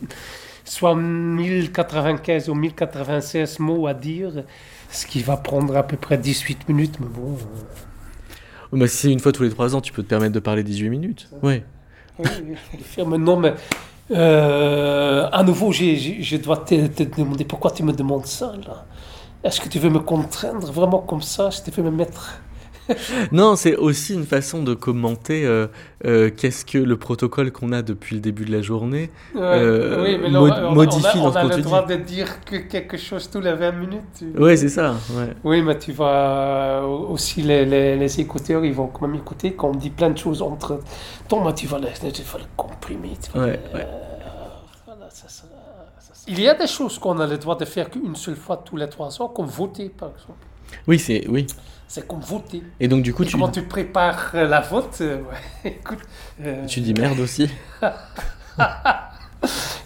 soit 0.64 0.96
1095 0.96 2.48
ou 2.48 2.56
1096 2.56 3.60
mots 3.60 3.88
à 3.88 3.94
dire, 3.94 4.46
ce 4.90 5.06
qui 5.06 5.22
va 5.22 5.36
prendre 5.36 5.76
à 5.76 5.84
peu 5.84 5.98
près 5.98 6.18
18 6.18 6.70
minutes, 6.70 6.98
mais 7.02 7.08
bon. 7.08 7.38
Mais 8.72 8.88
si 8.88 8.98
c'est 8.98 9.12
une 9.12 9.20
fois 9.20 9.34
tous 9.34 9.44
les 9.44 9.50
trois 9.50 9.76
ans, 9.76 9.82
tu 9.82 9.92
peux 9.92 10.04
te 10.04 10.08
permettre 10.08 10.34
de 10.34 10.40
parler 10.40 10.64
18 10.64 10.90
minutes. 10.90 11.30
Oui. 11.42 11.64
Oui, 12.20 12.26
maintenant, 13.06 13.38
mais 13.38 13.54
euh, 14.12 15.30
à 15.32 15.44
nouveau, 15.44 15.72
je 15.72 16.38
dois 16.38 16.58
te, 16.58 16.76
demander 17.18 17.46
pourquoi 17.46 17.72
tu 17.72 17.84
me 17.84 17.94
demandes 17.94 18.26
ça 18.26 18.54
là? 18.66 18.86
Est-ce 19.44 19.62
que 19.62 19.70
tu 19.70 19.80
veux 19.80 19.90
me 19.90 20.00
contraindre 20.00 20.72
vraiment 20.72 21.00
comme 21.00 21.22
ça? 21.22 21.50
Je 21.50 21.62
te 21.62 21.72
veux 21.72 21.84
me 21.84 21.96
mettre 21.96 22.42
non, 23.32 23.56
c'est 23.56 23.76
aussi 23.76 24.14
une 24.14 24.26
façon 24.26 24.64
de 24.64 24.74
commenter 24.74 25.46
euh, 25.46 25.68
euh, 26.06 26.30
qu'est-ce 26.36 26.66
que 26.66 26.78
le 26.78 26.98
protocole 26.98 27.52
qu'on 27.52 27.72
a 27.72 27.82
depuis 27.82 28.16
le 28.16 28.22
début 28.22 28.46
de 28.46 28.52
la 28.52 28.62
journée 28.62 29.10
euh, 29.36 30.04
oui, 30.04 30.18
mais 30.22 30.36
on, 30.36 30.74
modifie 30.74 31.18
on 31.18 31.30
a, 31.32 31.46
on 31.46 31.50
a 31.50 31.56
le 31.56 31.62
droit 31.62 31.86
de 31.86 31.96
dire 31.96 32.44
que 32.44 32.58
quelque 32.58 32.98
chose 32.98 33.30
tous 33.30 33.42
les 33.42 33.54
20 33.54 33.72
minutes. 33.74 34.24
Oui, 34.38 34.58
c'est 34.58 34.70
ça. 34.70 34.96
Oui, 35.44 35.62
mais 35.62 35.78
tu 35.78 35.92
vas 35.92 36.84
aussi, 36.86 37.42
les, 37.42 37.66
les, 37.66 38.20
écouteurs, 38.20 38.64
ils 38.64 38.74
vont 38.74 38.88
quand 38.88 39.08
même 39.08 39.16
écouter 39.16 39.54
quand 39.54 39.70
on 39.70 39.76
dit 39.76 39.90
plein 39.90 40.10
de 40.10 40.18
choses 40.18 40.42
entre 40.42 40.80
temps, 41.28 41.44
mais 41.44 41.54
tu 41.54 41.68
vas 41.68 41.80
le, 41.80 41.88
tu 42.12 42.24
vas 42.24 42.40
le 42.40 42.46
comprimer. 42.56 43.14
Il 46.30 46.42
y 46.42 46.48
a 46.50 46.54
des 46.54 46.68
choses 46.68 47.00
qu'on 47.00 47.20
a 47.20 47.28
le 47.28 47.38
droit 47.38 47.58
de 47.58 47.64
faire 47.66 47.90
qu'une 47.90 48.16
seule 48.16 48.36
fois 48.36 48.62
tous 48.64 48.76
les 48.76 48.90
trois 48.90 49.22
ans, 49.22 49.30
comme 49.30 49.46
voter, 49.46 49.90
par 49.90 50.10
exemple. 50.10 50.46
Oui, 50.88 51.00
c'est 51.00 51.26
oui. 51.30 51.48
C'est 51.88 52.06
comme 52.06 52.20
voter. 52.20 52.64
Et 52.80 52.88
donc 52.88 53.02
du 53.02 53.14
coup, 53.14 53.24
tu... 53.24 53.32
comment 53.32 53.50
tu 53.50 53.64
prépares 53.64 54.32
euh, 54.36 54.48
la 54.48 54.60
vote 54.60 54.98
euh, 55.02 55.22
Écoute. 55.64 56.00
Euh, 56.42 56.66
tu 56.66 56.82
dis 56.82 56.94
merde 56.94 57.20
aussi. 57.20 57.50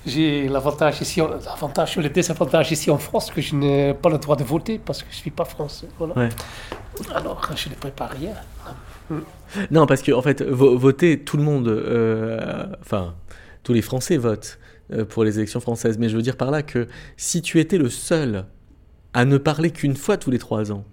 J'ai 0.05 0.47
l'avantage 0.47 1.01
ici, 1.01 1.19
l'avantage 1.19 1.97
ou 1.97 2.01
le 2.01 2.09
désavantage 2.09 2.71
ici 2.71 2.89
en 2.89 2.97
France 2.97 3.29
que 3.29 3.39
je 3.39 3.55
n'ai 3.55 3.93
pas 3.93 4.09
le 4.09 4.17
droit 4.17 4.35
de 4.35 4.43
voter 4.43 4.79
parce 4.79 5.03
que 5.03 5.09
je 5.11 5.17
ne 5.17 5.21
suis 5.21 5.31
pas 5.31 5.45
français. 5.45 5.87
Voilà. 5.99 6.29
Alors 7.13 7.47
je 7.55 7.69
ne 7.69 7.75
prépare 7.75 8.09
rien. 8.09 8.33
Non, 9.69 9.85
parce 9.85 10.01
que 10.01 10.11
en 10.11 10.21
fait, 10.23 10.41
voter, 10.41 11.19
tout 11.19 11.37
le 11.37 11.43
monde, 11.43 11.67
enfin, 12.81 13.13
tous 13.61 13.73
les 13.73 13.81
Français 13.83 14.17
votent 14.17 14.57
pour 15.09 15.23
les 15.23 15.37
élections 15.37 15.59
françaises. 15.59 15.99
Mais 15.99 16.09
je 16.09 16.15
veux 16.15 16.23
dire 16.23 16.37
par 16.37 16.49
là 16.49 16.63
que 16.63 16.87
si 17.17 17.43
tu 17.43 17.59
étais 17.59 17.77
le 17.77 17.89
seul 17.89 18.45
à 19.13 19.25
ne 19.25 19.37
parler 19.37 19.69
qu'une 19.69 19.97
fois 19.97 20.17
tous 20.17 20.31
les 20.31 20.39
trois 20.39 20.71
ans, 20.71 20.85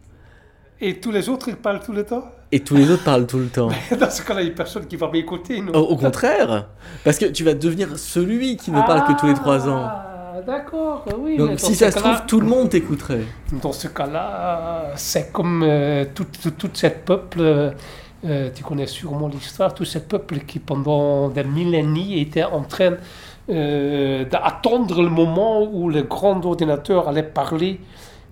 et 0.81 1.01
tous 1.01 1.11
les 1.11 1.29
autres, 1.29 1.49
ils 1.49 1.57
parlent 1.57 1.81
tout 1.81 1.93
le 1.93 2.05
temps 2.05 2.24
Et 2.53 2.61
tous 2.61 2.76
les 2.76 2.91
autres 2.91 3.05
parlent 3.05 3.26
tout 3.26 3.39
le 3.39 3.49
temps. 3.49 3.68
Dans 3.99 4.11
ce 4.11 4.22
cas-là, 4.22 4.43
il 4.43 4.47
n'y 4.47 4.53
a 4.53 4.55
personne 4.55 4.87
qui 4.87 4.97
va 4.97 5.11
m'écouter. 5.11 5.62
Au, 5.74 5.79
au, 5.79 5.97
contraire 5.97 6.68
Parce 7.05 7.18
que 7.18 7.26
tu 7.26 7.45
vas 7.45 7.55
devenir 7.55 7.99
celui 7.99 8.57
qui 8.57 8.70
ne 8.70 8.81
parle 8.83 9.07
que 9.07 9.18
tous 9.18 9.26
les 9.26 9.35
trois 9.35 9.68
ans. 9.68 9.87
Ah, 9.87 10.41
d'accord, 10.47 11.05
oui. 11.18 11.37
Donc 11.37 11.59
si 11.59 11.74
ça 11.74 11.91
se 11.91 11.99
trouve, 11.99 12.24
tout 12.26 12.41
le 12.41 12.47
monde 12.47 12.70
t'écouterait. 12.70 13.24
Dans 13.61 13.72
ce 13.72 13.89
cas-là, 13.89 14.93
c'est 14.95 15.33
comme 15.33 15.64
euh, 15.64 16.05
toute 16.14 16.57
tout, 16.57 16.70
cette 16.74 17.05
peuple, 17.05 17.72
euh, 18.24 18.51
tu 18.55 18.62
connais 18.62 18.87
sûrement 18.87 19.29
l'histoire, 19.29 19.74
tout 19.74 19.85
ce 19.85 19.99
peuple 19.99 20.41
qui 20.41 20.61
pendant 20.61 21.29
des 21.29 21.45
millénaires 21.45 22.18
était 22.18 22.45
en 22.45 22.62
train 22.62 22.95
euh, 23.51 24.24
d'attendre 24.26 25.03
le 25.03 25.09
moment 25.09 25.62
où 25.62 25.89
le 25.89 26.03
grand 26.03 26.45
ordinateur 26.45 27.09
allait 27.09 27.22
parler 27.22 27.81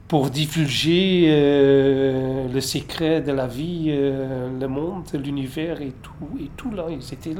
pour 0.09 0.30
divulguer 0.30 1.26
euh, 1.28 2.48
le 2.48 2.61
secret 2.61 3.20
de 3.22 3.32
la 3.32 3.46
vie, 3.46 3.86
euh, 3.88 4.48
le 4.59 4.68
monde, 4.68 5.04
l'univers 5.14 5.80
et 5.80 5.92
tout, 6.02 6.38
et 6.40 6.50
tout 6.57 6.70
là. 6.70 6.86
Ils 6.90 7.12
étaient, 7.12 7.34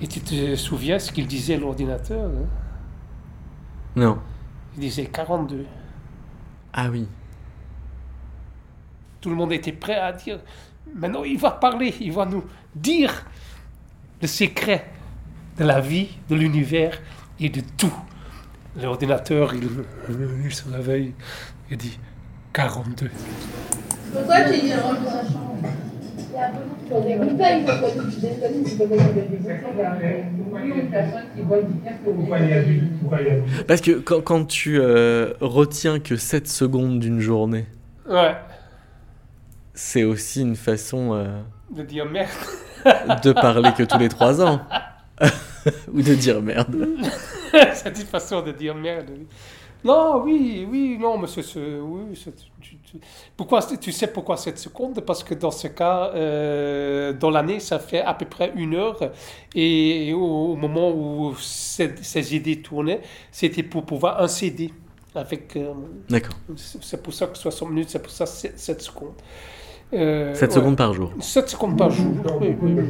et 0.00 0.06
tu 0.06 0.20
te 0.20 0.54
souviens 0.54 0.98
ce 0.98 1.10
qu'il 1.10 1.26
disait 1.26 1.56
l'ordinateur 1.56 2.30
hein? 2.30 2.46
Non. 3.96 4.18
Il 4.76 4.80
disait 4.80 5.06
42. 5.06 5.66
Ah 6.72 6.88
oui. 6.90 7.06
Tout 9.20 9.30
le 9.30 9.36
monde 9.36 9.52
était 9.52 9.72
prêt 9.72 9.96
à 9.96 10.12
dire, 10.12 10.38
maintenant 10.94 11.24
il 11.24 11.38
va 11.38 11.52
parler, 11.52 11.94
il 12.00 12.12
va 12.12 12.26
nous 12.26 12.44
dire 12.74 13.24
le 14.20 14.26
secret 14.26 14.90
de 15.56 15.64
la 15.64 15.80
vie, 15.80 16.08
de 16.28 16.34
l'univers 16.34 17.00
et 17.40 17.48
de 17.48 17.62
tout. 17.76 17.94
L'ordinateur, 18.80 19.54
il, 19.54 19.68
il 20.44 20.52
se 20.52 20.68
réveille 20.68 21.14
et 21.74 21.76
dit 21.76 21.98
42. 22.52 23.10
Pourquoi 24.12 24.40
tu 24.42 24.60
dis 24.60 24.72
Parce 33.66 33.80
que 33.80 33.92
quand, 33.98 34.20
quand 34.20 34.44
tu 34.44 34.78
euh, 34.78 35.32
retiens 35.40 35.98
que 35.98 36.16
7 36.16 36.46
secondes 36.46 37.00
d'une 37.00 37.18
journée, 37.18 37.66
ouais. 38.08 38.36
c'est 39.74 40.04
aussi 40.04 40.42
une 40.42 40.56
façon 40.56 41.14
euh, 41.14 41.40
de 41.70 41.82
dire 41.82 42.06
merde. 42.06 42.30
de 43.24 43.32
parler 43.32 43.72
que 43.76 43.82
tous 43.82 43.98
les 43.98 44.08
3 44.08 44.42
ans. 44.42 44.60
Ou 45.92 46.02
de 46.02 46.14
dire 46.14 46.40
merde. 46.40 46.76
c'est 47.72 47.98
une 47.98 48.06
façon 48.06 48.42
de 48.42 48.52
dire 48.52 48.74
merde. 48.74 49.10
Non, 49.84 50.22
oui, 50.24 50.66
oui, 50.70 50.96
non, 50.98 51.18
mais 51.18 51.26
c'est... 51.26 51.42
oui, 51.80 52.14
tu, 52.60 52.76
tu- 52.78 52.98
pourquoi, 53.36 53.60
tu 53.62 53.92
sais 53.92 54.06
pourquoi 54.06 54.36
7 54.38 54.58
secondes 54.58 55.00
Parce 55.00 55.22
que 55.22 55.34
dans 55.34 55.50
ce 55.50 55.66
cas, 55.68 56.10
euh, 56.14 57.12
dans 57.12 57.30
l'année, 57.30 57.60
ça 57.60 57.78
fait 57.78 58.00
à 58.00 58.14
peu 58.14 58.24
près 58.24 58.52
une 58.56 58.74
heure. 58.74 58.98
Et 59.54 60.12
au, 60.14 60.52
au 60.52 60.56
moment 60.56 60.90
où 60.90 61.34
ces, 61.38 61.94
ces 62.00 62.34
idées 62.34 62.62
tournaient, 62.62 63.02
c'était 63.30 63.62
pour 63.62 63.84
pouvoir 63.84 64.22
un 64.22 64.28
CD. 64.28 64.72
Avec, 65.14 65.54
euh, 65.56 65.72
D'accord. 66.08 66.34
c'est 66.56 67.00
pour 67.02 67.12
ça 67.14 67.26
que 67.28 67.38
60 67.38 67.68
minutes, 67.70 67.90
c'est 67.90 68.02
pour 68.02 68.10
ça 68.10 68.26
7, 68.26 68.80
secondes. 68.80 69.12
Euh, 69.92 70.34
7 70.34 70.48
ouais. 70.48 70.54
secondes 70.56 70.76
par 70.76 70.92
jour. 70.94 71.12
7 71.20 71.48
secondes 71.50 71.76
par 71.78 71.90
jour, 71.90 72.06
oui, 72.40 72.56
oui. 72.60 72.84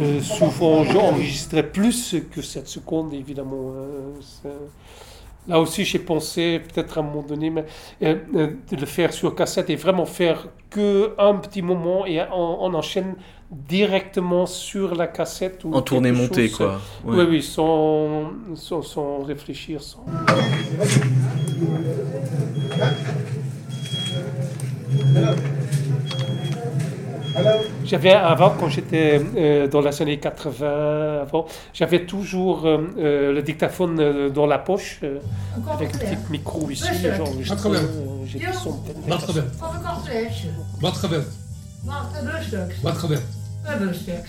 Euh, 0.00 0.20
souvent, 0.22 0.84
j'enregistrais 0.84 1.62
plus 1.62 2.16
que 2.30 2.40
7 2.42 2.66
secondes, 2.68 3.12
évidemment. 3.12 3.72
hein, 4.44 4.48
Là 5.48 5.58
aussi, 5.58 5.84
j'ai 5.84 5.98
pensé, 5.98 6.60
peut-être 6.60 6.98
à 6.98 7.00
un 7.00 7.04
moment 7.04 7.22
donné, 7.22 7.50
mais, 7.50 7.64
euh, 8.02 8.16
euh, 8.34 8.50
de 8.70 8.76
le 8.76 8.86
faire 8.86 9.12
sur 9.12 9.34
cassette 9.34 9.70
et 9.70 9.76
vraiment 9.76 10.04
faire 10.04 10.48
que 10.68 11.14
un 11.18 11.34
petit 11.34 11.62
moment 11.62 12.06
et 12.06 12.20
on, 12.32 12.58
on 12.62 12.74
enchaîne 12.74 13.14
directement 13.50 14.46
sur 14.46 14.94
la 14.94 15.06
cassette. 15.06 15.64
Ou 15.64 15.72
En 15.74 15.82
tournée 15.82 16.12
montée, 16.12 16.50
quoi. 16.50 16.78
Oui, 17.04 17.24
oui, 17.28 17.42
sans, 17.42 18.30
sans, 18.54 18.82
sans 18.82 19.22
réfléchir. 19.22 19.82
Sans... 19.82 20.04
J'avais 27.84 28.12
avant, 28.12 28.50
quand 28.58 28.68
j'étais 28.68 29.20
euh, 29.36 29.66
dans 29.68 29.80
les 29.80 30.02
années 30.02 30.18
80, 30.18 31.22
avant, 31.22 31.46
j'avais 31.72 32.04
toujours 32.06 32.66
euh, 32.66 32.78
euh, 32.98 33.32
le 33.32 33.42
dictaphone 33.42 33.98
euh, 34.00 34.30
dans 34.30 34.46
la 34.46 34.58
poche, 34.58 35.00
euh, 35.02 35.18
avec 35.72 35.94
un 35.94 35.98
petit 35.98 36.16
micro 36.30 36.70
ici. 36.70 36.84
Euh, 37.04 37.18
J'ai 38.26 38.38
des 38.38 38.52
centaines 38.52 39.02
de 39.04 39.12
ruststuk. 39.12 39.44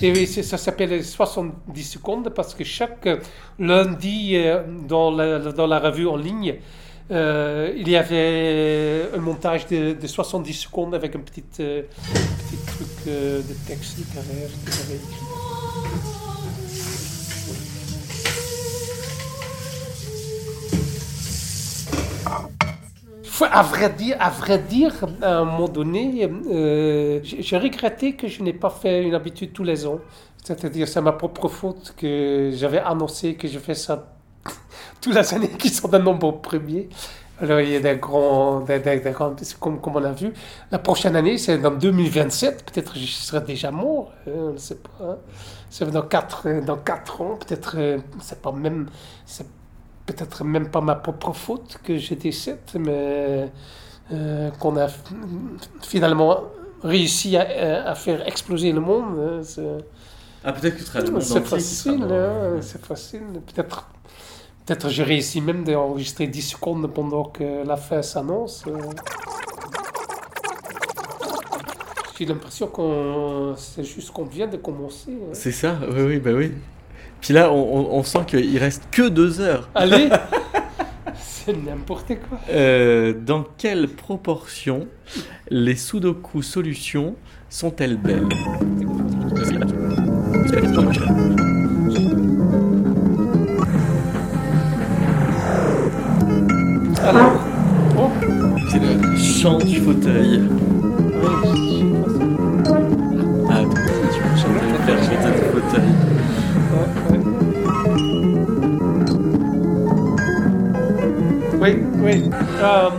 Et 0.02 0.12
oui, 0.12 0.28
ça 0.28 0.58
s'appelle 0.58 1.04
70 1.04 1.84
secondes 1.84 2.30
parce 2.30 2.54
que 2.54 2.64
chaque 2.64 3.08
lundi 3.60 4.36
dans 4.88 5.12
la, 5.12 5.40
dans 5.40 5.68
la 5.68 5.80
revue 5.80 6.08
en 6.08 6.18
ligne, 6.18 6.56
euh, 7.12 7.74
il 7.76 7.90
y 7.90 7.96
avait 7.98 9.10
un 9.14 9.20
montage 9.20 9.68
de, 9.68 9.94
de 9.94 10.08
70 10.08 10.54
secondes 10.54 10.96
avec 10.96 11.16
un 11.16 11.20
petit, 11.20 11.44
euh, 11.60 11.84
petit 12.38 12.61
truc 12.82 13.08
euh, 13.08 13.42
de 13.42 13.54
texte 13.68 13.98
littéraire 13.98 14.50
que 14.66 14.72
j'avais 14.72 14.96
écrit. 14.96 16.32
Faut- 23.24 23.46
À 23.52 23.62
vrai 23.64 23.90
dire, 23.90 24.18
à 24.20 24.30
vrai 24.30 24.60
dire, 24.60 24.94
à 25.22 25.38
un 25.40 25.46
moment 25.46 25.68
donné, 25.68 26.30
euh, 26.52 27.20
j'ai 27.24 27.58
regretté 27.58 28.14
que 28.16 28.28
je 28.28 28.42
n'ai 28.44 28.54
pas 28.54 28.70
fait 28.70 29.04
une 29.04 29.14
habitude 29.16 29.54
tous 29.54 29.64
les 29.64 29.86
ans. 29.86 30.00
C'est-à-dire, 30.44 30.88
c'est 30.88 31.02
ma 31.02 31.12
propre 31.12 31.48
faute 31.48 31.94
que 31.98 32.52
j'avais 32.54 32.80
annoncé 32.80 33.36
que 33.36 33.48
je 33.48 33.60
fais 33.60 33.76
ça 33.76 34.14
toutes 35.02 35.14
les 35.16 35.34
années 35.34 35.50
qui 35.50 35.70
sont 35.70 35.88
d'un 35.88 36.00
nombre 36.00 36.32
premier. 36.42 36.90
Alors, 37.42 37.60
il 37.60 37.70
y 37.70 37.76
a 37.76 37.80
des 37.80 37.96
grands, 37.98 38.60
des, 38.62 38.80
des- 38.80 39.00
des 39.00 39.12
grands- 39.12 39.36
comme, 39.60 39.82
comme 39.82 39.96
on 39.96 40.04
a 40.04 40.12
vu. 40.12 40.32
La 40.72 40.78
prochaine 40.80 41.16
année, 41.16 41.38
c'est 41.38 41.58
dans 41.58 41.72
2027. 41.72 42.64
Peut-être 42.72 42.98
je 42.98 43.06
serai 43.06 43.42
déjà 43.42 43.72
mort. 43.72 44.12
hein, 44.28 44.32
on 44.36 44.54
ne 44.54 44.58
sait 44.58 44.76
pas. 44.76 44.90
hein. 45.04 45.18
C'est 45.70 45.90
dans 45.90 46.04
quatre, 46.04 46.48
euh, 46.48 46.62
dans 46.62 46.78
quatre 46.78 47.22
ans. 47.22 47.38
Peut-être, 47.38 47.76
euh, 47.78 47.98
c'est 48.22 48.42
pas 48.42 48.52
même, 48.52 48.88
c'est 49.26 49.48
peut-être 50.06 50.44
même 50.44 50.70
pas 50.70 50.82
ma 50.82 50.96
propre 50.96 51.34
faute 51.34 51.78
que 51.84 51.98
je 51.98 52.14
décède, 52.14 52.60
mais 52.78 53.52
euh, 54.12 54.52
qu'on 54.60 54.78
a 54.78 54.88
finalement 55.82 56.44
réussi 56.84 57.38
à, 57.38 57.90
à 57.90 57.96
faire 57.96 58.28
exploser 58.28 58.72
le 58.72 58.82
monde. 58.82 59.18
hein, 59.20 59.42
Ah, 60.44 60.54
peut-être 60.54 60.76
que 60.76 60.80
tu 60.80 60.86
seras 60.86 61.02
le 61.02 61.12
monde 61.12 61.22
c'est 61.22 61.42
facile, 61.46 62.04
hein, 62.12 62.58
c'est 62.62 62.84
facile. 62.86 63.24
Peut-être, 63.48 63.88
peut-être 64.66 64.90
j'ai 64.90 65.04
réussi 65.04 65.42
même 65.42 65.64
d'enregistrer 65.64 66.28
10 66.28 66.42
secondes 66.42 66.88
pendant 66.94 67.24
que 67.26 67.66
la 67.66 67.78
fin 67.78 68.02
s'annonce. 68.02 68.64
euh. 68.68 68.74
J'ai 72.18 72.26
l'impression 72.28 72.68
qu'on 72.68 73.56
c'est 73.58 73.84
juste 73.84 74.12
qu'on 74.12 74.26
vient 74.26 74.48
de 74.48 74.58
commencer. 74.58 75.12
hein. 75.12 75.30
C'est 75.34 75.52
ça, 75.52 75.78
oui, 75.92 76.02
oui, 76.04 76.20
bah 76.20 76.32
oui. 76.36 76.52
Puis 77.20 77.34
là, 77.34 77.52
on, 77.52 77.78
on- 77.78 77.98
on 78.00 78.04
sent 78.04 78.20
qu'il 78.28 78.58
reste 78.60 78.84
que 78.92 79.08
deux 79.10 79.40
heures. 79.42 79.70
Allez, 79.74 80.10
c'est 81.20 81.54
n'importe 81.58 82.08
quoi. 82.30 82.38
Euh, 82.52 83.14
dans 83.14 83.44
quelle 83.58 83.88
proportion 83.88 84.88
les 85.50 85.76
Sudoku 85.76 86.44
solutions 86.44 87.16
sont-elles 87.50 87.98
belles? 87.98 88.28
Le 98.74 99.18
chant 99.18 99.58
du 99.58 99.82
fauteuil. 99.82 100.42
Ah, 103.50 103.64
tu 103.64 104.20
peux 104.22 104.80
faire 104.86 105.04
chanter 105.04 105.32
du 105.36 105.44
fauteuil. 105.52 105.92
Oui, 111.60 111.72
oui. 112.02 112.30
Euh, 112.62 112.90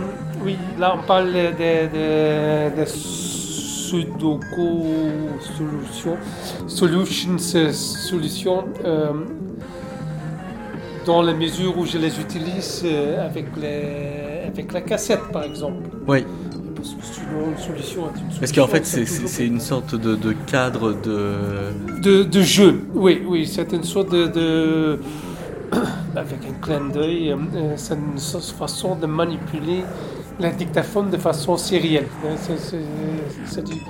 oui, 0.45 0.57
là 0.79 0.95
on 0.95 1.07
parle 1.07 1.33
de, 1.33 2.85
Sudoku 2.85 4.83
solutions, 5.41 6.17
solutions, 6.67 7.37
euh, 7.55 7.71
solutions 7.71 8.65
dans 11.05 11.21
la 11.21 11.33
mesure 11.33 11.77
où 11.77 11.85
je 11.85 11.97
les 11.97 12.19
utilise 12.19 12.81
euh, 12.85 13.25
avec, 13.25 13.45
les, 13.61 14.47
avec 14.47 14.71
la 14.73 14.81
cassette 14.81 15.21
par 15.31 15.43
exemple. 15.43 15.83
Oui, 16.07 16.23
Parce 16.75 16.89
que 16.95 17.03
sinon 17.03 17.49
une 17.51 17.57
solution 17.57 18.01
est 18.03 18.09
une 18.19 18.31
solution. 18.31 18.39
parce 18.39 18.51
qu'en 18.51 18.67
fait, 18.67 18.85
c'est- 18.85 19.45
une 19.45 19.59
sorte 19.59 19.95
de, 19.95 20.15
de 20.15 20.33
cadre 20.47 20.93
de. 20.93 22.01
de, 22.01 22.23
de 22.23 22.41
jeu. 22.41 22.81
Oui, 22.93 23.21
oui, 23.27 23.47
c'est 23.47 23.71
une 23.73 23.83
sorte 23.83 24.11
de, 24.11 24.27
de- 24.27 24.99
avec 26.15 26.39
un 26.49 26.53
clin 26.61 26.89
d'œil, 26.89 27.31
euh, 27.31 27.73
c'est 27.77 27.95
une 27.95 28.19
façon 28.57 28.95
de 28.95 29.05
manipuler 29.07 29.83
la 30.39 30.51
dictaphone 30.51 31.09
de 31.09 31.17
façon 31.17 31.57
sérielle. 31.57 32.07
hein. 32.25 32.35
C'est- 32.37 32.57
c'est- 32.57 32.77
C'est 33.45 33.63
du- 33.65 33.81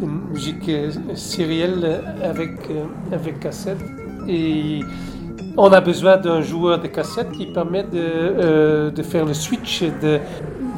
une 0.00 0.20
musique 0.32 0.68
euh, 0.68 0.90
sérielle 1.14 2.02
avec, 2.22 2.52
avec 3.12 3.40
cassette. 3.40 3.78
Et 4.28 4.80
on 5.56 5.72
a 5.72 5.80
besoin 5.80 6.16
d'un 6.16 6.40
joueur 6.42 6.80
de 6.80 6.86
cassette 6.88 7.30
qui 7.32 7.46
permet 7.46 7.82
de, 7.82 7.88
euh, 7.94 8.90
de 8.90 9.02
faire 9.02 9.24
le 9.24 9.34
switch 9.34 9.82
de, 9.82 10.18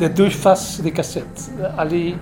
de 0.01 0.09
deux 0.09 0.31
faces 0.31 0.81
des 0.81 0.91
cassettes. 0.93 1.51
Aller, 1.79 2.14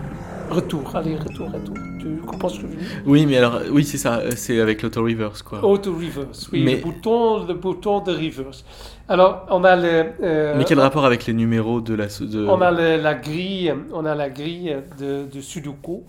retour, 0.50 0.94
aller, 0.94 1.16
retour, 1.16 1.46
retour. 1.52 1.74
Tu 2.00 2.16
comprends 2.26 2.48
ce 2.48 2.56
que 2.60 2.62
je 2.62 2.66
veux 2.66 2.76
dire? 2.76 2.88
Oui, 3.06 3.26
mais 3.26 3.36
alors, 3.38 3.60
oui, 3.70 3.84
c'est 3.84 3.96
ça, 3.98 4.18
euh, 4.18 4.30
c'est 4.36 4.60
avec 4.60 4.82
l'auto 4.82 5.02
reverse 5.04 5.40
quoi. 5.42 5.64
Auto 5.64 5.92
reverse, 5.94 6.48
oui, 6.52 6.62
Mais- 6.64 6.76
le, 6.76 6.82
bouton, 6.82 7.46
le 7.46 7.54
bouton 7.54 8.00
de 8.00 8.12
reverse. 8.12 8.64
Alors, 9.08 9.46
on 9.50 9.62
a 9.64 9.76
le. 9.76 10.04
euh, 10.22 10.54
Mais 10.58 10.64
quel 10.64 10.80
rapport 10.80 11.04
avec 11.04 11.26
les 11.26 11.32
numéros 11.32 11.80
de 11.80 11.94
la. 11.94 12.06
De... 12.06 12.46
on 12.48 12.60
a 12.60 12.70
le- 12.70 13.00
la 13.00 13.14
grille, 13.14 13.72
on 13.92 14.04
a 14.04 14.14
la 14.14 14.28
grille 14.30 14.76
de, 14.98 15.24
de 15.32 15.40
Sudoku. 15.40 16.02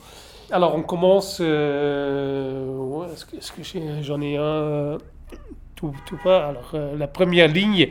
Alors, 0.51 0.75
on 0.75 0.81
commence. 0.81 1.37
euh, 1.41 3.05
Est-ce 3.37 3.51
que, 3.51 3.61
j'en 4.01 4.21
ai 4.21 4.37
un? 4.37 4.97
Tout, 5.83 5.95
tout 6.05 6.17
pas 6.23 6.47
Alors, 6.47 6.71
euh, 6.73 6.95
la 6.97 7.07
première 7.07 7.47
ligne, 7.47 7.89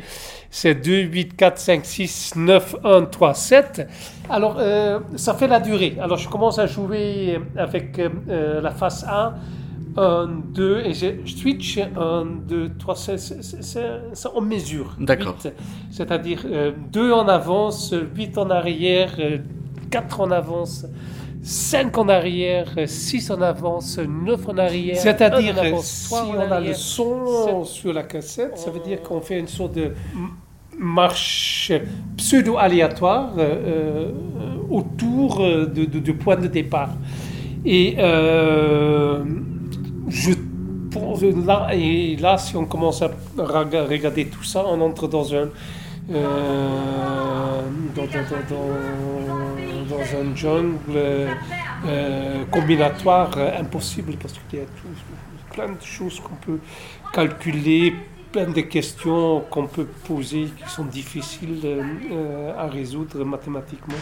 c'est 0.51 0.75
2, 0.75 1.03
8, 1.03 1.37
4, 1.37 1.59
5, 1.59 1.85
6, 1.85 2.33
9, 2.37 2.77
1, 2.85 3.05
3, 3.05 3.35
7. 3.35 3.89
Alors, 4.31 4.57
euh, 4.59 5.01
ça 5.17 5.35
fait 5.35 5.49
la 5.49 5.61
durée. 5.61 5.97
Alors, 6.01 6.17
je 6.17 6.29
commence 6.29 6.59
à 6.59 6.67
jouer 6.67 7.39
avec 7.57 7.99
euh, 7.99 8.61
la 8.61 8.71
face 8.71 9.05
1. 9.05 9.35
1, 9.95 10.27
2, 10.55 10.79
et 10.87 10.95
je 10.95 11.07
switch 11.27 11.79
1, 11.79 12.25
2, 12.49 12.71
3, 12.79 12.95
c'est 12.95 14.27
en 14.35 14.41
mesure. 14.41 14.97
D'accord. 14.99 15.37
C'est-à-dire 15.91 16.47
2 16.91 17.13
en 17.13 17.29
avance, 17.29 17.95
8 18.17 18.39
en 18.39 18.49
arrière, 18.49 19.11
4 19.91 20.21
en 20.23 20.31
avance, 20.31 20.87
5 21.43 21.99
en 21.99 22.09
arrière, 22.09 22.67
6 22.87 23.31
en 23.33 23.41
avance, 23.43 23.99
9 23.99 24.49
en 24.49 24.59
arrière. 24.59 24.97
C'est-à-dire, 24.97 25.55
si 25.83 26.15
on 26.15 26.39
a 26.41 26.61
le 26.61 26.75
son 26.75 27.65
sur 27.65 27.93
la 27.93 28.05
cassette, 28.05 28.57
ça 28.59 28.71
veut 28.71 28.81
dire 28.81 29.03
qu'on 29.03 29.21
fait 29.21 29.39
une 29.41 29.49
sorte 29.49 29.75
de 29.75 29.93
marche 30.79 31.73
pseudo-aléatoire 32.17 33.33
euh, 33.39 33.43
euh, 33.67 34.11
autour 34.71 35.41
euh, 35.41 35.67
de, 35.67 35.85
de- 35.85 35.99
du 35.99 36.15
point 36.15 36.37
de 36.37 36.47
départ. 36.47 36.91
Et 37.65 37.97
euh, 37.99 39.23
je 40.09 40.33
pense 40.91 41.23
là, 41.23 41.69
et 41.75 42.17
là, 42.17 42.39
si 42.39 42.57
on 42.57 42.65
commence 42.65 43.03
à 43.03 43.11
rega- 43.37 43.85
regarder 43.85 44.27
tout 44.27 44.45
ça, 44.45 44.65
on 44.67 44.81
entre 44.81 45.09
dans 45.09 45.35
un 45.35 45.49
euh, 46.13 47.63
dans, 47.95 48.03
un 50.21 50.37
jungle 50.37 50.79
euh, 50.97 52.45
combinatoire 52.51 53.31
euh, 53.37 53.61
impossible 53.61 54.15
parce 54.21 54.35
qu'il 54.49 54.61
y 54.61 54.63
a 54.63 54.67
tout- 54.67 55.55
plein 55.55 55.69
de 55.69 55.83
choses 55.83 56.19
qu'on 56.21 56.37
peut 56.37 56.59
calculer, 57.13 57.95
plein 58.33 58.47
de 58.51 58.63
questions 58.63 59.41
qu'on 59.51 59.67
peut 59.67 59.85
poser 59.85 60.49
qui 60.57 60.71
sont 60.71 60.85
difficiles 60.87 61.61
à 62.57 62.67
résoudre 62.69 63.23
mathématiquement. 63.25 63.99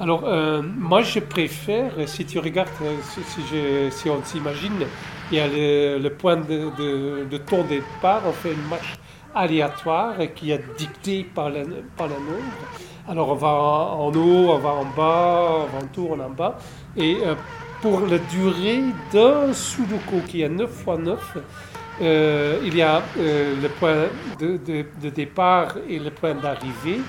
Alors, 0.00 0.24
moi, 0.64 1.02
je 1.02 1.20
préfère, 1.20 1.92
si 2.06 2.24
tu 2.24 2.40
regardes, 2.40 2.70
si, 3.12 4.08
on 4.10 4.20
s'imagine, 4.24 4.84
il 5.30 5.38
y 5.38 5.40
a 5.40 5.46
le, 5.46 5.98
le 6.02 6.10
point 6.10 6.36
de, 6.38 6.70
de, 6.76 7.24
de 7.30 7.36
ton 7.38 7.62
départ, 7.62 8.22
on 8.26 8.32
fait 8.32 8.52
une 8.52 8.66
marche 8.68 8.94
aléatoire 9.34 10.14
qui 10.34 10.50
est 10.52 10.62
dictée 10.78 11.24
par 11.34 11.50
la, 11.50 11.60
par 11.96 12.08
la 12.08 12.14
nombre. 12.14 12.66
Alors, 13.08 13.30
on 13.30 13.34
va 13.34 13.48
en 13.48 14.08
haut, 14.14 14.50
on 14.50 14.58
va 14.58 14.70
en 14.70 14.84
bas, 14.84 15.48
on 15.64 15.66
va 15.78 15.78
en 15.84 15.86
tour, 15.92 16.10
on 16.12 16.20
en 16.20 16.30
bas. 16.30 16.58
Et 16.96 17.16
euh, 17.26 17.34
pour 17.82 18.00
la 18.06 18.18
durée 18.18 18.82
d'un 19.12 19.52
Sudoku 19.52 20.20
qui 20.28 20.42
est 20.42 20.48
9 20.48 20.70
x 20.70 20.98
9, 20.98 21.36
euh, 22.02 22.60
il 22.64 22.76
y 22.76 22.82
a 22.82 23.02
euh, 23.18 23.54
le 23.60 23.68
point 23.68 24.06
de, 24.38 24.58
de- 25.02 25.10
départ 25.10 25.74
et 25.88 25.98
le 25.98 26.10
point 26.10 26.34
d'arrivée. 26.34 27.00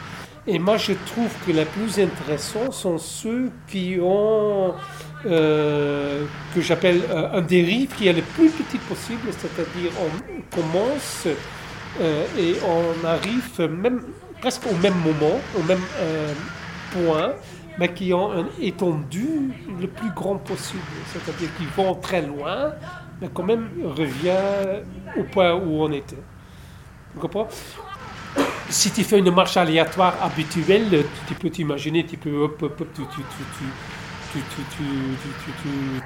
Et 0.47 0.57
moi, 0.57 0.77
je 0.77 0.93
trouve 1.05 1.31
que 1.45 1.51
les 1.51 1.65
plus 1.65 1.99
intéressants 1.99 2.71
sont 2.71 2.97
ceux 2.97 3.51
qui 3.67 3.99
ont, 4.01 4.73
que 5.23 6.61
j'appelle 6.61 7.01
un 7.31 7.41
dérive 7.41 7.93
qui 7.95 8.07
est 8.07 8.13
le 8.13 8.23
plus 8.23 8.49
petit 8.49 8.79
possible, 8.79 9.27
c'est-à-dire 9.37 9.91
on 10.01 10.55
commence 10.55 11.27
euh, 11.99 12.25
et 12.37 12.55
on 12.65 13.05
arrive 13.05 13.67
même 13.69 14.01
presque 14.39 14.65
au 14.65 14.75
même 14.75 14.95
moment, 14.95 15.39
au 15.57 15.63
même 15.63 15.81
euh, 15.99 16.33
point, 16.91 17.33
mais 17.77 17.93
qui 17.93 18.13
ont 18.13 18.31
un 18.31 18.45
étendu 18.59 19.51
le 19.79 19.87
plus 19.87 20.11
grand 20.11 20.37
possible, 20.37 20.81
c'est-à-dire 21.11 21.49
qu'ils 21.57 21.67
vont 21.67 21.95
très 21.95 22.21
loin, 22.21 22.73
mais 23.21 23.29
quand 23.33 23.43
même 23.43 23.69
revient 23.83 24.81
au 25.17 25.23
point 25.23 25.53
où 25.53 25.83
on 25.83 25.91
était. 25.91 26.15
Tu 27.13 27.19
comprends 27.19 27.47
si 28.71 28.91
tu 28.91 29.03
fais 29.03 29.19
une 29.19 29.31
marche 29.31 29.57
aléatoire 29.57 30.15
habituelle, 30.21 31.05
tu 31.27 31.33
peux 31.35 31.49
t'imaginer, 31.49 32.05
tu 32.05 32.17
peux 32.17 32.35
hop, 32.43 32.61
hop, 32.61 32.81
hop, 32.81 32.87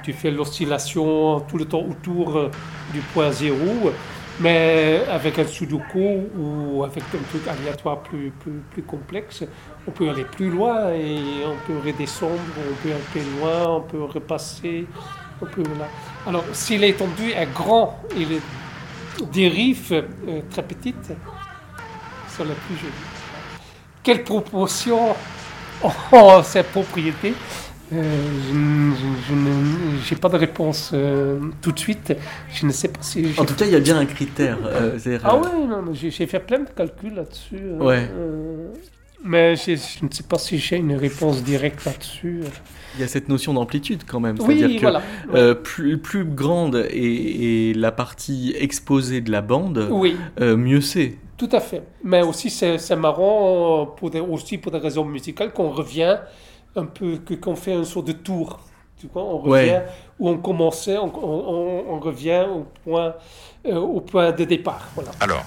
tu, 0.02 0.12
fais 0.12 0.30
l'oscillation 0.32 1.40
tout 1.48 1.58
le 1.58 1.64
temps 1.64 1.82
autour 1.82 2.36
euh, 2.36 2.50
du 2.92 3.00
point 3.00 3.30
zéro, 3.30 3.92
mais 4.40 5.02
avec 5.10 5.38
un 5.38 5.46
sudoku 5.46 6.28
ou 6.36 6.84
avec 6.84 7.04
un 7.14 7.22
truc 7.30 7.46
aléatoire 7.48 8.00
plus, 8.00 8.30
plus, 8.40 8.60
plus 8.70 8.82
complexe, 8.82 9.44
on 9.86 9.90
peut 9.90 10.10
aller 10.10 10.24
plus 10.24 10.50
loin 10.50 10.90
et 10.92 11.18
on 11.44 11.56
peut 11.66 11.78
redescendre, 11.84 12.32
on 12.58 12.74
peut 12.82 12.90
aller 12.92 13.04
plus 13.12 13.40
loin, 13.40 13.76
on 13.76 13.80
peut 13.80 14.02
repasser, 14.04 14.86
on 15.40 15.46
peut 15.46 15.62
là. 15.62 15.88
Alors, 16.26 16.44
si 16.52 16.76
l'étendue 16.76 17.32
est 17.32 17.52
grand 17.52 17.98
et 18.16 18.24
les 18.24 18.40
dérives 19.32 19.92
euh, 19.92 20.40
très 20.50 20.62
petites, 20.62 21.12
sont 22.36 22.44
les 22.44 22.54
plus 22.54 22.76
jolies. 22.76 22.92
Quelle 24.02 24.22
proportion 24.22 25.14
ont 25.82 26.42
ces 26.42 26.62
propriétés? 26.62 27.34
Euh, 27.92 28.04
Je 29.28 30.14
n'ai 30.14 30.20
pas 30.20 30.28
de 30.28 30.36
réponse 30.36 30.90
euh, 30.92 31.38
tout 31.62 31.72
de 31.72 31.78
suite. 31.78 32.14
Je 32.52 32.66
ne 32.66 32.72
sais 32.72 32.88
pas 32.88 33.00
si. 33.02 33.26
En 33.38 33.44
tout 33.44 33.54
cas, 33.54 33.64
il 33.66 33.72
y 33.72 33.76
a 33.76 33.80
bien 33.80 33.96
un 33.98 34.06
critère. 34.06 34.58
euh, 34.64 34.98
Ah 35.24 35.40
mais 35.86 35.94
j'ai 35.94 36.26
fait 36.26 36.40
plein 36.40 36.60
de 36.60 36.68
calculs 36.70 37.14
là-dessus. 37.14 37.56
euh, 37.62 37.78
Ouais. 37.78 38.08
euh, 38.12 38.68
mais 39.24 39.56
je 39.56 39.72
ne 39.72 40.10
sais 40.10 40.22
pas 40.28 40.38
si 40.38 40.58
j'ai 40.58 40.76
une 40.76 40.94
réponse 40.94 41.42
directe 41.42 41.84
là-dessus. 41.84 42.40
Il 42.96 43.00
y 43.00 43.04
a 43.04 43.08
cette 43.08 43.28
notion 43.28 43.54
d'amplitude 43.54 44.02
quand 44.06 44.20
même. 44.20 44.36
Oui, 44.40 44.58
C'est-à-dire 44.58 44.80
que 44.80 44.86
voilà. 45.32 45.54
plus, 45.54 45.98
plus 45.98 46.24
grande 46.24 46.76
est, 46.90 47.70
est 47.70 47.76
la 47.76 47.92
partie 47.92 48.54
exposée 48.58 49.20
de 49.20 49.30
la 49.30 49.42
bande, 49.42 49.88
Oui. 49.90 50.16
mieux 50.40 50.80
c'est. 50.80 51.14
Tout 51.36 51.48
à 51.52 51.60
fait. 51.60 51.82
Mais 52.02 52.22
aussi, 52.22 52.48
c'est 52.50 52.96
marrant, 52.96 53.86
pour 53.98 54.10
des, 54.10 54.20
aussi 54.20 54.56
pour 54.58 54.72
des 54.72 54.78
raisons 54.78 55.04
musicales, 55.04 55.52
qu'on 55.52 55.68
revient 55.70 56.16
un 56.76 56.84
peu, 56.86 57.16
que- 57.18 57.34
qu'on 57.34 57.56
fait 57.56 57.74
un 57.74 57.84
sort 57.84 58.02
de 58.02 58.12
tour. 58.12 58.60
Tu 59.00 59.08
vois, 59.12 59.22
on 59.24 59.38
revient 59.38 59.70
Ouais. 59.70 59.86
où 60.18 60.28
on 60.30 60.38
commençait, 60.38 60.96
on, 60.98 61.12
on- 61.14 61.48
on- 61.48 61.94
on 61.96 62.00
revient 62.00 62.44
au 62.48 62.66
point, 62.84 63.14
euh, 63.66 63.76
au 63.76 64.00
point 64.00 64.32
de 64.32 64.44
départ. 64.44 64.88
Voilà. 64.94 65.10
Alors, 65.20 65.44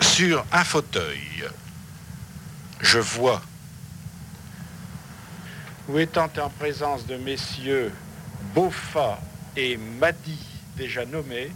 sur 0.00 0.44
un 0.52 0.64
fauteuil, 0.64 1.20
je 2.80 2.98
vois, 2.98 3.40
où 5.88 5.98
étant 5.98 6.28
en 6.42 6.48
présence 6.48 7.06
de 7.06 7.16
messieurs 7.16 7.92
Beaufa 8.54 9.18
et 9.56 9.76
Madi 9.76 10.38
déjà 10.76 11.04
nommés, 11.04 11.50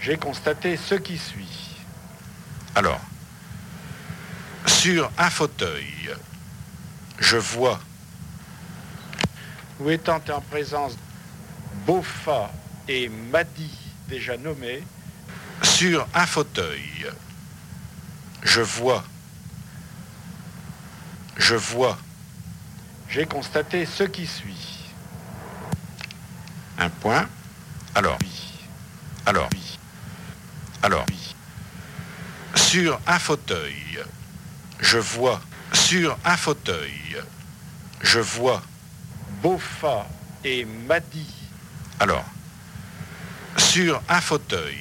j'ai 0.00 0.16
constaté 0.16 0.76
ce 0.76 0.96
qui 0.96 1.16
suit. 1.16 1.76
Alors, 2.74 3.00
sur 4.66 5.10
un 5.16 5.30
fauteuil, 5.30 6.10
je 7.18 7.36
vois, 7.36 7.78
où 9.80 9.90
étant 9.90 10.20
en 10.30 10.40
présence 10.40 10.96
Beaufa 11.86 12.50
et 12.88 13.08
Madi 13.08 13.70
déjà 14.08 14.36
nommés, 14.36 14.82
sur 15.62 16.06
un 16.14 16.26
fauteuil, 16.26 17.06
je 18.42 18.60
vois, 18.60 19.04
je 21.36 21.54
vois, 21.54 21.98
j'ai 23.08 23.26
constaté 23.26 23.86
ce 23.86 24.04
qui 24.04 24.26
suit. 24.26 24.92
Un 26.78 26.90
point, 26.90 27.28
alors. 27.94 28.18
Alors. 29.26 29.48
Alors. 30.82 31.06
Sur 32.54 33.00
un 33.06 33.18
fauteuil, 33.18 33.98
je 34.78 34.98
vois, 34.98 35.40
sur 35.72 36.16
un 36.24 36.36
fauteuil, 36.36 37.16
je 38.00 38.20
vois 38.20 38.62
Beaufa 39.42 40.06
et 40.44 40.66
Madi. 40.88 41.26
Alors, 42.00 42.24
sur 43.56 44.00
un 44.08 44.20
fauteuil, 44.20 44.76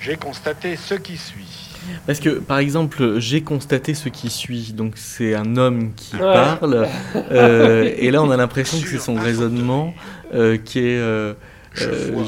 j'ai 0.00 0.16
constaté 0.16 0.76
ce 0.76 0.94
qui 0.94 1.16
suit. 1.16 1.68
Parce 2.06 2.20
que, 2.20 2.30
par 2.38 2.58
exemple, 2.58 3.18
j'ai 3.18 3.42
constaté 3.42 3.94
ce 3.94 4.08
qui 4.08 4.30
suit. 4.30 4.72
Donc, 4.72 4.94
c'est 4.96 5.34
un 5.34 5.56
homme 5.56 5.92
qui 5.94 6.14
Ouais. 6.14 6.20
parle. 6.20 6.86
euh, 7.16 7.92
et 7.96 8.10
là, 8.10 8.22
on 8.22 8.30
a 8.30 8.36
l'impression 8.36 8.80
que 8.80 8.86
c'est 8.88 8.98
son 9.00 9.16
raisonnement 9.16 9.92
euh, 10.32 10.56
qui 10.58 10.78
est 10.78 10.98
euh, 10.98 11.34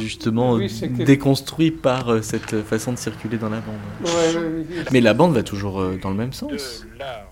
justement 0.00 0.54
Oui, 0.54 0.72
déconstruit 0.90 1.70
par 1.70 2.08
euh, 2.12 2.20
cette 2.22 2.62
façon 2.64 2.92
de 2.92 2.98
circuler 2.98 3.36
dans 3.38 3.48
la 3.50 3.60
bande. 3.60 3.76
Ouais. 4.12 4.64
Mais 4.90 5.00
la 5.00 5.14
bande 5.14 5.34
va 5.34 5.42
toujours 5.44 5.80
euh, 5.80 5.98
dans 6.02 6.10
le 6.10 6.16
même 6.16 6.30
De 6.30 6.34
sens. 6.34 6.84
la 6.98 7.24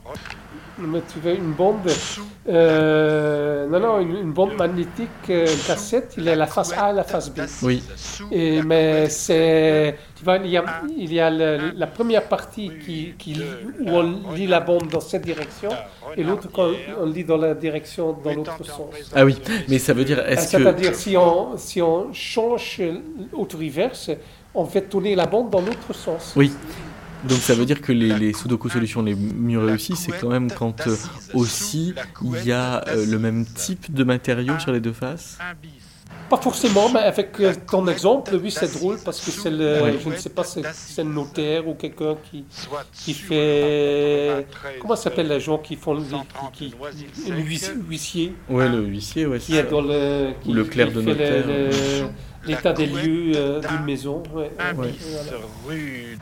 Mais 0.85 1.01
tu 1.13 1.19
veux 1.21 1.35
une 1.37 1.53
bande 1.53 1.89
euh, 2.49 3.67
Non, 3.69 3.81
non, 3.81 4.01
une, 4.01 4.17
une 4.17 4.33
bande 4.33 4.55
magnétique 4.57 5.09
euh, 5.31 5.47
cassette, 5.67 6.15
il 6.19 6.25
y 6.25 6.29
a 6.29 6.35
la 6.37 6.47
face 6.47 6.73
A 6.77 6.91
et 6.91 6.95
la 6.95 7.05
face 7.05 7.31
B. 7.31 7.41
Oui. 7.63 7.83
Et, 8.31 8.63
mais 8.63 9.09
c'est. 9.09 9.97
Tu 10.17 10.25
vois, 10.25 10.37
il 10.39 10.51
y 10.51 10.57
a, 10.57 10.65
il 10.97 11.13
y 11.13 11.21
a 11.21 11.31
le- 11.31 11.73
la 11.77 11.87
première 11.87 12.25
partie 12.29 12.71
qui, 12.85 13.15
qui, 13.19 13.41
où 13.81 13.91
on 13.91 14.33
lit 14.35 14.47
la 14.47 14.61
bande 14.61 14.89
dans 14.89 15.01
cette 15.01 15.25
direction 15.25 15.71
et 16.17 16.23
l'autre 16.23 16.49
quand 16.53 16.71
on 17.01 17.07
lit 17.07 17.25
dans 17.25 17.37
la 17.39 17.55
direction 17.55 18.17
dans 18.25 18.35
l'autre 18.35 18.65
sens. 18.65 18.95
Ah 19.15 19.25
oui, 19.25 19.37
mais 19.69 19.79
ça 19.79 19.93
veut 19.95 20.05
dire, 20.05 20.21
est-ce 20.27 20.57
que... 20.57 20.63
C'est-à-dire, 20.63 20.95
si, 20.95 21.17
on, 21.17 21.57
si 21.57 21.81
on 21.83 22.13
change 22.13 22.81
auto-reverse, 23.33 24.11
on 24.55 24.65
fait 24.67 24.83
tourner 24.83 25.15
la 25.15 25.27
bande 25.27 25.51
dans 25.51 25.61
l'autre 25.61 25.93
sens. 25.93 26.35
Oui. 26.37 26.53
Donc 27.29 27.39
ça 27.39 27.55
veut 27.55 27.65
dire 27.65 27.81
que 27.81 27.93
les, 27.93 28.19
les 28.19 28.33
Sudoku 28.33 28.69
solutions 28.69 29.03
les 29.03 29.15
mieux 29.15 29.61
réussies, 29.61 29.95
c'est 29.97 30.13
quand 30.13 30.29
même 30.29 30.51
quand 30.51 30.87
euh, 30.89 30.97
aussi 31.35 31.95
il 32.23 32.45
y 32.45 32.53
a 32.53 32.83
euh, 32.89 33.07
le 33.07 33.19
même 33.19 33.45
type 33.47 33.93
de 33.93 34.03
matériau 34.05 34.59
sur 34.59 34.73
les 34.73 34.81
deux 34.81 34.93
faces. 34.93 35.39
Pas 36.29 36.37
forcément, 36.39 36.89
mais 36.89 37.01
avec 37.01 37.39
euh, 37.41 37.53
ton 37.71 37.87
exemple, 37.89 38.39
oui, 38.43 38.51
c'est 38.51 38.73
drôle 38.79 38.97
parce 39.05 39.21
que 39.21 39.31
c'est 39.31 39.51
le. 39.51 39.83
Ouais. 39.83 39.99
Je 40.03 40.09
ne 40.09 40.17
sais 40.17 40.31
pas, 40.31 40.45
c'est 40.45 40.63
c'est 40.73 41.05
le 41.05 41.11
notaire 41.11 41.69
ou 41.69 41.75
quelqu'un 41.75 42.17
qui. 42.31 42.45
Qui 42.93 43.13
fait. 43.13 44.29
le 44.39 44.43
93, 44.43 44.73
Comment 44.81 44.97
s'appellent 44.97 45.29
les 45.29 45.41
gens 45.41 45.59
qui 45.59 45.77
font 45.77 45.93
le. 45.95 46.01
130 46.03 46.53
Qui, 46.53 46.71
qui, 46.73 47.33
huissier, 47.89 48.35
Ouais, 48.49 48.69
le 48.69 48.83
huissier, 48.83 49.27
ouais. 49.27 49.39
qui 49.39 49.53
c'est 49.53 49.59
est 49.59 49.65
ça. 49.65 49.71
dans 49.71 49.83
le. 49.83 50.31
Qui, 50.43 50.51
Ou 50.51 50.55
le 50.55 50.65
clerc 50.65 50.93
de 50.93 51.03
notaire. 51.03 51.47
le- 51.47 51.67
le- 51.67 51.73
Sous 51.73 52.05
L'état 52.45 52.73
des 52.73 52.87
lieux 52.87 53.33
euh, 53.37 53.61
d'un 53.61 53.77
d'une 53.77 53.85
maison. 53.85 54.23
ouais, 54.33 54.51
rue 55.67 56.19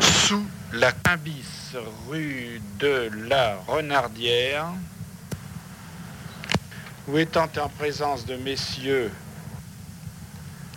sous 0.00 0.44
la 0.72 0.92
bis 1.16 1.76
rue 2.08 2.60
de 2.78 3.10
la 3.28 3.56
Renardière 3.66 4.66
ou 7.06 7.18
étant 7.18 7.48
en 7.60 7.68
présence 7.68 8.26
de 8.26 8.36
messieurs, 8.36 9.10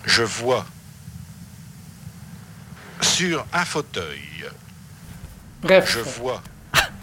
je 0.06 0.24
vois 0.24 0.66
sur 3.02 3.46
un 3.54 3.66
fauteuil, 3.66 4.46
Bref. 5.62 5.92
je 5.92 6.00
vois 6.00 6.42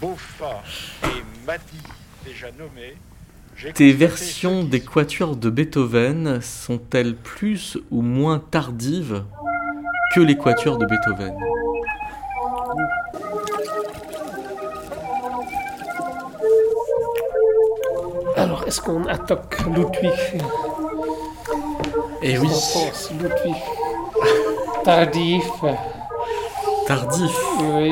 Beaufort 0.00 0.64
et 1.04 1.46
Madi 1.46 1.82
déjà 2.24 2.50
nommés. 2.52 2.96
Tes 3.74 3.92
versions 3.92 4.64
des 4.64 4.80
quatuors 4.80 5.36
de 5.36 5.50
Beethoven 5.50 6.40
sont-elles 6.40 7.14
plus 7.14 7.76
ou 7.90 8.00
moins 8.02 8.38
tardives 8.38 9.24
que 10.14 10.20
les 10.20 10.36
quatuors 10.36 10.78
de 10.78 10.86
Beethoven? 10.86 11.34
Alors, 18.36 18.64
est-ce 18.66 18.80
qu'on 18.80 19.04
attaque 19.06 19.58
Ludwig? 19.66 20.42
Eh 22.22 22.38
oui, 22.38 22.48
qu'on 22.48 22.78
pense, 22.80 23.10
Ludwig. 23.12 23.54
Tardif? 24.84 25.50
tardif. 26.86 27.38
Oui. 27.62 27.90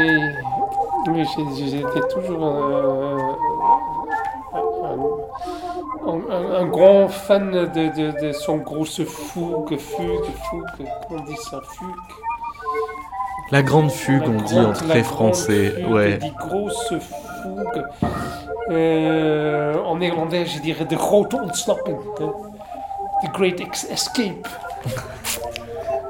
J'ai- 1.07 1.71
j'étais 1.71 2.01
toujours 2.13 2.45
un, 2.45 3.37
un- 6.07 6.33
un- 6.35 6.55
un 6.63 6.67
grand 6.67 7.09
fan 7.09 7.51
de, 7.51 7.65
de- 7.67 8.21
de 8.27 8.33
son 8.33 8.59
grosse 8.59 9.03
fougue, 9.05 9.77
fugue, 9.79 10.31
comment 10.77 10.91
on 11.11 11.25
dit 11.25 11.37
ça, 11.51 11.61
fugue. 11.79 11.89
La 13.51 13.63
grande 13.63 13.91
fugue, 13.91 14.23
La 14.25 14.29
on 14.29 14.43
dit 14.43 14.55
grande- 14.55 14.67
en 14.67 14.71
la 14.71 14.75
très 14.95 15.03
français. 15.03 15.71
fugue, 15.77 15.91
Ouais. 15.91 16.19
Die 16.19 16.33
grosse 16.39 16.89
fugue. 16.89 17.85
Euh, 18.71 19.75
en 19.85 19.97
néerlandais, 19.97 20.45
je 20.47 20.61
dirais 20.61 20.85
de 20.85 20.97
grote 20.97 21.33
ontsnapping. 21.35 21.97
The 23.23 23.33
Great 23.33 23.61
Escape. 23.91 24.47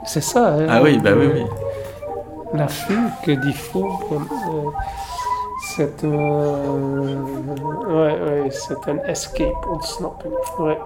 C'est 0.04 0.20
ça, 0.22 0.48
hein 0.54 0.66
Ah 0.68 0.82
oui, 0.82 0.98
bah 0.98 1.10
oui, 1.16 1.28
oui. 1.32 1.44
La 2.54 2.66
fugue, 2.68 3.38
die 3.40 3.52
fougue, 3.52 3.84
euh, 4.12 4.70
euh, 6.04 7.16
ouais, 7.88 8.50
c'est 8.50 8.88
un 8.88 8.98
escape, 9.08 9.66
ontsnapping. 9.70 10.32
Ouais. 10.58 10.78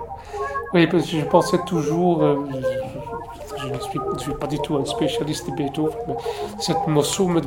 Oui, 0.74 0.86
parce 0.86 1.04
que 1.04 1.18
je 1.18 1.24
pensais 1.26 1.58
toujours, 1.66 2.22
euh, 2.22 2.46
je, 3.58 3.68
ne 3.68 4.18
suis, 4.18 4.32
pas 4.34 4.46
du 4.46 4.58
tout 4.60 4.76
un 4.76 4.84
spécialiste 4.84 5.50
de 5.50 5.54
Beethoven, 5.54 5.96
mais 6.08 6.14
ce 6.58 6.72
morceau 6.88 7.28
me 7.28 7.42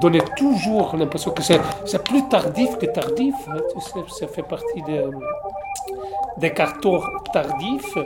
donnait 0.00 0.24
toujours 0.36 0.94
l'impression 0.96 1.30
que 1.30 1.42
c'est 1.42 1.60
c'est 1.86 2.02
plus 2.04 2.28
tardif 2.28 2.76
que 2.76 2.86
tardif. 2.86 3.34
hein, 3.48 3.56
tu 3.72 3.80
sais, 3.80 4.04
ça 4.08 4.26
fait 4.26 4.42
partie 4.42 4.82
des, 4.82 5.04
des 6.36 6.52
cartons 6.52 7.00
tardifs. 7.32 7.96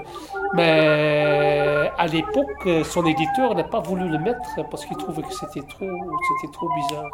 Mais 0.55 1.91
à 1.99 2.07
l'époque, 2.07 2.69
son 2.85 3.05
éditeur 3.07 3.55
n'a 3.55 3.65
pas 3.65 3.81
voulu 3.81 4.09
le 4.09 4.19
mettre 4.19 4.41
parce 4.71 4.85
qu'il 4.87 4.97
trouvait 4.97 5.23
que 5.23 5.33
c'était 5.33 5.67
trop, 5.67 5.87
c'était 6.41 6.53
trop 6.53 6.69
bizarre. 6.75 7.11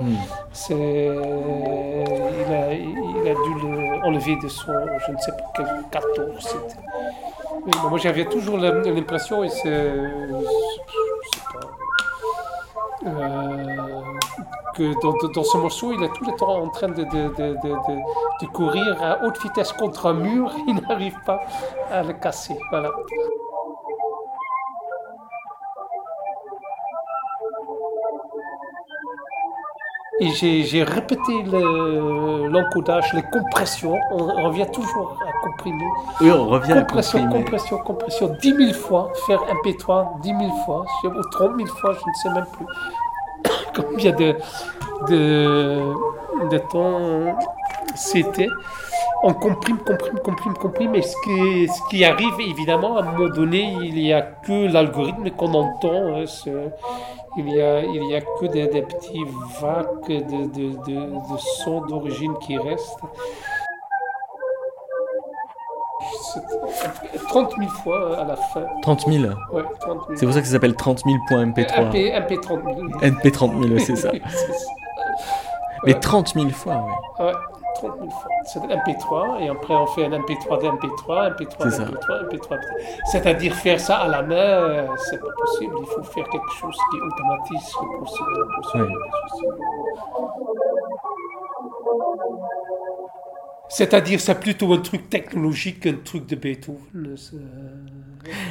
Hmm. 0.00 0.14
C'est, 0.52 0.74
il, 0.74 2.52
a, 2.52 2.72
il 2.72 3.28
a 3.28 3.34
dû 3.34 3.60
l'enlever 4.02 4.36
de 4.36 4.48
son, 4.48 4.72
je 5.06 5.12
ne 5.12 5.18
sais 5.18 5.32
pas 5.32 5.44
quel 5.56 5.66
carton 5.90 6.32
c'était. 6.38 6.76
Mais 7.66 7.72
moi 7.88 7.98
j'avais 7.98 8.24
toujours 8.24 8.56
l'impression, 8.56 9.44
et 9.44 9.50
c'est, 9.50 9.92
c'est 11.32 11.44
pas, 11.52 11.60
euh, 13.06 13.76
que 14.74 15.32
dans, 15.34 15.42
ce 15.44 15.56
morceau, 15.58 15.92
il 15.92 16.02
est 16.04 16.12
tout 16.12 16.24
le 16.24 16.36
temps 16.36 16.62
en 16.62 16.68
train 16.68 16.88
de, 16.88 17.02
de, 17.02 17.02
de, 17.02 17.48
de, 17.62 17.68
de- 17.68 18.42
de 18.42 18.46
courir 18.52 18.96
à 19.02 19.24
haute 19.24 19.40
vitesse 19.42 19.72
contre 19.72 20.06
un 20.06 20.14
mur, 20.14 20.50
il 20.68 20.74
n'arrive 20.88 21.16
pas 21.26 21.40
à 21.90 22.02
le 22.02 22.12
casser. 22.14 22.56
Voilà. 22.70 22.90
Et 30.22 30.28
j'ai 30.64 30.82
répété 30.82 31.42
le- 31.44 32.46
l'encodage, 32.48 33.10
les 33.14 33.22
compressions. 33.22 33.98
On, 34.12 34.22
on 34.22 34.44
revient 34.48 34.66
toujours 34.70 35.16
à 35.26 35.32
comprimer. 35.46 35.86
Oui, 36.20 36.30
on 36.30 36.46
revient 36.46 36.72
à 36.72 36.80
Compression, 36.82 37.20
comprimer. 37.20 37.44
compression, 37.44 37.78
compression. 37.78 38.36
10 38.42 38.54
000 38.54 38.72
fois. 38.74 39.10
Faire 39.26 39.40
MP3 39.64 40.20
10 40.20 40.28
000 40.28 40.40
fois. 40.66 40.84
Ou 41.04 41.22
30 41.30 41.56
000 41.56 41.68
fois, 41.68 41.92
je 41.94 41.98
ne 42.06 42.14
sais 42.22 42.30
même 42.34 42.46
plus. 42.52 42.66
Combien 43.74 44.12
de, 44.12 44.34
de, 45.08 45.92
de 46.50 46.58
temps 46.70 47.38
c'était. 47.94 48.48
On 49.22 49.34
comprime, 49.34 49.78
comprime, 49.78 50.18
comprime, 50.24 50.54
comprime. 50.54 50.94
Et 50.94 51.02
ce 51.02 51.14
qui, 51.24 51.68
ce 51.68 51.88
qui 51.90 52.04
arrive, 52.04 52.32
évidemment, 52.40 52.96
à 52.96 53.02
un 53.02 53.12
moment 53.12 53.28
donné, 53.28 53.74
il 53.82 53.94
n'y 53.94 54.12
a 54.12 54.22
que 54.22 54.72
l'algorithme 54.72 55.30
qu'on 55.30 55.52
entend. 55.52 56.14
hein, 56.16 56.24
il 57.36 57.44
n'y 57.44 57.60
a, 57.60 57.78
a 57.78 58.20
que 58.40 58.46
des, 58.46 58.66
des 58.68 58.82
petits 58.82 59.22
vagues 59.60 60.08
de, 60.08 60.18
de, 60.18 60.72
de, 60.86 61.00
de 61.10 61.38
sons 61.64 61.82
d'origine 61.82 62.34
qui 62.38 62.56
restent. 62.58 62.98
C'est 66.32 67.26
30 67.28 67.54
000 67.58 67.68
fois 67.70 68.18
à 68.18 68.24
la 68.24 68.36
fin. 68.36 68.62
30 68.82 69.06
000. 69.08 69.24
Ouais, 69.52 69.62
30 69.80 69.98
000. 70.06 70.16
C'est 70.16 70.26
pour 70.26 70.34
ça 70.34 70.40
que 70.40 70.46
ça 70.46 70.52
s'appelle 70.52 70.74
30 70.76 71.02
000.mp3. 71.04 71.80
MP, 71.88 72.12
MP 72.12 72.40
30 72.40 72.60
000. 72.64 72.76
NP 73.02 73.32
30 73.32 73.52
000, 73.64 73.78
c'est 73.78 73.96
ça. 73.96 74.10
Mais 75.84 75.94
Ouais. 75.94 76.00
30 76.00 76.34
000 76.34 76.48
fois, 76.50 76.84
oui. 76.86 77.24
Ouais, 77.24 77.32
30 77.76 77.92
000 77.98 78.10
fois. 78.10 78.28
C'est 78.44 78.58
un 78.60 78.68
MP3, 78.68 79.40
et 79.42 79.48
après 79.48 79.74
on 79.74 79.86
fait 79.86 80.04
un 80.04 80.10
MP3 80.10 80.58
d'MP3, 80.60 81.30
MP3 81.34 81.56
C'est 81.64 81.70
ça. 81.70 81.84
d'MP3, 81.84 82.28
MP3. 82.28 82.58
C'est-à-dire 83.10 83.54
faire 83.54 83.80
ça 83.80 83.96
à 83.96 84.08
la 84.08 84.22
main, 84.22 84.34
euh, 84.34 84.86
c'est 84.96 85.18
pas 85.20 85.28
possible. 85.38 85.74
Il 85.80 85.86
faut 85.86 86.02
faire 86.02 86.28
quelque 86.28 86.52
chose 86.60 86.76
qui 86.90 87.00
automatise 87.00 87.74
le 87.80 87.96
procédé. 87.96 88.24
le 88.36 88.46
procédé, 88.60 88.84
Ouais. 88.84 88.90
le 88.90 89.00
procédé. 89.26 90.60
C'est-à-dire, 93.70 94.20
c'est 94.20 94.38
plutôt 94.40 94.72
un 94.74 94.78
truc 94.78 95.08
technologique 95.08 95.80
qu'un 95.80 95.94
truc 95.94 96.26
de 96.26 96.36
Beethoven. 96.36 97.16
c'est- 97.16 97.36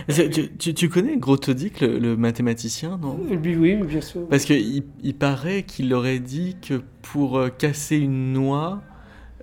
C'est- 0.07 0.29
Tu, 0.29 0.49
tu- 0.57 0.73
tu 0.73 0.89
connais 0.89 1.17
Grothendieck, 1.17 1.81
le, 1.81 1.99
le 1.99 2.17
mathématicien, 2.17 2.97
non? 3.01 3.19
Oui, 3.29 3.55
oui, 3.55 3.75
bien 3.75 4.01
sûr. 4.01 4.27
Parce 4.27 4.45
qu'il 4.45 4.83
il 5.03 5.15
paraît 5.15 5.63
qu'il 5.63 5.93
aurait 5.93 6.19
dit 6.19 6.55
que 6.61 6.81
pour 7.03 7.37
euh, 7.37 7.49
casser 7.49 7.97
une 7.97 8.33
noix, 8.33 8.81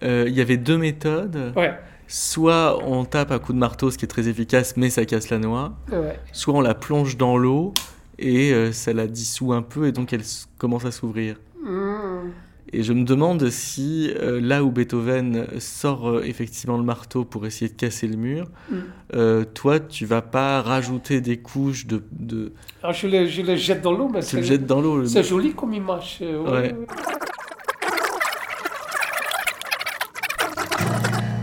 euh, 0.03 0.25
il 0.27 0.35
y 0.35 0.41
avait 0.41 0.57
deux 0.57 0.79
méthodes. 0.79 1.53
Ouais, 1.57 1.75
Soit 2.09 2.79
on 2.87 3.05
tape 3.05 3.31
à 3.33 3.39
coup 3.39 3.53
de 3.53 3.59
marteau, 3.59 3.91
ce 3.91 3.99
qui 3.99 4.05
est 4.05 4.09
très 4.09 4.29
efficace, 4.29 4.77
mais 4.77 4.91
ça 4.91 5.05
casse 5.05 5.29
la 5.31 5.39
noix. 5.39 5.77
ouais. 5.93 6.19
Soit 6.33 6.55
on 6.55 6.61
la 6.61 6.75
plonge 6.75 7.17
dans 7.17 7.37
l'eau 7.37 7.73
et 8.19 8.53
euh, 8.53 8.73
ça 8.73 8.93
la 8.93 9.07
dissout 9.07 9.53
un 9.53 9.63
peu 9.63 9.87
et 9.89 9.93
donc 9.93 10.13
elle 10.13 10.23
commence 10.59 10.85
à 10.85 10.91
s'ouvrir. 10.91 11.37
Hmm. 11.65 12.31
Et 12.79 12.83
je 12.83 12.93
me 12.93 13.05
demande 13.05 13.49
si 13.49 14.13
euh, 14.21 14.39
là 14.39 14.63
où 14.63 14.71
Beethoven 14.71 15.47
sort 15.61 16.11
euh, 16.11 16.23
effectivement 16.27 16.77
le 16.77 16.83
marteau 16.83 17.25
pour 17.25 17.47
essayer 17.47 17.71
de 17.71 17.75
casser 17.77 18.07
le 18.07 18.17
mur, 18.17 18.49
Mm. 18.71 18.75
euh, 19.15 19.45
toi 19.55 19.81
tu 19.81 20.05
vas 20.05 20.21
pas 20.21 20.61
rajouter 20.61 21.23
des 21.23 21.39
couches 21.39 21.87
de... 21.87 22.03
de... 22.13 22.53
Alors, 22.83 22.93
je 22.95 23.07
le, 23.07 23.27
je 23.29 23.41
le 23.41 23.57
jette 23.57 23.81
dans 23.81 23.93
l'eau, 23.93 24.11
mais 24.13 24.21
Tu 24.21 24.37
le 24.37 24.43
jettes 24.43 24.67
dans 24.67 24.83
l'eau. 24.83 24.99
le- 24.99 25.07
c'est 25.07 25.23
joli 25.23 25.55
comme 25.55 25.73
image. 25.73 26.19
euh, 26.21 26.43
ouais, 26.43 26.51
Ouais. 26.51 26.75
ouais. 26.75 26.87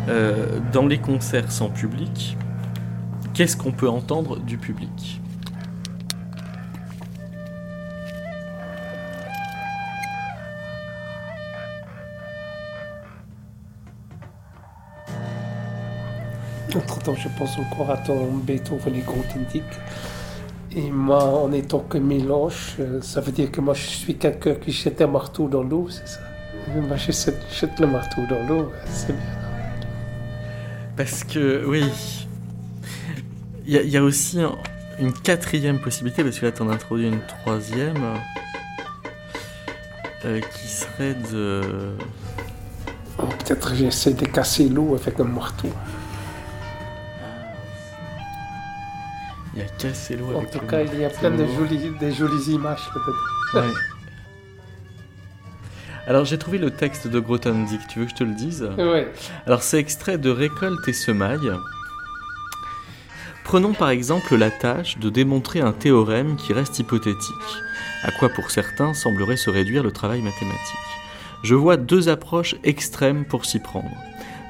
Euh, 0.09 0.59
dans 0.71 0.85
les 0.85 0.99
concerts 0.99 1.51
sans 1.51 1.69
public, 1.69 2.37
qu'est-ce 3.33 3.55
qu'on 3.57 3.71
peut 3.71 3.89
entendre 3.89 4.37
du 4.39 4.57
public? 4.57 5.21
Entre-temps, 16.75 17.15
je 17.15 17.27
pense 17.37 17.57
encore 17.59 17.91
à 17.91 17.97
ton 17.97 18.31
Beethoven 18.33 18.95
et 18.95 19.01
Grothendieck. 19.01 19.63
Et 20.75 20.89
moi, 20.89 21.23
en 21.23 21.51
étant 21.51 21.79
que 21.79 21.99
mélange, 21.99 22.75
euh, 22.79 22.99
ça 23.01 23.21
veut 23.21 23.31
dire 23.31 23.51
que 23.51 23.61
moi, 23.61 23.75
je 23.75 23.81
suis 23.85 24.15
quelqu'un 24.15 24.55
qui 24.55 24.71
jette 24.71 25.01
un 25.01 25.07
marteau 25.07 25.47
dans 25.47 25.61
l'eau, 25.63 25.87
c'est 25.89 26.07
ça? 26.07 26.19
Moi, 26.75 26.97
je 26.97 27.11
jette, 27.11 27.79
le 27.79 27.87
marteau 27.87 28.21
dans 28.27 28.41
l'eau, 28.47 28.71
c'est 28.85 29.13
bien. 29.13 29.21
Parce 30.97 31.23
que, 31.23 31.63
oui, 31.67 31.83
il 33.67 33.73
y, 33.73 33.77
a- 33.77 33.81
il 33.83 33.89
y 33.89 33.97
a 33.97 34.03
aussi 34.03 34.39
un- 34.41 34.55
une 34.99 35.11
quatrième 35.13 35.79
possibilité, 35.79 36.23
parce 36.23 36.39
que 36.39 36.45
là 36.45 36.51
tu 36.51 36.61
en 36.63 36.69
as 36.69 36.73
introduit 36.73 37.07
une 37.07 37.21
troisième, 37.41 38.03
euh, 40.25 40.39
qui 40.39 40.67
serait 40.67 41.15
de... 41.31 41.61
Oh, 43.19 43.23
Peut-être 43.45 43.75
j'essaie 43.75 44.13
de 44.13 44.25
casser 44.25 44.69
l'eau 44.69 44.95
avec 44.95 45.19
un 45.19 45.23
marteau. 45.25 45.67
Il 49.55 49.59
y 49.59 49.61
a 49.61 49.65
cassé 49.65 50.15
l'eau 50.15 50.33
En 50.33 50.39
avec 50.39 50.51
tout 50.51 50.59
le 50.61 50.67
cas, 50.67 50.81
il 50.81 50.99
y 50.99 51.05
a 51.05 51.09
plein 51.09 51.29
de 51.31 51.45
jolies, 51.45 51.91
de 51.99 52.09
jolies 52.11 52.53
images 52.53 52.89
peut-être. 52.93 53.65
Ouais. 53.65 53.73
Alors 56.05 56.25
j'ai 56.25 56.37
trouvé 56.37 56.57
le 56.57 56.71
texte 56.71 57.07
de 57.07 57.19
Grothendieck, 57.19 57.87
tu 57.87 57.99
veux 57.99 58.05
que 58.05 58.11
je 58.11 58.15
te 58.15 58.23
le 58.23 58.33
dise 58.33 58.69
Ouais. 58.77 59.11
Alors 59.45 59.63
c'est 59.63 59.77
extrait 59.77 60.17
de 60.17 60.29
Récolte 60.29 60.87
et 60.87 60.93
semailles. 60.93 61.51
Prenons 63.45 63.73
par 63.73 63.89
exemple 63.89 64.35
la 64.35 64.49
tâche 64.51 64.97
de 64.97 65.09
démontrer 65.09 65.61
un 65.61 65.71
théorème 65.71 66.35
qui 66.35 66.53
reste 66.53 66.79
hypothétique, 66.79 67.61
à 68.03 68.11
quoi 68.11 68.29
pour 68.29 68.51
certains 68.51 68.93
semblerait 68.93 69.37
se 69.37 69.49
réduire 69.49 69.83
le 69.83 69.91
travail 69.91 70.21
mathématique. 70.21 70.59
Je 71.43 71.55
vois 71.55 71.77
deux 71.77 72.09
approches 72.09 72.55
extrêmes 72.63 73.25
pour 73.25 73.45
s'y 73.45 73.59
prendre. 73.59 73.91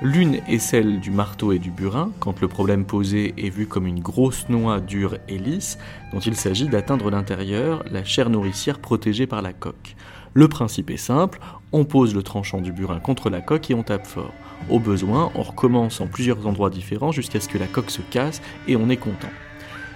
L'une 0.04 0.42
est 0.50 0.60
celle 0.60 1.00
du 1.00 1.12
marteau 1.12 1.54
et 1.54 1.60
du 1.60 1.72
burin, 1.72 2.12
quand 2.20 2.42
le 2.42 2.50
problème 2.50 2.84
posé 2.84 3.34
est 3.38 3.50
vu 3.50 3.68
comme 3.68 3.88
une 3.88 4.02
grosse 4.02 4.50
noix 4.50 4.82
dure 4.82 5.18
et 5.30 5.38
lisse, 5.38 5.78
dont 6.12 6.20
il 6.20 6.36
s'agit 6.36 6.68
d'atteindre 6.68 7.10
l'intérieur, 7.10 7.86
la 7.90 8.04
chair 8.04 8.30
nourricière 8.30 8.80
protégée 8.80 9.28
par 9.28 9.42
la 9.42 9.54
coque. 9.54 9.96
Le 10.34 10.50
principe 10.50 10.90
est 10.90 10.98
simple, 10.98 11.40
on 11.72 11.86
pose 11.86 12.14
le 12.14 12.22
tranchant 12.22 12.60
du 12.60 12.74
burin 12.74 13.00
contre 13.00 13.30
la 13.30 13.40
coque 13.40 13.72
et 13.72 13.76
on 13.76 13.84
tape 13.84 14.06
fort. 14.06 14.34
Au 14.70 14.78
besoin, 14.78 15.32
on 15.36 15.42
recommence 15.42 16.02
en 16.02 16.08
plusieurs 16.08 16.46
endroits 16.48 16.70
différents 16.70 17.14
jusqu'à 17.14 17.40
ce 17.40 17.48
que 17.48 17.58
la 17.58 17.68
coque 17.68 17.90
se 17.90 18.02
casse 18.02 18.42
et 18.68 18.76
on 18.76 18.90
est 18.90 18.98
content. 18.98 19.32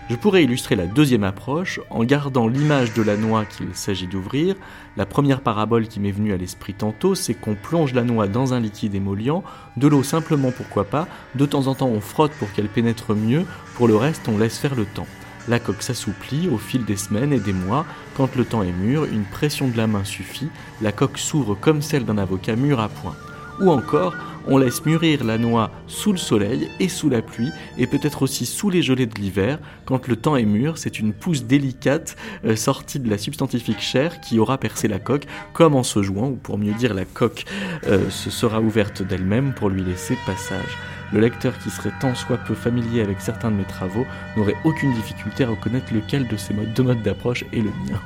Je 0.10 0.16
pourrais 0.16 0.46
illustrer 0.46 0.78
la 0.78 0.86
deuxième 0.86 1.26
approche 1.26 1.82
en 1.90 2.06
gardant 2.06 2.48
l'image 2.48 2.94
de 2.94 3.02
la 3.02 3.18
noix 3.18 3.44
qu'il 3.44 3.76
s'agit 3.76 4.08
d'ouvrir. 4.08 4.56
La 4.96 5.06
première 5.06 5.42
parabole 5.42 5.90
qui 5.90 6.00
m'est 6.00 6.12
venue 6.12 6.32
à 6.32 6.38
l'esprit 6.38 6.74
tantôt, 6.74 7.14
c'est 7.14 7.34
qu'on 7.34 7.56
plonge 7.56 7.94
la 7.94 8.04
noix 8.04 8.30
dans 8.30 8.54
un 8.54 8.62
liquide 8.62 8.96
émollient, 8.96 9.44
de 9.76 9.88
l'eau 9.88 10.04
simplement 10.04 10.52
pourquoi 10.52 10.86
pas, 10.86 11.10
de 11.36 11.46
temps 11.46 11.68
en 11.68 11.76
temps 11.76 11.90
on 11.90 12.00
frotte 12.00 12.32
pour 12.40 12.50
qu'elle 12.54 12.70
pénètre 12.70 13.14
mieux, 13.14 13.44
pour 13.76 13.90
le 13.90 13.98
reste 13.98 14.30
on 14.30 14.38
laisse 14.38 14.58
faire 14.58 14.76
le 14.76 14.86
temps. 14.86 15.08
La 15.50 15.60
coque 15.60 15.84
s'assouplit 15.84 16.48
au 16.48 16.58
fil 16.58 16.86
des 16.86 16.98
semaines 16.98 17.34
et 17.34 17.40
des 17.40 17.54
mois. 17.54 17.86
Quand 18.16 18.34
le 18.38 18.46
temps 18.46 18.64
est 18.64 18.72
mûr, 18.72 19.06
une 19.06 19.26
pression 19.26 19.68
de 19.68 19.76
la 19.76 19.88
main 19.88 20.06
suffit. 20.06 20.50
La 20.82 20.94
coque 20.94 21.18
s'ouvre 21.18 21.56
comme 21.56 21.82
celle 21.82 22.06
d'un 22.06 22.18
avocat 22.18 22.56
mûr 22.56 22.80
à 22.80 22.88
point. 22.88 23.16
Ou 23.60 23.72
encore, 23.72 24.14
on 24.48 24.58
laisse 24.58 24.86
mûrir 24.86 25.24
la 25.24 25.38
noix 25.38 25.72
sous 25.88 26.12
le 26.12 26.18
soleil 26.18 26.70
et 26.80 26.88
sous 26.88 27.10
la 27.10 27.22
pluie, 27.22 27.52
et 27.78 27.88
peut-être 27.88 28.22
aussi 28.22 28.46
sous 28.46 28.70
les 28.70 28.82
gelées 28.82 29.06
de 29.06 29.20
l'hiver. 29.20 29.60
Quand 29.86 30.08
le 30.08 30.16
temps 30.16 30.36
est 30.36 30.46
mûr, 30.46 30.78
c'est 30.78 31.00
une 31.00 31.12
pousse 31.12 31.44
délicate 31.44 32.16
euh, 32.46 32.56
sortie 32.56 33.00
de 33.00 33.10
la 33.10 33.18
substantifique 33.18 33.82
chair 33.82 34.22
qui 34.22 34.40
aura 34.40 34.58
percé 34.58 34.88
la 34.88 35.00
coque, 35.00 35.26
comme 35.54 35.76
en 35.76 35.84
se 35.84 36.02
jouant, 36.02 36.30
ou 36.30 36.36
pour 36.36 36.58
mieux 36.58 36.74
dire, 36.74 36.94
la 36.94 37.06
coque 37.06 37.46
euh, 37.88 38.10
se 38.10 38.30
sera 38.30 38.62
ouverte 38.62 39.02
d'elle-même 39.02 39.54
pour 39.54 39.70
lui 39.70 39.84
laisser 39.84 40.18
passage. 40.26 40.78
Le 41.12 41.20
lecteur 41.20 41.58
qui 41.60 41.70
serait 41.70 41.94
tant 42.00 42.16
soit 42.16 42.38
peu 42.38 42.54
familier 42.54 43.02
avec 43.02 43.22
certains 43.22 43.50
de 43.50 43.56
mes 43.56 43.64
travaux 43.64 44.06
n'aurait 44.36 44.58
aucune 44.66 44.94
difficulté 44.94 45.46
à 45.46 45.50
reconnaître 45.50 45.94
lequel 45.94 46.28
de 46.28 46.38
ces 46.38 46.54
deux 46.54 46.84
modes 46.84 47.02
d'approche 47.02 47.44
est 47.54 47.62
le 47.62 47.72
mien. 47.90 48.00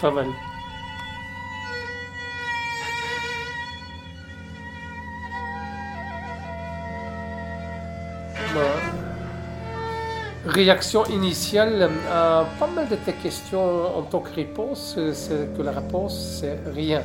Pas 0.00 0.10
mal. 0.10 0.26
Réaction 10.46 11.04
initiale 11.06 11.90
à 12.10 12.44
pas 12.58 12.68
mal 12.68 12.88
de 12.88 12.96
tes 12.96 13.12
questions 13.12 13.98
en 13.98 14.02
tant 14.02 14.20
que 14.20 14.32
réponse, 14.32 14.98
c'est 15.12 15.56
que 15.56 15.62
la 15.62 15.72
réponse 15.72 16.40
c'est 16.40 16.58
rien. 16.72 17.02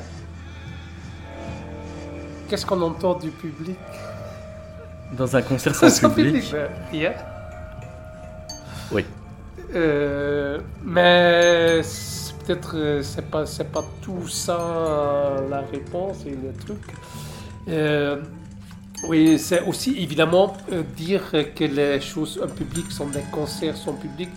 Qu'est-ce 2.48 2.66
qu'on 2.66 2.82
entend 2.82 3.16
du 3.16 3.32
public? 3.32 3.78
Dans 5.14 5.36
un 5.36 5.42
concert 5.42 5.76
sans 5.76 6.10
public 6.14 6.52
ben, 6.52 6.70
Rien. 6.92 7.14
Oui. 8.92 9.06
Euh, 9.74 10.60
mais 10.84 11.82
peut-être 12.46 12.76
euh, 12.76 13.02
c'est 13.04 13.30
pas 13.30 13.46
c'est 13.46 13.72
pas 13.72 13.84
tout 14.02 14.28
ça 14.28 14.60
euh, 14.60 15.50
la 15.50 15.62
réponse 15.62 16.26
et 16.26 16.32
le 16.32 16.54
truc. 16.66 16.82
Euh, 17.68 18.22
oui, 19.04 19.40
c'est 19.40 19.62
aussi 19.64 19.96
évidemment 19.98 20.56
euh, 20.72 20.84
dire 20.96 21.22
que 21.56 21.64
les 21.64 22.00
choses 22.02 22.40
en 22.44 22.48
public 22.48 22.92
sont 22.92 23.08
des 23.08 23.24
concerts 23.32 23.76
sans 23.76 23.94
public. 23.94 24.30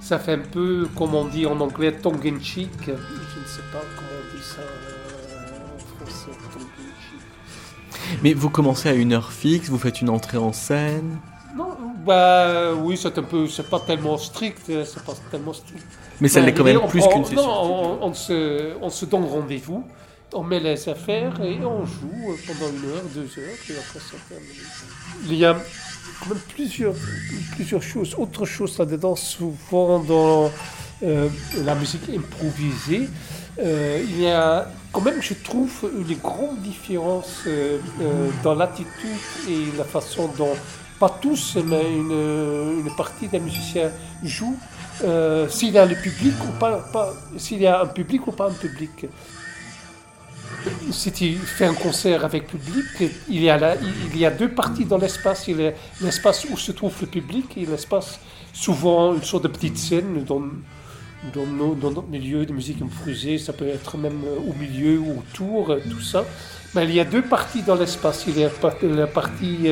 Ça 0.00 0.18
fait 0.18 0.34
un 0.34 0.38
peu, 0.38 0.88
comme 0.96 1.14
on 1.14 1.24
dit 1.26 1.46
en 1.46 1.58
anglais, 1.60 1.92
tongue 1.92 2.26
in 2.26 2.40
cheek. 2.40 2.70
Je 2.86 2.92
ne 2.92 2.96
sais 2.96 3.62
pas 3.72 3.80
comment 3.96 4.08
on 4.20 4.36
dit 4.36 4.42
ça 4.42 4.60
euh, 4.60 5.74
en 5.74 6.04
français, 6.04 6.30
tongue 6.52 6.62
in 6.62 6.92
cheek. 7.00 8.20
Mais 8.22 8.32
vous 8.32 8.50
commencez 8.50 8.88
à 8.88 8.94
une 8.94 9.12
heure 9.12 9.32
fixe, 9.32 9.68
vous 9.68 9.78
faites 9.78 10.00
une 10.00 10.10
entrée 10.10 10.38
en 10.38 10.52
scène 10.52 11.18
Non, 11.56 11.76
bah 12.06 12.74
oui, 12.74 12.96
c'est 12.96 13.16
un 13.18 13.22
peu, 13.22 13.48
c'est 13.48 13.68
pas 13.68 13.80
tellement 13.80 14.18
strict, 14.18 14.70
euh, 14.70 14.84
c'est 14.84 15.02
pas 15.04 15.14
tellement 15.32 15.52
strict. 15.52 15.84
Mais 16.20 16.28
ça 16.28 16.40
l'est 16.40 16.52
quand 16.52 16.64
même 16.64 16.78
on 16.82 16.86
plus 16.88 17.04
qu'une 17.08 17.24
session. 17.24 17.42
Non, 17.42 17.98
on, 18.02 18.06
on 18.06 18.14
se, 18.14 18.72
on 18.80 18.90
se 18.90 19.04
donne 19.04 19.24
rendez-vous, 19.24 19.84
on 20.34 20.42
met 20.42 20.60
les 20.60 20.88
affaires 20.88 21.40
et 21.42 21.58
on 21.64 21.84
joue 21.84 22.36
pendant 22.46 22.70
une 22.72 22.90
heure, 22.90 23.02
deux 23.14 23.28
heures, 23.38 23.58
et 23.70 23.72
après. 23.78 24.00
Il 25.26 25.34
y 25.34 25.44
a 25.44 25.54
quand 26.20 26.30
même 26.30 26.42
plusieurs, 26.54 26.94
plusieurs 27.54 27.82
choses, 27.82 28.14
autre 28.18 28.44
chose 28.44 28.78
là-dedans, 28.78 29.16
souvent 29.16 29.98
dans 30.00 30.50
euh, 31.02 31.28
la 31.64 31.74
musique 31.74 32.08
improvisée. 32.16 33.08
euh, 33.60 34.02
il 34.08 34.20
y 34.20 34.28
a 34.28 34.70
quand 34.92 35.02
même, 35.02 35.20
je 35.22 35.34
trouve, 35.34 35.90
une 35.98 36.16
grande 36.18 36.60
différence 36.62 37.42
euh, 37.46 37.78
dans 38.42 38.54
l'attitude 38.54 39.24
et 39.48 39.66
la 39.76 39.84
façon 39.84 40.28
dont, 40.38 40.54
pas 40.98 41.18
tous, 41.20 41.56
mais 41.64 41.82
une, 41.92 42.12
une 42.86 42.94
partie 42.96 43.28
des 43.28 43.40
musiciens 43.40 43.90
jouent 44.22 44.58
euh, 45.04 45.48
s'il 45.48 45.72
y 45.72 45.78
a 45.78 45.84
le 45.86 45.96
public 45.96 46.34
ou 46.44 46.52
pas, 46.52 46.78
pas- 46.92 47.12
s'il 47.36 47.60
y 47.60 47.66
a 47.66 47.82
un 47.82 47.86
public 47.86 48.26
ou 48.28 48.32
pas 48.32 48.48
un 48.50 48.54
public. 48.54 49.06
Si 50.90 51.12
tu 51.12 51.34
fais 51.34 51.66
un 51.66 51.74
concert 51.74 52.24
avec 52.24 52.46
public, 52.46 53.10
il 53.28 53.42
y 53.42 53.50
a, 53.50 54.30
deux 54.30 54.48
parties 54.48 54.84
dans 54.84 54.98
l'espace. 54.98 55.48
Il 55.48 55.60
y 55.60 55.66
a 55.66 55.72
l'espace 56.00 56.46
où 56.50 56.56
se 56.56 56.72
trouve 56.72 56.94
le 57.00 57.06
public 57.06 57.56
et 57.56 57.66
l'espace, 57.66 58.20
souvent 58.52 59.14
une 59.14 59.22
sorte 59.22 59.44
de 59.44 59.48
petite 59.48 59.78
scène 59.78 60.24
dans, 60.24 60.42
dans, 61.34 61.90
notre 61.90 62.08
milieu 62.08 62.44
de 62.46 62.52
musique 62.52 62.82
improvisée. 62.82 63.38
Ça 63.38 63.52
peut 63.52 63.66
être 63.66 63.96
même 63.96 64.22
euh, 64.24 64.50
au 64.50 64.54
milieu 64.54 64.98
ou 64.98 65.20
autour, 65.20 65.70
euh, 65.70 65.80
tout 65.90 66.00
ça. 66.00 66.24
Mais 66.74 66.84
il 66.84 66.94
y 66.94 67.00
a 67.00 67.04
deux 67.04 67.22
parties 67.22 67.62
dans 67.62 67.76
l'espace. 67.76 68.24
Il 68.28 68.38
y 68.38 68.44
a 68.44 68.50
la 68.82 69.06
partie 69.06 69.68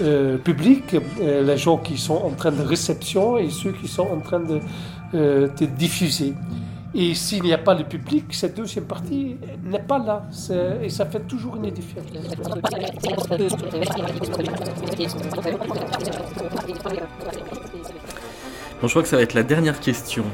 euh, 0.00 0.38
publique, 0.38 0.96
les 1.20 1.56
gens 1.56 1.78
qui 1.78 1.98
sont 1.98 2.16
en 2.16 2.30
train 2.30 2.52
de 2.52 2.62
réception 2.62 3.38
et 3.38 3.50
ceux 3.50 3.72
qui 3.72 3.88
sont 3.88 4.08
en 4.08 4.20
train 4.20 4.40
de 4.40 5.66
diffuser. 5.76 6.34
Et 6.94 7.14
s'il 7.14 7.42
n'y 7.42 7.52
a 7.52 7.58
pas 7.58 7.74
le 7.74 7.84
public, 7.84 8.26
cette 8.30 8.56
deuxième 8.56 8.86
partie 8.86 9.36
n'est 9.62 9.78
pas 9.78 9.98
là. 9.98 10.22
Et 10.82 10.88
ça 10.88 11.04
fait 11.06 11.20
toujours 11.20 11.56
une 11.56 11.70
différence. 11.70 12.08
Bon, 18.80 18.86
je 18.86 18.88
crois 18.88 19.02
que 19.02 19.08
ça 19.08 19.16
va 19.16 19.22
être 19.22 19.34
la 19.34 19.42
dernière 19.42 19.78
question. 19.80 20.24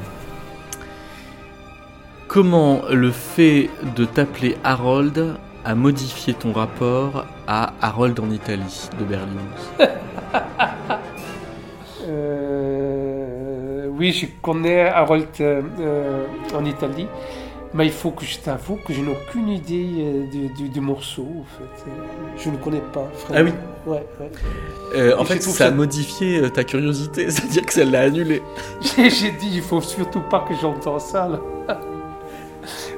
Comment 2.27 2.81
le 2.89 3.11
fait 3.11 3.69
de 3.95 4.05
t'appeler 4.05 4.57
Harold 4.63 5.35
a 5.65 5.75
modifié 5.75 6.33
ton 6.33 6.53
rapport 6.53 7.25
à 7.47 7.73
Harold 7.81 8.19
en 8.19 8.29
Italie 8.29 8.89
de 8.99 9.03
Berlioz? 9.03 9.89
oui, 13.97 14.11
je 14.11 14.25
connais 14.41 14.81
Harold 14.89 15.27
euh, 15.41 15.61
euh, 15.79 16.25
en 16.55 16.63
Italie, 16.65 17.07
mais 17.73 17.85
il 17.87 17.91
faut 17.91 18.11
que 18.11 18.25
je 18.25 18.37
t'avoue 18.39 18.77
que 18.85 18.93
je 18.93 19.01
n'ai 19.01 19.11
aucune 19.11 19.49
idée 19.49 19.87
euh, 19.99 20.27
du, 20.31 20.47
du- 20.49 20.69
du 20.69 20.79
morceau. 20.81 21.27
En 21.41 21.45
fait. 21.57 21.91
Je 22.37 22.49
ne 22.49 22.57
connais 22.57 22.81
pas. 22.93 23.07
Ah 23.33 23.43
oui 23.43 23.51
Ouais, 23.85 24.03
ouais. 24.19 24.31
Euh, 24.95 25.15
En 25.19 25.25
fait, 25.25 25.41
ça 25.41 25.67
a 25.67 25.71
modifié 25.71 26.49
ta 26.51 26.63
curiosité, 26.63 27.29
c'est-à-dire 27.29 27.65
que 27.65 27.73
ça 27.73 27.83
l'a 27.85 28.01
annulé. 28.01 28.41
J'ai 28.97 29.31
dit, 29.31 29.49
il 29.53 29.61
faut 29.61 29.81
surtout 29.81 30.21
pas 30.21 30.45
que 30.47 30.53
j'entende 30.55 31.01
ça. 31.01 31.27
Là. 31.27 31.39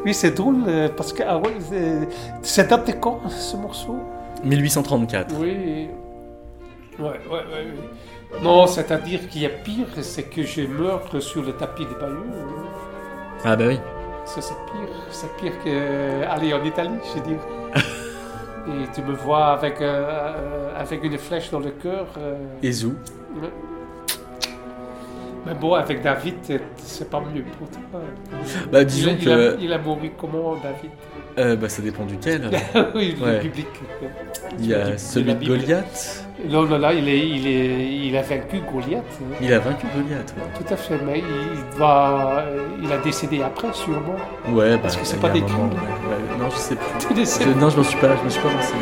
Oui, 0.06 0.14
c'est 0.14 0.32
drôle 0.32 0.64
parce 0.96 1.12
que 1.12 1.24
Harold, 1.24 1.62
euh, 1.74 2.06
c'est 2.42 2.70
date 2.70 2.88
de 2.88 2.94
quand 2.94 3.20
ce 3.30 3.58
morceau? 3.58 3.98
1834. 4.46 5.36
Oui. 5.42 5.90
Ouais, 6.98 7.06
ouais, 7.06 7.10
ouais. 7.30 7.40
ouais. 7.42 7.74
Non, 8.42 8.68
c'est-à-dire 8.68 9.28
qu'il 9.30 9.42
y 9.42 9.46
a 9.46 9.50
pire, 9.50 9.88
c'est 10.02 10.24
que 10.24 10.44
je 10.44 10.62
meurs 10.62 11.04
sur 11.22 11.42
le 11.44 11.54
tapis 11.54 11.86
de 11.86 11.94
Bayeux. 11.94 12.24
Ah 13.44 13.56
bah 13.56 13.66
oui. 13.68 13.80
Ça, 14.26 14.42
c'est 14.42 14.54
pire. 14.72 14.96
C'est 15.10 15.36
pire 15.38 15.54
qu'aller 15.64 16.54
en 16.54 16.64
Italie, 16.64 16.90
je 17.04 17.20
veux 17.22 17.28
dire. 17.28 17.40
Et 18.68 18.92
tu 18.94 19.02
me 19.02 19.14
vois 19.14 19.48
avec, 19.54 19.80
euh, 19.82 19.86
euh, 20.10 20.80
avec 20.82 21.02
une 21.04 21.18
flèche 21.18 21.50
dans 21.52 21.60
le 21.62 21.72
cœur. 21.72 22.06
euh, 22.18 22.36
Et 22.62 22.72
Zou. 22.72 22.96
Mais 25.46 25.54
bon, 25.54 25.74
avec 25.76 26.02
David, 26.02 26.36
c'est- 26.78 27.10
pas 27.10 27.22
mieux 27.22 27.44
pour 27.58 27.70
toi. 27.70 28.02
Bah, 28.70 28.84
disons 28.84 29.12
il, 29.18 29.24
que- 29.24 29.56
a, 29.56 29.56
il 29.60 29.72
a 29.72 29.78
mouru 29.78 30.12
comment, 30.20 30.56
David? 30.56 30.92
Euh, 31.38 31.56
bah, 31.56 31.70
ça 31.70 31.82
dépend 31.82 32.04
duquel. 32.06 32.50
Oui, 32.96 33.16
le 33.20 33.26
Ouais. 33.26 33.40
biblique. 33.40 33.68
Il 34.60 34.66
y 34.68 34.74
a 34.74 34.98
celui 34.98 35.34
de. 35.36 35.46
Goliath. 35.46 36.24
Non, 36.50 36.64
non, 36.66 36.78
là, 36.78 36.94
il, 36.94 37.08
est, 37.10 37.28
il, 37.28 37.48
est, 37.48 38.08
il 38.08 38.16
a 38.18 38.22
vaincu 38.22 38.60
Goliath. 38.72 39.04
Il 39.42 39.52
a 39.54 39.60
vaincu 39.60 39.86
Goliath. 39.96 40.34
ouais. 40.38 40.44
Tout 40.66 40.74
à 40.74 40.78
fait, 40.78 41.00
mais 41.06 41.20
il, 41.20 41.78
va, 41.80 42.44
il 42.84 42.92
a 42.92 42.98
décédé 43.00 43.42
après, 43.42 43.74
sûrement. 43.74 44.16
Ouais, 44.50 44.78
Parce 44.78 44.96
bah, 44.96 45.02
que 45.02 45.08
c'est 45.08 45.20
pas 45.20 45.30
des 45.30 45.42
moment, 45.42 45.70
trucs. 45.70 45.82
ouais, 45.82 45.88
ouais. 45.88 46.40
Non, 46.40 46.50
je 46.52 46.58
sais 46.58 46.76
plus. 46.76 47.44
Je- 47.54 47.60
non, 47.60 47.70
je 47.70 47.78
m'en 47.78 47.84
suis 47.84 48.00
pas, 48.00 48.16
je 48.18 48.24
me 48.24 48.30
suis 48.30 48.42
pas 48.42 48.50
renseigné. 48.50 48.82